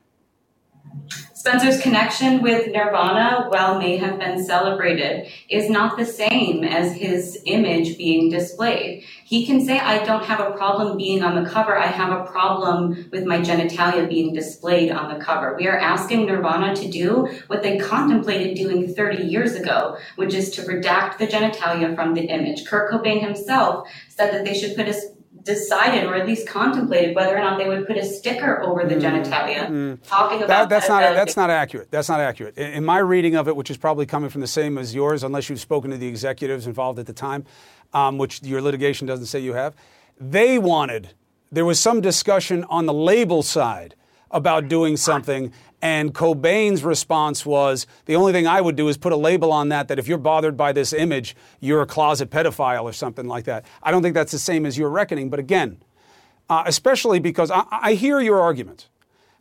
Spencer's 1.44 1.82
connection 1.82 2.42
with 2.42 2.68
Nirvana, 2.68 3.48
while 3.50 3.78
may 3.78 3.98
have 3.98 4.18
been 4.18 4.42
celebrated, 4.42 5.28
is 5.50 5.70
not 5.70 5.98
the 5.98 6.06
same 6.06 6.64
as 6.64 6.94
his 6.94 7.38
image 7.46 7.98
being 7.98 8.30
displayed. 8.30 9.04
He 9.26 9.46
can 9.46 9.60
say, 9.60 9.78
I 9.78 10.06
don't 10.06 10.24
have 10.24 10.40
a 10.40 10.52
problem 10.52 10.96
being 10.96 11.22
on 11.22 11.44
the 11.44 11.50
cover. 11.50 11.78
I 11.78 11.88
have 11.88 12.18
a 12.18 12.24
problem 12.32 13.10
with 13.12 13.26
my 13.26 13.40
genitalia 13.40 14.08
being 14.08 14.34
displayed 14.34 14.90
on 14.90 15.14
the 15.14 15.22
cover. 15.22 15.58
We 15.60 15.68
are 15.68 15.78
asking 15.78 16.28
Nirvana 16.28 16.78
to 16.78 16.90
do 16.90 17.28
what 17.48 17.62
they 17.62 17.78
contemplated 17.78 18.56
doing 18.56 18.94
30 18.94 19.24
years 19.26 19.56
ago, 19.56 19.98
which 20.16 20.34
is 20.34 20.50
to 20.52 20.62
redact 20.62 21.18
the 21.18 21.28
genitalia 21.28 21.94
from 21.94 22.14
the 22.14 22.24
image. 22.24 22.66
Kurt 22.66 22.90
Cobain 22.90 23.22
himself 23.22 23.90
said 24.08 24.34
that 24.34 24.46
they 24.46 24.54
should 24.54 24.78
put 24.78 24.88
a 24.88 24.94
decided 25.44 26.06
or 26.06 26.16
at 26.16 26.26
least 26.26 26.48
contemplated 26.48 27.16
whether 27.16 27.36
or 27.36 27.40
not 27.40 27.58
they 27.58 27.68
would 27.68 27.86
put 27.86 27.98
a 27.98 28.06
sticker 28.06 28.62
over 28.62 28.88
the 28.88 28.96
mm, 28.96 29.02
genitalia 29.02 29.68
mm. 29.68 29.98
talking 30.04 30.38
about 30.38 30.48
that, 30.48 30.70
that's 30.70 30.88
not 30.88 31.02
that's 31.14 31.36
not 31.36 31.50
accurate 31.50 31.92
that's 31.92 32.10
not 32.10 32.20
accurate 32.20 32.58
in, 32.58 32.74
in, 32.74 32.86
my 32.86 32.98
reading 32.98 33.36
of 33.36 33.48
it 33.48 33.56
which 33.56 33.70
is 33.70 33.78
probably 33.78 34.06
coming 34.06 34.30
from 34.30 34.42
the 34.42 34.48
same 34.48 34.78
as 34.78 34.96
yours 34.96 35.24
unless 35.24 35.50
you've 35.50 35.60
spoken 35.60 35.92
to 35.92 35.98
the 35.98 36.08
executives 36.08 36.66
involved 36.66 36.98
at 36.98 37.06
the 37.06 37.14
time 37.14 37.46
um, 37.94 38.18
which 38.18 38.42
your 38.44 38.62
litigation 38.62 39.06
doesn't 39.06 39.26
say 39.26 39.40
you 39.40 39.54
have 39.54 39.76
they 40.20 40.58
wanted 40.58 41.10
there 41.52 41.66
was 41.66 41.80
some 41.80 42.02
discussion 42.02 42.64
on 42.66 42.86
the 42.86 42.94
label 42.94 43.44
side 43.44 43.96
about 44.34 44.68
doing 44.68 44.98
something. 44.98 45.54
And 45.84 46.14
Cobain's 46.14 46.82
response 46.82 47.46
was 47.46 47.88
the 48.06 48.16
only 48.16 48.32
thing 48.32 48.48
I 48.48 48.62
would 48.62 48.78
do 48.78 48.88
is 48.88 48.98
put 48.98 49.12
a 49.12 49.18
label 49.18 49.52
on 49.52 49.68
that 49.68 49.90
that 49.90 50.00
if 50.00 50.08
you're 50.08 50.18
bothered 50.18 50.56
by 50.56 50.72
this 50.72 50.94
image, 50.94 51.36
you're 51.60 51.82
a 51.82 51.86
closet 51.86 52.30
pedophile 52.30 52.84
or 52.84 52.94
something 52.94 53.28
like 53.28 53.44
that. 53.44 53.66
I 53.84 53.92
don't 53.92 54.02
think 54.02 54.14
that's 54.14 54.32
the 54.32 54.40
same 54.40 54.66
as 54.66 54.78
your 54.78 54.90
reckoning. 54.90 55.30
But 55.30 55.40
again, 55.42 55.84
uh, 56.50 56.64
especially 56.66 57.20
because 57.20 57.52
I, 57.52 57.66
I 57.70 57.94
hear 57.96 58.22
your 58.22 58.40
argument, 58.40 58.88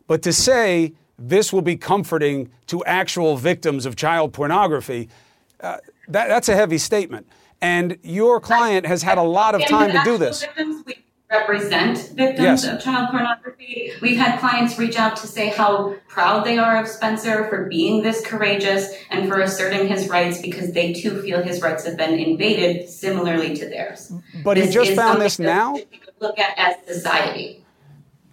but 0.05 0.21
to 0.23 0.33
say 0.33 0.95
this 1.17 1.53
will 1.53 1.61
be 1.61 1.77
comforting 1.77 2.51
to 2.67 2.83
actual 2.83 3.37
victims 3.37 3.85
of 3.85 3.95
child 3.95 4.33
pornography, 4.33 5.07
uh, 5.61 5.77
that, 6.09 6.27
that's 6.27 6.49
a 6.49 6.57
heavy 6.57 6.77
statement. 6.77 7.25
And 7.61 7.97
your 8.03 8.41
client 8.41 8.85
has 8.85 9.01
had 9.01 9.17
a 9.17 9.23
lot 9.23 9.55
of 9.55 9.65
time 9.67 9.93
to 9.93 10.01
do 10.03 10.17
this 10.17 10.45
represent 11.33 11.97
victims 12.13 12.63
yes. 12.63 12.65
of 12.65 12.79
child 12.81 13.09
pornography. 13.09 13.91
We've 14.01 14.17
had 14.17 14.39
clients 14.39 14.77
reach 14.77 14.97
out 14.97 15.15
to 15.17 15.27
say 15.27 15.49
how 15.49 15.95
proud 16.07 16.45
they 16.45 16.57
are 16.57 16.79
of 16.79 16.87
Spencer 16.87 17.47
for 17.49 17.65
being 17.65 18.03
this 18.03 18.25
courageous 18.25 18.93
and 19.09 19.27
for 19.27 19.39
asserting 19.39 19.87
his 19.87 20.07
rights 20.09 20.41
because 20.41 20.73
they 20.73 20.93
too 20.93 21.21
feel 21.21 21.41
his 21.41 21.61
rights 21.61 21.85
have 21.85 21.97
been 21.97 22.19
invaded 22.19 22.87
similarly 22.87 23.55
to 23.55 23.65
theirs. 23.67 24.13
But 24.43 24.57
this 24.57 24.67
he 24.67 24.73
just 24.73 24.93
found 24.93 25.21
this 25.21 25.39
now? 25.39 25.75
look 26.19 26.39
at 26.39 26.57
as 26.57 26.85
society. 26.87 27.65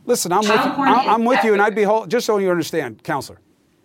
Listen, 0.06 0.32
I'm 0.32 0.42
child 0.42 0.78
with, 0.78 0.88
I'm, 0.88 1.08
I'm 1.08 1.24
with 1.24 1.44
you, 1.44 1.52
and 1.52 1.60
I'd 1.60 1.74
be, 1.74 1.82
whole, 1.82 2.06
just 2.06 2.26
so 2.26 2.38
you 2.38 2.50
understand, 2.50 3.02
counselor, 3.02 3.40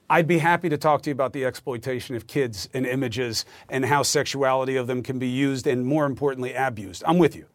I'd 0.10 0.28
be 0.28 0.38
happy 0.38 0.70
to 0.70 0.78
talk 0.78 1.02
to 1.04 1.10
you 1.10 1.12
about 1.12 1.34
the 1.34 1.46
exploitation 1.46 2.16
of 2.16 2.28
kids 2.28 2.70
and 2.74 2.86
images 2.86 3.46
and 3.70 3.86
how 3.86 4.04
sexuality 4.04 4.76
of 4.76 4.88
them 4.88 5.02
can 5.02 5.20
be 5.20 5.28
used 5.28 5.66
and, 5.66 5.86
more 5.86 6.06
importantly, 6.06 6.54
abused. 6.54 7.04
I'm 7.08 7.18
with 7.18 7.36
you. 7.36 7.48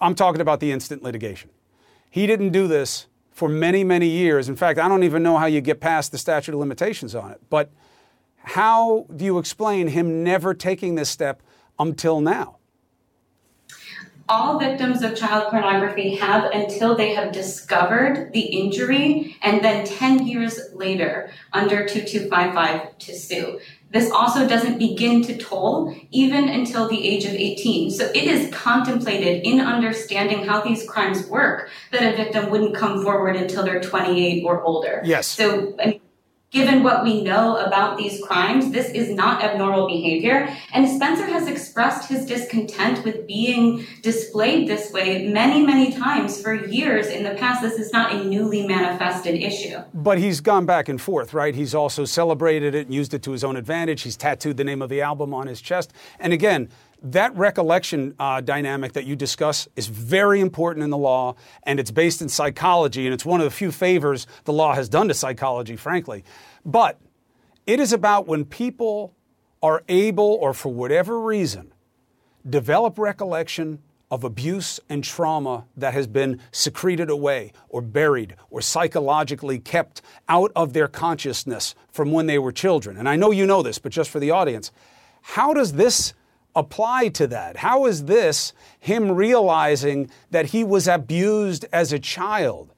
I'm 0.00 0.14
talking 0.14 0.40
about 0.40 0.60
the 0.60 0.72
instant 0.72 1.02
litigation. 1.02 1.50
He 2.10 2.26
didn't 2.26 2.50
do 2.50 2.66
this 2.68 3.06
for 3.30 3.48
many, 3.48 3.84
many 3.84 4.08
years. 4.08 4.48
In 4.48 4.56
fact, 4.56 4.78
I 4.78 4.88
don't 4.88 5.02
even 5.02 5.22
know 5.22 5.36
how 5.38 5.46
you 5.46 5.60
get 5.60 5.80
past 5.80 6.12
the 6.12 6.18
statute 6.18 6.52
of 6.54 6.60
limitations 6.60 7.14
on 7.14 7.32
it. 7.32 7.40
But 7.50 7.70
How 8.44 9.06
do 9.14 9.24
you 9.24 9.38
explain 9.38 9.88
him 9.88 10.22
never 10.22 10.52
taking 10.52 10.94
this 10.96 11.08
step 11.08 11.42
until 11.78 12.20
now? 12.20 12.58
All 14.28 14.58
victims 14.58 15.02
of 15.02 15.16
child 15.16 15.50
pornography 15.50 16.16
have 16.16 16.50
until 16.52 16.94
they 16.94 17.14
have 17.14 17.32
discovered 17.32 18.32
the 18.32 18.40
injury 18.40 19.36
and 19.42 19.62
then 19.62 19.84
10 19.84 20.26
years 20.26 20.58
later 20.72 21.30
under 21.52 21.86
2255 21.86 22.98
to 22.98 23.14
sue. 23.14 23.60
This 23.90 24.10
also 24.10 24.48
doesn't 24.48 24.78
begin 24.78 25.22
to 25.22 25.36
toll 25.36 25.94
even 26.10 26.48
until 26.48 26.88
the 26.88 27.06
age 27.06 27.24
of 27.26 27.32
18. 27.32 27.90
So 27.92 28.06
it 28.06 28.24
is 28.24 28.52
contemplated 28.52 29.44
in 29.44 29.60
understanding 29.60 30.44
how 30.44 30.62
these 30.62 30.88
crimes 30.88 31.28
work 31.28 31.70
that 31.92 32.02
a 32.02 32.16
victim 32.16 32.50
wouldn't 32.50 32.74
come 32.74 33.04
forward 33.04 33.36
until 33.36 33.62
they're 33.62 33.80
28 33.80 34.42
or 34.44 34.62
older. 34.62 35.00
Yes. 35.04 35.28
So 35.28 35.76
I 35.78 35.86
mean, 35.86 36.00
given 36.50 36.84
what 36.84 37.02
we 37.02 37.22
know 37.22 37.56
about 37.56 37.98
these 37.98 38.24
crimes, 38.24 38.70
this 38.70 38.88
is 38.90 39.10
not 39.10 39.42
abnormal 39.42 39.88
behavior. 39.88 40.48
And 40.72 40.88
Spencer 40.88 41.26
has 41.26 41.48
expressed 41.48 42.08
his 42.08 42.24
discontent 42.24 43.04
with 43.04 43.26
being 43.26 43.84
displayed 44.02 44.68
this 44.68 44.92
way 44.92 45.26
many, 45.26 45.66
many 45.66 45.92
times 45.92 46.40
for 46.40 46.54
years 46.54 47.08
in 47.08 47.24
the 47.24 47.34
past. 47.34 47.60
This 47.60 47.80
is 47.80 47.92
not 47.92 48.12
a 48.14 48.24
newly 48.24 48.66
manifested 48.66 49.34
issue. 49.34 49.78
But 49.92 50.18
he's 50.18 50.40
gone 50.40 50.64
back 50.64 50.88
and 50.88 51.00
forth, 51.00 51.34
right? 51.34 51.54
He's 51.54 51.74
also 51.74 52.04
celebrated 52.04 52.74
it 52.74 52.86
and 52.86 52.94
used 52.94 53.14
it 53.14 53.22
to 53.24 53.32
his 53.32 53.42
own 53.42 53.56
advantage. 53.56 54.02
He's 54.02 54.16
tattooed 54.16 54.56
the 54.56 54.64
name 54.64 54.80
of 54.80 54.88
the 54.88 55.02
album 55.02 55.34
on 55.34 55.48
his 55.48 55.60
chest. 55.60 55.92
And 56.20 56.32
again, 56.32 56.68
that 57.04 57.36
recollection 57.36 58.14
uh, 58.18 58.40
dynamic 58.40 58.94
that 58.94 59.04
you 59.04 59.14
discuss 59.14 59.68
is 59.76 59.86
very 59.86 60.40
important 60.40 60.82
in 60.82 60.90
the 60.90 60.98
law, 60.98 61.36
and 61.62 61.78
it's 61.78 61.90
based 61.90 62.22
in 62.22 62.28
psychology, 62.28 63.06
and 63.06 63.12
it's 63.12 63.24
one 63.24 63.40
of 63.40 63.44
the 63.44 63.50
few 63.50 63.70
favors 63.70 64.26
the 64.44 64.52
law 64.52 64.74
has 64.74 64.88
done 64.88 65.08
to 65.08 65.14
psychology, 65.14 65.76
frankly. 65.76 66.24
But 66.64 66.98
it 67.66 67.78
is 67.78 67.92
about 67.92 68.26
when 68.26 68.44
people 68.44 69.14
are 69.62 69.82
able, 69.88 70.38
or 70.40 70.54
for 70.54 70.72
whatever 70.72 71.20
reason, 71.20 71.72
develop 72.48 72.98
recollection 72.98 73.80
of 74.10 74.24
abuse 74.24 74.78
and 74.88 75.02
trauma 75.02 75.64
that 75.76 75.92
has 75.94 76.06
been 76.06 76.38
secreted 76.52 77.10
away 77.10 77.52
or 77.68 77.80
buried 77.80 78.36
or 78.50 78.60
psychologically 78.60 79.58
kept 79.58 80.02
out 80.28 80.52
of 80.54 80.72
their 80.72 80.86
consciousness 80.86 81.74
from 81.90 82.12
when 82.12 82.26
they 82.26 82.38
were 82.38 82.52
children. 82.52 82.96
And 82.96 83.08
I 83.08 83.16
know 83.16 83.30
you 83.30 83.46
know 83.46 83.62
this, 83.62 83.78
but 83.78 83.92
just 83.92 84.10
for 84.10 84.20
the 84.20 84.30
audience, 84.30 84.70
how 85.22 85.54
does 85.54 85.72
this 85.72 86.14
apply 86.54 87.08
to 87.08 87.26
that? 87.28 87.58
How 87.58 87.86
is 87.86 88.04
this 88.04 88.52
him 88.78 89.12
realizing 89.12 90.10
that 90.30 90.46
he 90.46 90.64
was 90.64 90.86
abused 90.88 91.64
as 91.72 91.92
a 91.92 91.98
child? 91.98 92.70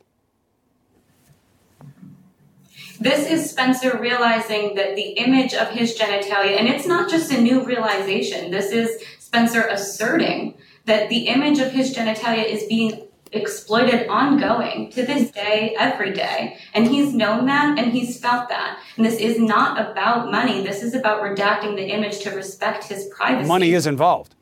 This 2.98 3.30
is 3.30 3.50
Spencer 3.50 3.98
realizing 3.98 4.74
that 4.76 4.96
the 4.96 5.10
image 5.10 5.52
of 5.52 5.68
his 5.68 5.98
genitalia, 5.98 6.58
and 6.58 6.66
it's 6.66 6.86
not 6.86 7.10
just 7.10 7.30
a 7.30 7.40
new 7.40 7.62
realization, 7.62 8.50
this 8.50 8.72
is 8.72 9.02
Spencer 9.18 9.66
asserting 9.66 10.54
that 10.86 11.08
the 11.10 11.28
image 11.28 11.58
of 11.58 11.72
his 11.72 11.94
genitalia 11.94 12.44
is 12.44 12.64
being 12.64 13.05
exploited 13.36 14.08
ongoing 14.08 14.90
to 14.92 15.04
this 15.04 15.30
day, 15.30 15.74
every 15.78 16.12
day. 16.12 16.58
And 16.74 16.86
he's 16.86 17.14
known 17.14 17.46
that 17.46 17.78
and 17.78 17.92
he's 17.92 18.18
felt 18.18 18.48
that. 18.48 18.80
And 18.96 19.04
this 19.04 19.18
is 19.18 19.38
not 19.38 19.80
about 19.80 20.30
money. 20.30 20.62
This 20.62 20.82
is 20.82 20.94
about 20.94 21.22
redacting 21.22 21.76
the 21.76 21.86
image 21.86 22.20
to 22.20 22.30
respect 22.30 22.84
his 22.84 23.06
privacy. 23.14 23.48
Money 23.48 23.72
is 23.72 23.86
involved, 23.86 24.34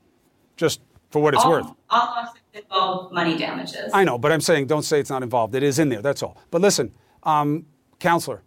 just 0.57 0.81
for 1.11 1.21
what 1.23 1.35
it's 1.35 1.45
all, 1.45 1.51
worth. 1.51 1.67
All 1.91 2.07
lawsuits 2.07 2.41
involve 2.53 3.13
money 3.13 3.37
damages. 3.37 3.91
I 3.93 4.05
know, 4.05 4.19
but 4.19 4.33
I'm 4.33 4.41
saying 4.41 4.67
don't 4.67 4.83
say 4.83 5.01
it's 5.01 5.11
not 5.11 5.23
involved. 5.23 5.55
It 5.55 5.63
is 5.63 5.79
in 5.79 5.89
there, 5.89 6.03
that's 6.03 6.23
all. 6.23 6.37
But 6.51 6.61
listen, 6.61 6.93
um, 7.23 7.67
counselor, 7.99 8.43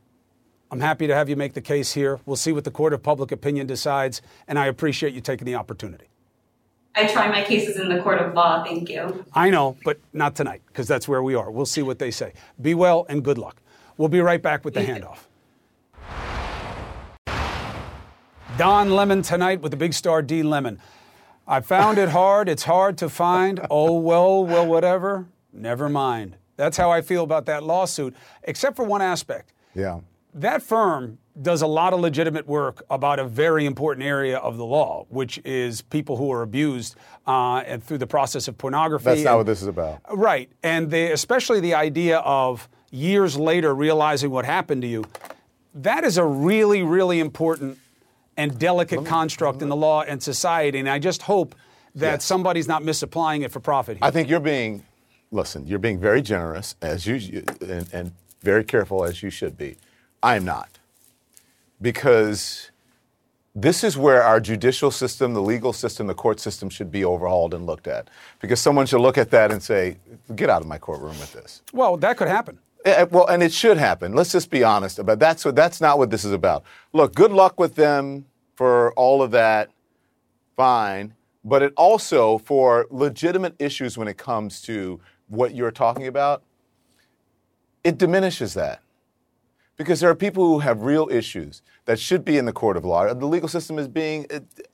I'm 0.70 0.82
happy 0.82 1.08
to 1.08 1.16
have 1.16 1.30
you 1.30 1.36
make 1.36 1.54
the 1.54 1.62
case 1.62 1.94
here. 1.94 2.20
We'll 2.26 2.36
see 2.36 2.52
what 2.52 2.66
the 2.66 2.72
court 2.72 2.94
of 2.94 3.02
public 3.02 3.32
opinion 3.32 3.68
decides, 3.68 4.22
and 4.48 4.60
I 4.60 4.66
appreciate 4.66 5.14
you 5.14 5.22
taking 5.22 5.46
the 5.46 5.56
opportunity. 5.56 6.08
I 6.98 7.06
try 7.06 7.28
my 7.30 7.44
cases 7.44 7.78
in 7.78 7.90
the 7.90 8.02
court 8.02 8.18
of 8.20 8.34
law, 8.34 8.64
thank 8.64 8.90
you. 8.90 9.24
I 9.32 9.52
know, 9.52 9.78
but 9.86 10.00
not 10.14 10.36
tonight, 10.36 10.64
because 10.66 10.88
that's 10.88 11.08
where 11.08 11.22
we 11.22 11.36
are. 11.36 11.52
We'll 11.52 11.68
see 11.68 11.84
what 11.84 12.00
they 12.00 12.10
say. 12.10 12.34
Be 12.60 12.74
well 12.74 13.06
and 13.08 13.24
good 13.24 13.38
luck. 13.38 13.62
We'll 13.98 14.10
be 14.10 14.20
right 14.20 14.42
back 14.42 14.66
with 14.66 14.74
the 14.74 14.82
handoff. 14.82 15.20
Don 18.58 18.90
Lemon 18.90 19.22
tonight 19.22 19.62
with 19.62 19.70
the 19.70 19.78
big 19.78 19.94
star 19.94 20.24
D 20.24 20.42
Lemon. 20.42 20.80
I 21.48 21.62
found 21.62 22.00
it 22.00 22.10
hard. 22.10 22.50
It's 22.50 22.64
hard 22.64 22.98
to 22.98 23.10
find. 23.10 23.66
Oh, 23.70 24.00
well, 24.00 24.44
well, 24.44 24.66
whatever. 24.66 25.28
Never 25.54 25.90
mind. 25.90 26.36
That's 26.56 26.78
how 26.78 26.90
I 26.90 27.02
feel 27.02 27.24
about 27.24 27.46
that 27.46 27.64
lawsuit, 27.64 28.16
except 28.42 28.76
for 28.76 28.84
one 28.84 29.04
aspect. 29.04 29.54
Yeah. 29.76 30.00
That 30.38 30.62
firm 30.62 31.18
does 31.42 31.64
a 31.64 31.68
lot 31.68 31.94
of 31.94 32.00
legitimate 32.00 32.48
work 32.48 32.84
about 32.92 33.18
a 33.20 33.24
very 33.26 33.66
important 33.66 34.06
area 34.06 34.38
of 34.38 34.58
the 34.58 34.66
law, 34.66 35.06
which 35.10 35.40
is 35.44 35.82
people 35.82 36.18
who 36.18 36.32
are 36.32 36.44
abused 36.44 36.96
uh, 37.26 37.64
and 37.66 37.84
through 37.84 37.98
the 37.98 38.08
process 38.08 38.48
of 38.48 38.56
pornography. 38.58 39.06
That's 39.06 39.24
not 39.24 39.32
and- 39.32 39.38
what 39.40 39.46
this 39.48 39.62
is 39.64 39.68
about. 39.68 40.00
Right, 40.16 40.52
and 40.62 40.92
the, 40.92 41.12
especially 41.12 41.60
the 41.60 41.74
idea 41.74 42.20
of 42.20 42.70
years 42.92 43.36
later 43.38 43.74
realizing 43.74 44.30
what 44.30 44.46
happened 44.46 44.84
to 44.84 44.88
you. 44.88 45.04
That 45.74 46.04
is 46.04 46.18
a 46.18 46.24
really, 46.26 46.84
really 46.84 47.20
important 47.20 47.80
and 48.38 48.58
delicate 48.60 49.04
construct 49.06 49.64
in 49.64 49.70
the 49.70 49.76
law 49.76 50.04
and 50.04 50.22
society, 50.22 50.78
and 50.78 50.88
I 50.88 51.00
just 51.00 51.24
hope 51.24 51.56
that 51.96 52.14
Yes. 52.14 52.26
somebody's 52.26 52.68
not 52.68 52.84
misapplying 52.84 53.42
it 53.42 53.52
for 53.52 53.60
profit. 53.60 53.98
Here. 53.98 54.06
I 54.06 54.12
think 54.12 54.30
you're 54.30 54.40
being, 54.40 54.84
listen, 55.32 55.66
you're 55.66 55.80
being 55.80 56.00
very 56.00 56.22
generous 56.22 56.76
as 56.80 57.08
you 57.08 57.44
and, 57.62 57.90
and 57.92 58.12
very 58.44 58.64
careful 58.64 59.04
as 59.04 59.24
you 59.24 59.32
should 59.32 59.58
be. 59.58 59.78
I 60.22 60.36
am 60.36 60.46
not, 60.46 60.80
because 61.82 62.72
this 63.56 63.84
is 63.84 63.98
where 63.98 64.22
our 64.22 64.40
judicial 64.40 64.92
system, 64.92 65.34
the 65.34 65.42
legal 65.42 65.74
system, 65.74 66.06
the 66.06 66.14
court 66.14 66.40
system 66.40 66.70
should 66.70 66.92
be 66.92 67.04
overhauled 67.04 67.54
and 67.54 67.66
looked 67.66 67.88
at. 67.88 68.08
Because 68.40 68.62
someone 68.62 68.86
should 68.86 69.02
look 69.02 69.18
at 69.18 69.32
that 69.32 69.52
and 69.52 69.62
say, 69.62 69.98
"Get 70.36 70.50
out 70.50 70.62
of 70.62 70.68
my 70.68 70.78
courtroom 70.78 71.18
with 71.20 71.34
this." 71.34 71.62
well, 71.74 71.98
that 71.98 72.18
could 72.18 72.28
happen. 72.28 72.60
Eh, 72.86 73.06
well, 73.10 73.26
and 73.28 73.42
it 73.42 73.52
should 73.52 73.78
happen. 73.78 74.14
Let's 74.14 74.32
just 74.32 74.50
be 74.50 74.64
honest 74.64 75.00
about 75.00 75.20
that's 75.20 75.44
what 75.44 75.56
that's 75.56 75.82
not 75.82 75.98
what 75.98 76.10
this 76.10 76.24
is 76.24 76.32
about. 76.32 76.64
Look, 76.94 77.16
good 77.16 77.32
luck 77.32 77.60
with 77.60 77.76
them 77.76 78.26
for 78.56 78.94
all 78.94 79.22
of 79.22 79.32
that. 79.32 79.70
Fine, 80.56 81.14
but 81.44 81.62
it 81.62 81.74
also 81.78 82.38
for 82.40 82.88
legitimate 82.90 83.56
issues 83.60 83.98
when 83.98 84.08
it 84.08 84.18
comes 84.18 84.62
to 84.64 85.00
what 85.28 85.54
you're 85.54 85.72
talking 85.72 86.08
about, 86.08 86.44
it 87.84 87.98
diminishes 87.98 88.54
that. 88.54 88.82
Because 89.78 90.00
there 90.00 90.10
are 90.10 90.16
people 90.16 90.44
who 90.48 90.60
have 90.60 90.82
real 90.82 91.08
issues 91.12 91.62
that 91.86 92.00
should 92.00 92.26
be 92.26 92.38
in 92.38 92.46
the 92.46 92.52
court 92.52 92.78
of 92.78 92.84
law. 92.84 93.14
The 93.14 93.28
legal 93.28 93.48
system 93.48 93.78
is 93.78 93.88
being 93.88 94.26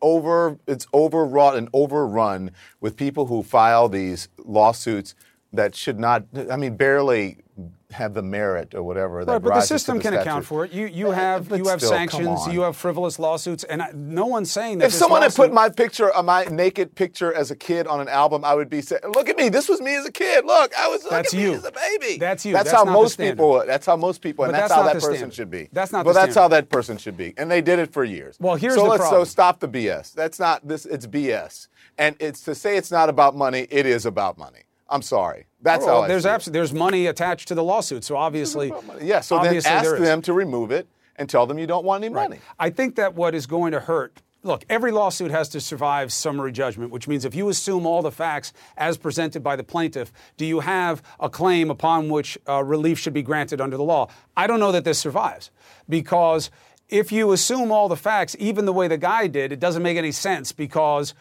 over 0.01 0.58
it's 0.66 0.88
overwrought 0.93 1.58
and 1.58 1.70
overrun 1.74 2.51
with 2.80 2.95
people 2.95 3.26
who 3.26 3.43
file 3.43 3.89
these 3.89 4.30
lawsuits 4.45 5.14
that 5.51 5.76
should 5.76 5.99
not 5.99 6.24
I 6.49 6.56
mean 6.56 6.78
barely 6.78 7.43
have 7.91 8.14
the 8.14 8.24
merit 8.24 8.74
or 8.74 8.82
whatever 8.84 9.24
that 9.24 9.32
Right, 9.32 9.41
but 9.43 9.54
the 9.54 9.62
system 9.62 9.97
the 9.97 10.04
can 10.04 10.14
account 10.16 10.45
for 10.45 10.66
it. 10.66 10.72
You, 10.72 10.88
you 10.88 11.12
Eh, 11.12 11.16
have 11.16 11.47
but 11.47 11.60
you 11.60 11.68
have 11.68 11.80
still, 11.80 11.91
sanctions. 11.91 12.47
You 12.47 12.62
have 12.62 12.76
frivolous 12.76 13.20
lawsuits, 13.20 13.64
and 13.64 13.82
I, 13.82 13.91
no 13.93 14.26
one's 14.26 14.51
saying 14.51 14.80
that. 14.80 14.86
If 14.86 14.93
someone 14.93 15.22
had 15.22 15.36
put 15.36 15.54
my 15.54 15.70
picture, 15.70 16.16
uh, 16.16 16.24
my 16.24 16.45
naked 16.45 16.95
picture 16.95 17.32
as 17.32 17.51
a 17.51 17.56
kid 17.56 17.86
on 17.86 18.01
an 18.01 18.10
album, 18.10 18.43
I 18.43 18.56
would 18.56 18.70
be 18.70 18.82
saying, 18.82 19.04
"Look 19.14 19.30
at 19.30 19.38
me! 19.38 19.49
This 19.49 19.70
was 19.70 19.80
me 19.82 19.95
as 19.95 20.06
a 20.06 20.12
kid. 20.12 20.45
Look, 20.45 20.74
I 20.78 20.88
was. 20.88 21.04
That's 21.08 21.34
you. 21.34 21.54
as 21.54 21.66
a 21.66 21.72
baby. 21.72 22.18
That's 22.18 22.45
you. 22.45 22.54
That's, 22.54 22.72
That's 22.72 22.84
how 22.84 22.91
most 22.91 23.14
standard. 23.14 23.36
people. 23.36 23.64
That's 23.66 23.86
how 23.86 23.95
most 23.95 24.22
people, 24.22 24.45
and 24.45 24.54
that's, 24.54 24.70
that's 24.70 24.74
how 24.74 24.84
that 24.84 24.93
person 24.95 25.16
standard. 25.16 25.34
should 25.36 25.51
be. 25.51 25.70
That's 25.72 25.91
not 25.91 26.06
the 26.06 26.14
that's 26.14 26.36
how 26.36 26.47
that 26.47 26.70
person 26.70 26.97
should 26.97 27.18
be, 27.18 27.34
and 27.38 27.51
they 27.51 27.62
did 27.62 27.78
it 27.80 27.93
for 27.93 28.04
years. 28.04 28.38
Well, 28.39 28.56
here's 28.56 28.76
so 28.76 28.84
the 28.84 28.89
let's 28.89 29.01
problem. 29.01 29.22
so 29.22 29.30
stop 29.30 29.60
the 29.60 29.68
BS. 29.68 30.14
That's 30.14 30.39
not 30.39 30.68
this. 30.68 30.86
It's 30.86 31.06
BS, 31.06 31.68
and 31.99 32.16
it's 32.20 32.41
to 32.45 32.56
say 32.56 32.78
it's 32.78 32.91
not 32.91 33.10
about 33.10 33.36
money. 33.36 33.68
It 33.70 33.86
is 33.86 34.06
about 34.08 34.38
money. 34.38 34.64
I'm 34.94 35.02
sorry. 35.02 35.48
That's 35.62 35.86
Well, 35.86 36.04
how 36.04 36.08
there's 36.08 36.26
abs- 36.26 36.46
there's 36.46 36.72
money 36.72 37.08
attached 37.08 37.48
to 37.48 37.56
the 37.56 37.64
lawsuit, 37.64 38.04
so 38.04 38.16
obviously, 38.16 38.72
Yeah. 39.02 39.22
So 39.22 39.39
then 39.41 39.56
ask 39.66 39.98
them 39.98 40.22
to 40.22 40.34
remove 40.34 40.72
it 40.72 40.88
and 41.16 41.28
tell 41.28 41.48
them 41.48 41.58
you 41.58 41.66
don't 41.68 41.84
want 41.84 42.04
any 42.04 42.14
Right. 42.14 42.30
money. 42.30 42.41
I 42.60 42.70
think 42.70 42.96
that 42.96 43.16
what 43.16 43.34
is 43.34 43.48
going 43.48 43.72
to 43.72 43.80
hurt. 43.80 44.22
Look, 44.44 44.66
every 44.70 44.91
lawsuit 44.91 45.32
has 45.32 45.48
to 45.50 45.62
survive 45.62 46.12
summary 46.14 46.52
judgment, 46.52 46.91
which 46.91 47.08
means 47.08 47.24
if 47.26 47.34
you 47.34 47.50
assume 47.50 47.86
all 47.88 48.02
the 48.02 48.12
facts 48.12 48.52
as 48.78 48.98
presented 48.98 49.41
by 49.41 49.56
the 49.56 49.64
plaintiff, 49.64 50.12
do 50.38 50.46
you 50.46 50.60
have 50.60 51.02
a 51.20 51.30
claim 51.30 51.72
upon 51.72 52.10
which 52.10 52.38
uh, 52.48 52.62
relief 52.64 53.00
should 53.00 53.14
be 53.14 53.24
granted 53.24 53.62
under 53.62 53.78
the 53.78 53.84
law? 53.84 54.10
I 54.38 54.46
don't 54.46 54.60
know 54.60 54.74
that 54.74 54.84
this 54.84 55.00
survives 55.00 55.50
because 55.89 56.52
if 56.89 57.12
you 57.12 57.32
assume 57.32 57.72
all 57.72 57.88
the 57.88 57.96
facts, 57.96 58.36
even 58.38 58.66
the 58.66 58.74
way 58.74 58.88
the 58.88 58.98
guy 58.98 59.28
did, 59.28 59.52
it 59.54 59.60
doesn't 59.62 59.82
make 59.82 59.98
any 59.98 60.12
sense 60.12 60.52
because 60.52 61.14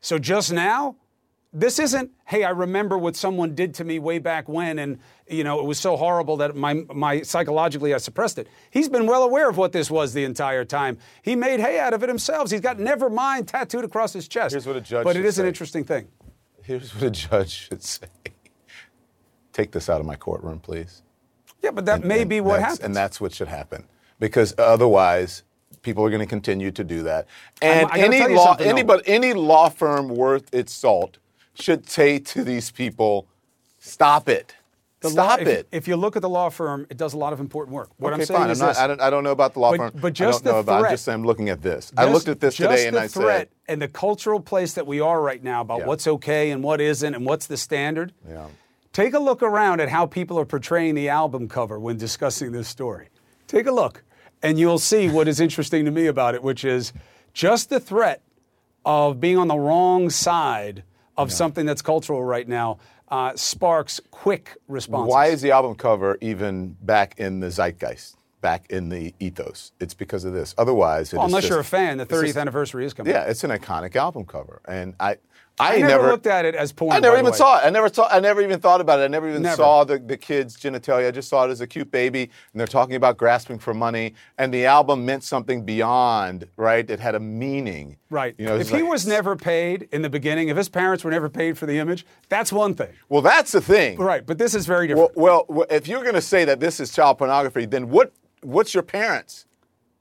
so 0.00 0.18
just 0.18 0.52
now, 0.52 0.96
this 1.54 1.78
isn't, 1.78 2.10
hey, 2.26 2.42
I 2.42 2.50
remember 2.50 2.98
what 2.98 3.14
someone 3.14 3.54
did 3.54 3.74
to 3.74 3.84
me 3.84 4.00
way 4.00 4.18
back 4.18 4.48
when, 4.48 4.80
and 4.80 4.98
you 5.28 5.44
know 5.44 5.60
it 5.60 5.64
was 5.64 5.78
so 5.78 5.96
horrible 5.96 6.36
that 6.38 6.56
my, 6.56 6.84
my 6.92 7.22
psychologically 7.22 7.94
I 7.94 7.98
suppressed 7.98 8.38
it. 8.38 8.48
He's 8.70 8.88
been 8.88 9.06
well 9.06 9.22
aware 9.22 9.48
of 9.48 9.56
what 9.56 9.70
this 9.72 9.88
was 9.90 10.12
the 10.12 10.24
entire 10.24 10.64
time. 10.64 10.98
He 11.22 11.36
made 11.36 11.60
hay 11.60 11.78
out 11.78 11.94
of 11.94 12.02
it 12.02 12.08
himself. 12.08 12.50
He's 12.50 12.60
got 12.60 12.80
never 12.80 13.08
mind 13.08 13.46
tattooed 13.46 13.84
across 13.84 14.12
his 14.12 14.26
chest. 14.26 14.52
Here's 14.52 14.66
what 14.66 14.76
a 14.76 14.80
judge 14.80 15.04
But 15.04 15.16
it 15.16 15.24
is 15.24 15.34
is 15.34 15.38
an 15.38 15.46
interesting 15.46 15.84
thing. 15.84 16.08
Here's 16.62 16.92
what 16.92 17.04
a 17.04 17.10
judge 17.10 17.68
should 17.68 17.84
say: 17.84 18.08
Take 19.52 19.70
this 19.70 19.88
out 19.88 20.00
of 20.00 20.06
my 20.06 20.16
courtroom, 20.16 20.58
please. 20.58 21.02
Yeah, 21.62 21.70
but 21.70 21.86
that 21.86 22.04
may 22.04 22.22
And 22.22 22.30
be 22.30 22.40
what 22.40 22.60
happens. 22.60 22.80
And 22.80 22.96
that's 22.96 23.20
what 23.20 23.32
should 23.32 23.48
happen. 23.48 23.86
Because 24.18 24.54
otherwise, 24.58 25.44
People 25.82 26.02
are 26.02 26.08
going 26.08 26.20
to 26.20 26.26
continue 26.26 26.70
to 26.70 26.82
do 26.82 27.02
that. 27.02 27.26
And 27.60 27.88
any 27.92 28.34
law, 28.34 28.56
anybody, 28.58 29.02
any 29.06 29.34
law 29.34 29.68
firm 29.68 30.08
worth 30.08 30.52
its 30.52 30.72
salt 30.72 31.18
should 31.54 31.88
say 31.88 32.18
to 32.18 32.44
these 32.44 32.70
people, 32.70 33.26
"Stop 33.80 34.28
it, 34.28 34.54
The 35.00 35.10
stop 35.10 35.40
if, 35.40 35.48
it." 35.48 35.68
If 35.72 35.88
you 35.88 35.96
look 35.96 36.16
at 36.16 36.22
the 36.22 36.28
law 36.28 36.48
firm, 36.48 36.86
it 36.90 36.96
does 36.96 37.14
a 37.14 37.18
lot 37.18 37.32
of 37.32 37.40
important 37.40 37.74
work. 37.74 37.90
What 37.98 38.12
okay, 38.12 38.22
I'm 38.22 38.26
saying 38.26 38.40
fine. 38.40 38.50
is 38.50 38.60
I'm 38.60 38.66
not, 38.66 38.70
this. 38.72 38.78
I, 38.78 38.86
don't, 38.86 39.00
I 39.00 39.10
don't 39.10 39.24
know 39.24 39.30
about 39.32 39.54
the 39.54 39.60
law 39.60 39.70
But- 39.72 39.92
firm. 39.92 40.00
but 40.00 40.12
just 40.12 40.42
I 40.42 40.44
don't 40.44 40.44
know 40.44 40.52
the 40.52 40.58
about. 40.60 40.74
I'm 40.76 40.80
threat- 40.82 40.90
just 40.92 41.04
saying, 41.04 41.14
I'm 41.20 41.24
looking 41.24 41.48
at 41.48 41.62
this. 41.62 41.92
I 41.96 42.04
looked 42.10 42.28
at 42.28 42.40
this 42.40 42.56
today, 42.56 42.86
and 42.86 42.96
the 42.96 43.02
I 43.02 43.08
threat 43.08 43.38
said, 43.40 43.48
and 43.68 43.82
the 43.82 43.88
cultural 43.88 44.40
place 44.40 44.74
that 44.74 44.86
we 44.86 45.00
are 45.00 45.20
right 45.20 45.42
now 45.42 45.60
about 45.60 45.80
Yeah. 45.80 45.86
what's 45.86 46.06
okay 46.06 46.50
and 46.50 46.62
what 46.62 46.80
isn't 46.80 47.14
and 47.14 47.24
what's 47.26 47.46
the 47.46 47.56
standard. 47.56 48.12
Yeah. 48.28 48.46
Take 48.92 49.14
a 49.14 49.18
look 49.18 49.42
around 49.42 49.80
at 49.80 49.88
how 49.88 50.06
people 50.06 50.38
are 50.38 50.44
portraying 50.44 50.94
the 50.94 51.08
album 51.08 51.48
cover 51.48 51.80
when 51.80 51.96
discussing 51.96 52.52
this 52.52 52.68
story. 52.68 53.08
Take 53.48 53.66
a 53.66 53.72
look, 53.72 54.02
and 54.42 54.58
you'll 54.58 54.78
see 54.78 55.08
what 55.08 55.26
is 55.28 55.40
interesting 55.40 55.84
to 55.84 55.90
me 55.90 56.06
about 56.06 56.34
it, 56.34 56.42
which 56.42 56.64
is 56.64 56.92
just 57.32 57.70
the 57.70 57.80
threat 57.80 58.22
of 58.84 59.18
being 59.20 59.36
on 59.36 59.48
the 59.48 59.58
wrong 59.58 60.10
side 60.10 60.84
of 61.16 61.32
something 61.32 61.66
that's 61.66 61.82
cultural 61.82 62.22
right 62.24 62.48
now 62.48 62.78
uh, 63.08 63.32
sparks 63.36 64.00
quick 64.10 64.56
responses. 64.68 65.10
Why 65.12 65.26
is 65.26 65.42
the 65.42 65.50
album 65.52 65.74
cover 65.74 66.18
even 66.20 66.76
back 66.82 67.18
in 67.18 67.40
the 67.40 67.48
zeitgeist, 67.50 68.16
back 68.40 68.66
in 68.70 68.88
the 68.88 69.14
ethos? 69.20 69.72
It's 69.78 69.94
because 69.94 70.24
of 70.24 70.32
this. 70.32 70.54
Otherwise, 70.58 71.12
it 71.12 71.16
Well, 71.16 71.26
unless 71.26 71.42
just- 71.42 71.50
you're 71.50 71.60
a 71.60 71.64
fan, 71.64 71.98
the 71.98 72.06
30th 72.06 72.26
just- 72.28 72.38
anniversary 72.38 72.84
is 72.84 72.94
coming. 72.94 73.12
Yeah, 73.12 73.24
it's 73.24 73.44
an 73.44 73.50
iconic 73.50 73.94
album 73.94 74.24
cover, 74.24 74.60
and 74.66 74.94
I, 74.98 75.18
I, 75.58 75.76
I 75.76 75.78
never 75.78 76.08
looked 76.08 76.26
at 76.26 76.44
it 76.44 76.56
as 76.56 76.72
porn, 76.72 76.92
I 76.96 76.98
never 76.98 77.16
even 77.16 77.32
saw 77.32 77.58
it. 77.60 77.66
I 77.66 77.70
never 77.70 77.88
saw. 77.88 78.08
I 78.10 78.18
never 78.18 78.42
even 78.42 78.58
thought 78.58 78.80
about 78.80 78.98
it. 78.98 79.04
I 79.04 79.06
never 79.06 79.28
even 79.28 79.42
Never. 79.42 79.56
saw 79.56 79.84
the, 79.84 79.98
the 80.00 80.16
kid's 80.16 80.56
genitalia. 80.56 81.06
I 81.06 81.10
just 81.12 81.28
saw 81.28 81.44
it 81.46 81.50
as 81.50 81.60
a 81.60 81.66
cute 81.66 81.92
baby, 81.92 82.22
and 82.22 82.58
they're 82.60 82.66
talking 82.66 82.96
about 82.96 83.16
grasping 83.18 83.60
for 83.60 83.72
money. 83.72 84.14
And 84.36 84.52
the 84.52 84.66
album 84.66 85.06
meant 85.06 85.22
something 85.22 85.64
beyond, 85.64 86.48
right? 86.56 86.88
It 86.90 86.98
had 86.98 87.14
a 87.14 87.20
meaning. 87.20 87.96
Right. 88.10 88.34
You 88.36 88.46
know, 88.46 88.56
if 88.56 88.70
he 88.70 88.82
like- 88.82 88.90
was 88.90 89.06
never 89.06 89.36
paid 89.36 89.88
in 89.92 90.02
the 90.02 90.10
beginning, 90.10 90.48
if 90.48 90.56
his 90.56 90.68
parents 90.68 91.04
were 91.04 91.10
never 91.12 91.28
paid 91.28 91.56
for 91.56 91.66
the 91.66 91.78
image, 91.78 92.04
that's 92.28 92.52
one 92.52 92.74
thing. 92.74 92.90
Well, 93.08 93.22
that's 93.22 93.52
the 93.52 93.60
thing. 93.60 93.98
Right. 93.98 94.26
But 94.26 94.38
this 94.38 94.56
is 94.56 94.66
very 94.66 94.88
different. 94.88 95.16
well, 95.16 95.46
well, 95.48 95.66
if 95.70 95.86
you're 95.86 96.02
going 96.02 96.14
to 96.14 96.20
say 96.20 96.44
that 96.46 96.58
this 96.58 96.80
is 96.80 96.92
child 96.92 97.18
pornography, 97.18 97.64
then 97.66 97.90
what? 97.90 98.12
What's 98.42 98.74
your 98.74 98.82
parents? 98.82 99.46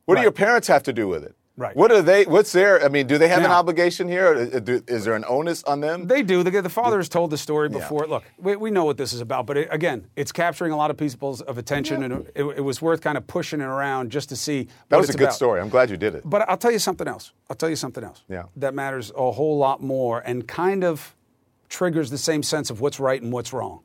What 0.05 0.15
do 0.15 0.21
your 0.21 0.31
parents 0.31 0.67
have 0.67 0.83
to 0.83 0.93
do 0.93 1.07
with 1.07 1.23
it? 1.23 1.35
Right. 1.55 1.75
What 1.75 1.91
are 1.91 2.01
they? 2.01 2.25
What's 2.25 2.51
their? 2.51 2.83
I 2.83 2.87
mean, 2.87 3.05
do 3.05 3.19
they 3.19 3.27
have 3.27 3.43
an 3.43 3.51
obligation 3.51 4.07
here? 4.07 4.33
Uh, 4.33 4.57
uh, 4.57 4.79
is, 4.87 5.05
there 5.05 5.13
an 5.13 5.23
onus 5.27 5.63
on 5.65 5.81
them? 5.81 6.07
They 6.07 6.23
do. 6.23 6.41
The, 6.41 6.61
the 6.61 6.69
father 6.69 6.97
has 6.97 7.07
told 7.07 7.29
the 7.29 7.37
story 7.37 7.69
before. 7.69 8.07
Look, 8.07 8.23
we, 8.39 8.55
we 8.55 8.71
know 8.71 8.85
what 8.85 8.97
this 8.97 9.13
is 9.13 9.21
about, 9.21 9.45
but 9.45 9.57
it, 9.57 9.67
again, 9.69 10.07
it's 10.15 10.31
capturing 10.31 10.71
a 10.71 10.77
lot 10.77 10.89
of 10.89 10.97
people's 10.97 11.41
of 11.41 11.59
attention, 11.59 12.03
and 12.03 12.27
it, 12.33 12.43
it 12.43 12.61
was 12.61 12.81
worth 12.81 13.01
kind 13.01 13.17
of 13.17 13.27
pushing 13.27 13.61
it 13.61 13.65
around 13.65 14.09
just 14.11 14.29
to 14.29 14.35
see. 14.35 14.67
that 14.89 14.97
was 14.97 15.09
a 15.09 15.13
good 15.13 15.25
about. 15.25 15.35
story. 15.35 15.61
I'm 15.61 15.69
glad 15.69 15.91
you 15.91 15.97
did 15.97 16.15
it. 16.15 16.23
But 16.27 16.49
I'll 16.49 16.57
tell 16.57 16.71
you 16.71 16.79
something 16.79 17.07
else. 17.07 17.33
I'll 17.51 17.55
tell 17.55 17.69
you 17.69 17.75
something 17.75 18.03
else. 18.03 18.23
Yeah. 18.27 18.45
That 18.55 18.73
matters 18.73 19.11
a 19.15 19.31
whole 19.31 19.57
lot 19.57 19.81
more 19.83 20.21
and 20.25 20.47
kind 20.47 20.83
of 20.83 21.15
triggers 21.69 22.09
the 22.09 22.17
same 22.17 22.41
sense 22.41 22.71
of 22.71 22.81
what's 22.81 22.99
right 22.99 23.21
and 23.21 23.31
what's 23.31 23.53
wrong. 23.53 23.81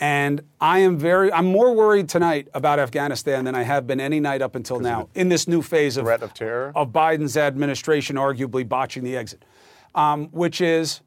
And 0.00 0.42
I 0.60 0.80
am 0.80 0.98
very, 0.98 1.32
I'm 1.32 1.46
more 1.46 1.74
worried 1.74 2.08
tonight 2.08 2.48
about 2.52 2.78
Afghanistan 2.78 3.44
than 3.44 3.54
I 3.54 3.62
have 3.62 3.86
been 3.86 4.00
any 4.00 4.18
night 4.18 4.42
up 4.42 4.56
until 4.56 4.80
now 4.80 5.08
in 5.14 5.28
this 5.28 5.46
new 5.46 5.62
phase 5.62 5.96
of, 5.96 6.04
threat 6.04 6.22
of 6.22 6.34
terror? 6.34 6.72
of 6.74 6.90
Biden's 6.90 7.36
administration 7.36 8.16
arguably 8.16 8.68
botching 8.68 9.04
the 9.04 9.16
exit, 9.16 9.44
um, 9.94 10.26
which 10.32 10.60
is 10.60 11.00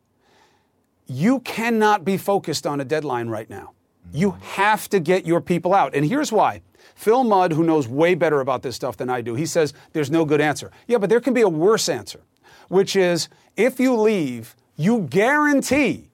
you 1.05 1.39
cannot 1.41 2.05
be 2.05 2.17
focused 2.17 2.65
on 2.65 2.79
a 2.79 2.85
deadline 2.85 3.27
right 3.27 3.49
now. 3.49 3.73
You 4.13 4.37
have 4.41 4.89
to 4.89 4.99
get 4.99 5.25
your 5.25 5.41
people 5.41 5.73
out. 5.73 5.93
And 5.93 6.05
here's 6.05 6.31
why. 6.31 6.61
Phil 6.95 7.25
Mudd, 7.25 7.51
who 7.51 7.63
knows 7.63 7.87
way 7.87 8.15
better 8.15 8.39
about 8.39 8.61
this 8.61 8.75
stuff 8.75 8.95
than 8.95 9.09
I 9.09 9.21
do, 9.21 9.35
he 9.35 9.45
says 9.45 9.73
there's 9.91 10.09
no 10.09 10.23
good 10.23 10.39
answer. 10.39 10.71
Yeah, 10.87 10.97
but 10.97 11.09
there 11.09 11.19
can 11.19 11.33
be 11.33 11.41
a 11.41 11.49
worse 11.49 11.89
answer, 11.89 12.21
which 12.69 12.95
is 12.95 13.27
if 13.57 13.79
you 13.79 13.95
leave, 13.95 14.55
you 14.77 15.01
guarantee 15.01 16.09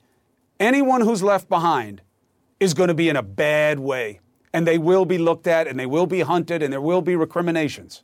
anyone 0.60 1.02
who's 1.02 1.22
left 1.22 1.50
behind 1.50 2.02
is 2.60 2.74
going 2.74 2.88
to 2.88 2.94
be 2.94 3.10
in 3.10 3.16
a 3.16 3.24
bad 3.24 3.80
way. 3.80 4.20
And 4.54 4.68
they 4.68 4.78
will 4.78 5.06
be 5.06 5.18
looked 5.18 5.48
at 5.48 5.68
and 5.68 5.80
they 5.80 5.86
will 5.86 6.06
be 6.06 6.22
hunted 6.22 6.62
and 6.62 6.72
there 6.72 6.82
will 6.82 7.02
be 7.02 7.16
recriminations. 7.16 8.04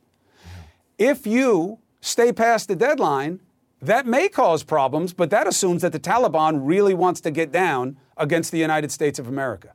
If 0.98 1.26
you 1.26 1.78
stay 2.00 2.32
past 2.32 2.68
the 2.68 2.76
deadline, 2.76 3.40
that 3.80 4.06
may 4.06 4.28
cause 4.28 4.62
problems, 4.62 5.12
but 5.12 5.30
that 5.30 5.46
assumes 5.46 5.82
that 5.82 5.92
the 5.92 6.00
Taliban 6.00 6.60
really 6.62 6.92
wants 6.92 7.20
to 7.22 7.30
get 7.30 7.52
down 7.52 7.96
against 8.16 8.52
the 8.52 8.58
United 8.58 8.90
States 8.90 9.18
of 9.18 9.26
America. 9.28 9.72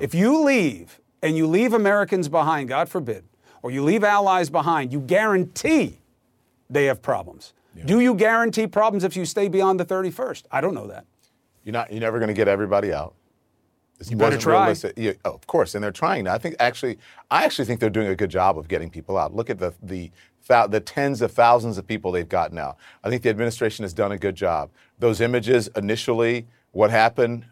If 0.00 0.14
you 0.14 0.44
leave 0.44 1.00
and 1.22 1.36
you 1.36 1.46
leave 1.46 1.72
Americans 1.72 2.28
behind, 2.28 2.68
God 2.68 2.88
forbid, 2.88 3.24
or 3.62 3.70
you 3.70 3.82
leave 3.82 4.04
allies 4.04 4.48
behind, 4.50 4.92
you 4.92 5.00
guarantee 5.00 6.00
they 6.70 6.84
have 6.84 7.02
problems. 7.02 7.52
Do 7.86 8.00
you 8.00 8.14
guarantee 8.14 8.66
problems 8.66 9.02
if 9.02 9.16
you 9.16 9.24
stay 9.24 9.48
beyond 9.48 9.80
the 9.80 9.84
31st? 9.84 10.44
I 10.52 10.60
don't 10.60 10.74
know 10.74 10.86
that. 10.88 11.06
You're 11.64 11.72
not. 11.72 11.90
You're 11.90 12.00
never 12.00 12.18
going 12.18 12.28
to 12.28 12.34
get 12.34 12.48
everybody 12.48 12.92
out. 12.92 13.14
You 14.10 14.16
better 14.16 14.38
try. 14.38 14.74
Yeah, 14.96 15.12
oh, 15.24 15.32
of 15.32 15.46
course, 15.46 15.74
and 15.74 15.82
they're 15.82 15.90
trying. 15.92 16.24
now. 16.24 16.34
I 16.34 16.38
think 16.38 16.56
actually, 16.58 16.98
I 17.30 17.44
actually 17.44 17.64
think 17.64 17.80
they're 17.80 17.90
doing 17.90 18.08
a 18.08 18.16
good 18.16 18.30
job 18.30 18.58
of 18.58 18.68
getting 18.68 18.90
people 18.90 19.16
out. 19.18 19.34
Look 19.34 19.50
at 19.50 19.58
the 19.58 19.72
the 19.82 20.10
the 20.68 20.80
tens 20.84 21.22
of 21.22 21.30
thousands 21.32 21.78
of 21.78 21.86
people 21.86 22.10
they've 22.12 22.28
gotten 22.28 22.58
out. 22.58 22.76
I 23.04 23.08
think 23.10 23.22
the 23.22 23.30
administration 23.30 23.84
has 23.84 23.92
done 23.94 24.12
a 24.12 24.18
good 24.18 24.34
job. 24.34 24.70
Those 24.98 25.20
images 25.20 25.68
initially, 25.76 26.46
what 26.72 26.90
happened? 26.90 27.44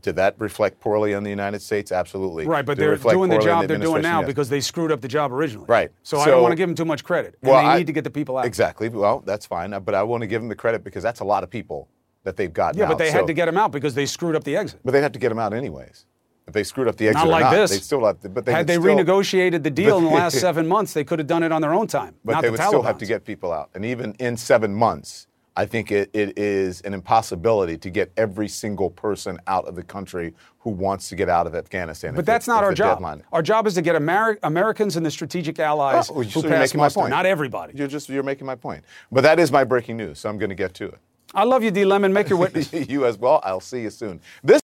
Did 0.00 0.16
that 0.16 0.36
reflect 0.38 0.80
poorly 0.80 1.12
on 1.12 1.22
the 1.22 1.28
United 1.28 1.60
States? 1.60 1.92
Absolutely. 1.92 2.46
Right, 2.46 2.64
but 2.64 2.78
Did 2.78 2.84
they're 2.98 3.12
doing 3.12 3.28
the 3.28 3.38
job 3.38 3.66
they're 3.68 3.76
doing 3.76 4.00
now 4.00 4.20
Yes. 4.20 4.26
because 4.26 4.48
they 4.48 4.60
screwed 4.62 4.90
up 4.90 5.02
the 5.02 5.08
job 5.08 5.30
originally. 5.32 5.66
Right. 5.68 5.90
So, 6.02 6.18
I 6.18 6.26
don't 6.26 6.40
want 6.40 6.52
to 6.52 6.56
give 6.56 6.66
them 6.68 6.74
too 6.76 6.86
much 6.86 7.04
credit. 7.04 7.36
And 7.42 7.50
Well, 7.50 7.60
they 7.62 7.68
I- 7.68 7.78
need 7.78 7.86
to 7.88 7.92
get 7.92 8.04
the 8.04 8.10
people 8.10 8.38
out. 8.38 8.46
Exactly. 8.46 8.88
Well, 8.88 9.22
that's 9.26 9.44
fine. 9.44 9.78
But 9.84 9.94
I 9.94 10.02
want 10.02 10.22
to 10.22 10.26
give 10.26 10.40
them 10.40 10.48
the 10.48 10.54
credit 10.54 10.82
because 10.82 11.02
that's 11.02 11.20
a 11.20 11.24
lot 11.24 11.42
of 11.42 11.50
people 11.50 11.88
that 12.26 12.36
they've 12.36 12.52
gotten 12.52 12.78
Yeah, 12.78 12.86
out. 12.86 12.88
but 12.90 12.98
they 12.98 13.06
So- 13.10 13.18
had 13.18 13.26
to 13.28 13.32
get 13.32 13.46
them 13.46 13.56
out 13.56 13.70
because 13.70 13.94
they 13.94 14.04
screwed 14.04 14.34
up 14.34 14.42
the 14.42 14.56
exit. 14.56 14.80
But 14.84 14.90
they'd 14.90 15.00
have 15.02 15.12
to 15.12 15.18
get 15.20 15.28
them 15.28 15.38
out 15.38 15.54
anyways. 15.54 16.06
If 16.48 16.54
they 16.54 16.64
screwed 16.64 16.88
up 16.88 16.96
the 16.96 17.06
exit 17.06 17.18
Not 17.20 17.28
or 17.28 17.30
like 17.30 17.44
not, 17.44 17.50
this. 17.52 17.70
they 17.70 17.78
still 17.78 18.04
have 18.04 18.20
to. 18.20 18.28
But 18.28 18.44
they 18.44 18.52
Had 18.52 18.66
they 18.66 18.74
still, 18.78 18.84
renegotiated 18.96 19.62
the 19.62 19.70
deal 19.70 19.98
in 19.98 20.04
the 20.04 20.10
last 20.10 20.38
seven 20.40 20.66
months, 20.66 20.92
they 20.92 21.04
could 21.04 21.20
have 21.20 21.28
done 21.28 21.44
it 21.44 21.52
on 21.52 21.62
their 21.62 21.72
own 21.72 21.86
time. 21.86 22.14
But 22.24 22.32
not 22.32 22.42
they 22.42 22.48
the 22.48 22.52
would 22.52 22.60
still 22.60 22.82
have 22.82 22.98
to 22.98 23.06
get 23.06 23.24
people 23.24 23.52
out. 23.52 23.70
And 23.74 23.84
even 23.84 24.12
in 24.18 24.36
seven 24.36 24.74
months, 24.74 25.28
I 25.56 25.66
think 25.66 25.90
it, 25.92 26.10
it 26.12 26.36
is 26.36 26.80
an 26.82 26.92
impossibility 26.94 27.78
to 27.78 27.90
get 27.90 28.10
every 28.16 28.46
single 28.48 28.90
person 28.90 29.38
out 29.46 29.66
of 29.66 29.74
the 29.76 29.82
country 29.84 30.34
who 30.58 30.70
wants 30.70 31.08
to 31.10 31.16
get 31.16 31.28
out 31.28 31.46
of 31.46 31.54
Afghanistan. 31.54 32.14
But 32.14 32.26
that's 32.26 32.46
it- 32.46 32.50
not 32.50 32.62
our 32.64 32.74
job. 32.74 32.98
Deadline. 32.98 33.22
Our 33.32 33.42
job 33.42 33.66
is 33.68 33.74
to 33.74 33.82
get 33.82 33.94
Ameri- 33.96 34.38
Americans 34.42 34.96
and 34.96 35.06
the 35.06 35.10
strategic 35.12 35.58
allies 35.60 36.10
Oh, 36.10 36.14
who 36.14 36.24
so 36.24 36.42
pass 36.42 36.74
my 36.74 36.82
muster, 36.84 37.00
point. 37.00 37.10
not 37.10 37.24
everybody. 37.24 37.72
You're 37.76 37.86
just 37.88 38.08
you're 38.08 38.22
making 38.24 38.46
my 38.46 38.56
point. 38.56 38.84
But 39.12 39.20
that 39.22 39.38
is 39.38 39.50
my 39.52 39.62
breaking 39.64 39.96
news, 39.96 40.18
so 40.18 40.28
I'm 40.28 40.38
going 40.38 40.50
to 40.50 40.54
get 40.56 40.74
to 40.74 40.86
it. 40.88 40.98
I 41.36 41.44
love 41.44 41.62
you, 41.62 41.70
D. 41.70 41.84
Lemon. 41.84 42.12
Make 42.12 42.30
your 42.30 42.38
witness. 42.38 42.72
you 42.88 43.04
as 43.04 43.18
well. 43.18 43.40
I'll 43.44 43.60
see 43.60 43.82
you 43.82 43.90
soon. 43.90 44.20
This 44.42 44.62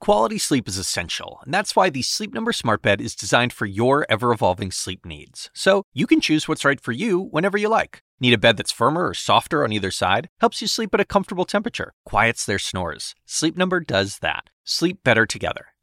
Quality 0.00 0.36
sleep 0.36 0.68
is 0.68 0.76
essential, 0.76 1.40
and 1.44 1.54
that's 1.54 1.74
why 1.74 1.88
the 1.88 2.02
Sleep 2.02 2.34
Number 2.34 2.52
Smart 2.52 2.82
Bed 2.82 3.00
is 3.00 3.14
designed 3.14 3.54
for 3.54 3.64
your 3.64 4.04
ever 4.10 4.32
evolving 4.32 4.70
sleep 4.70 5.06
needs. 5.06 5.48
So 5.54 5.84
you 5.94 6.06
can 6.06 6.20
choose 6.20 6.46
what's 6.46 6.64
right 6.64 6.78
for 6.78 6.92
you 6.92 7.18
whenever 7.30 7.56
you 7.56 7.70
like. 7.70 8.00
Need 8.20 8.34
a 8.34 8.38
bed 8.38 8.58
that's 8.58 8.70
firmer 8.70 9.08
or 9.08 9.14
softer 9.14 9.64
on 9.64 9.72
either 9.72 9.90
side? 9.90 10.28
Helps 10.40 10.60
you 10.60 10.68
sleep 10.68 10.92
at 10.92 11.00
a 11.00 11.06
comfortable 11.06 11.46
temperature, 11.46 11.94
quiets 12.04 12.44
their 12.44 12.58
snores. 12.58 13.14
Sleep 13.24 13.56
Number 13.56 13.80
does 13.80 14.18
that. 14.18 14.50
Sleep 14.64 15.02
better 15.04 15.24
together. 15.24 15.68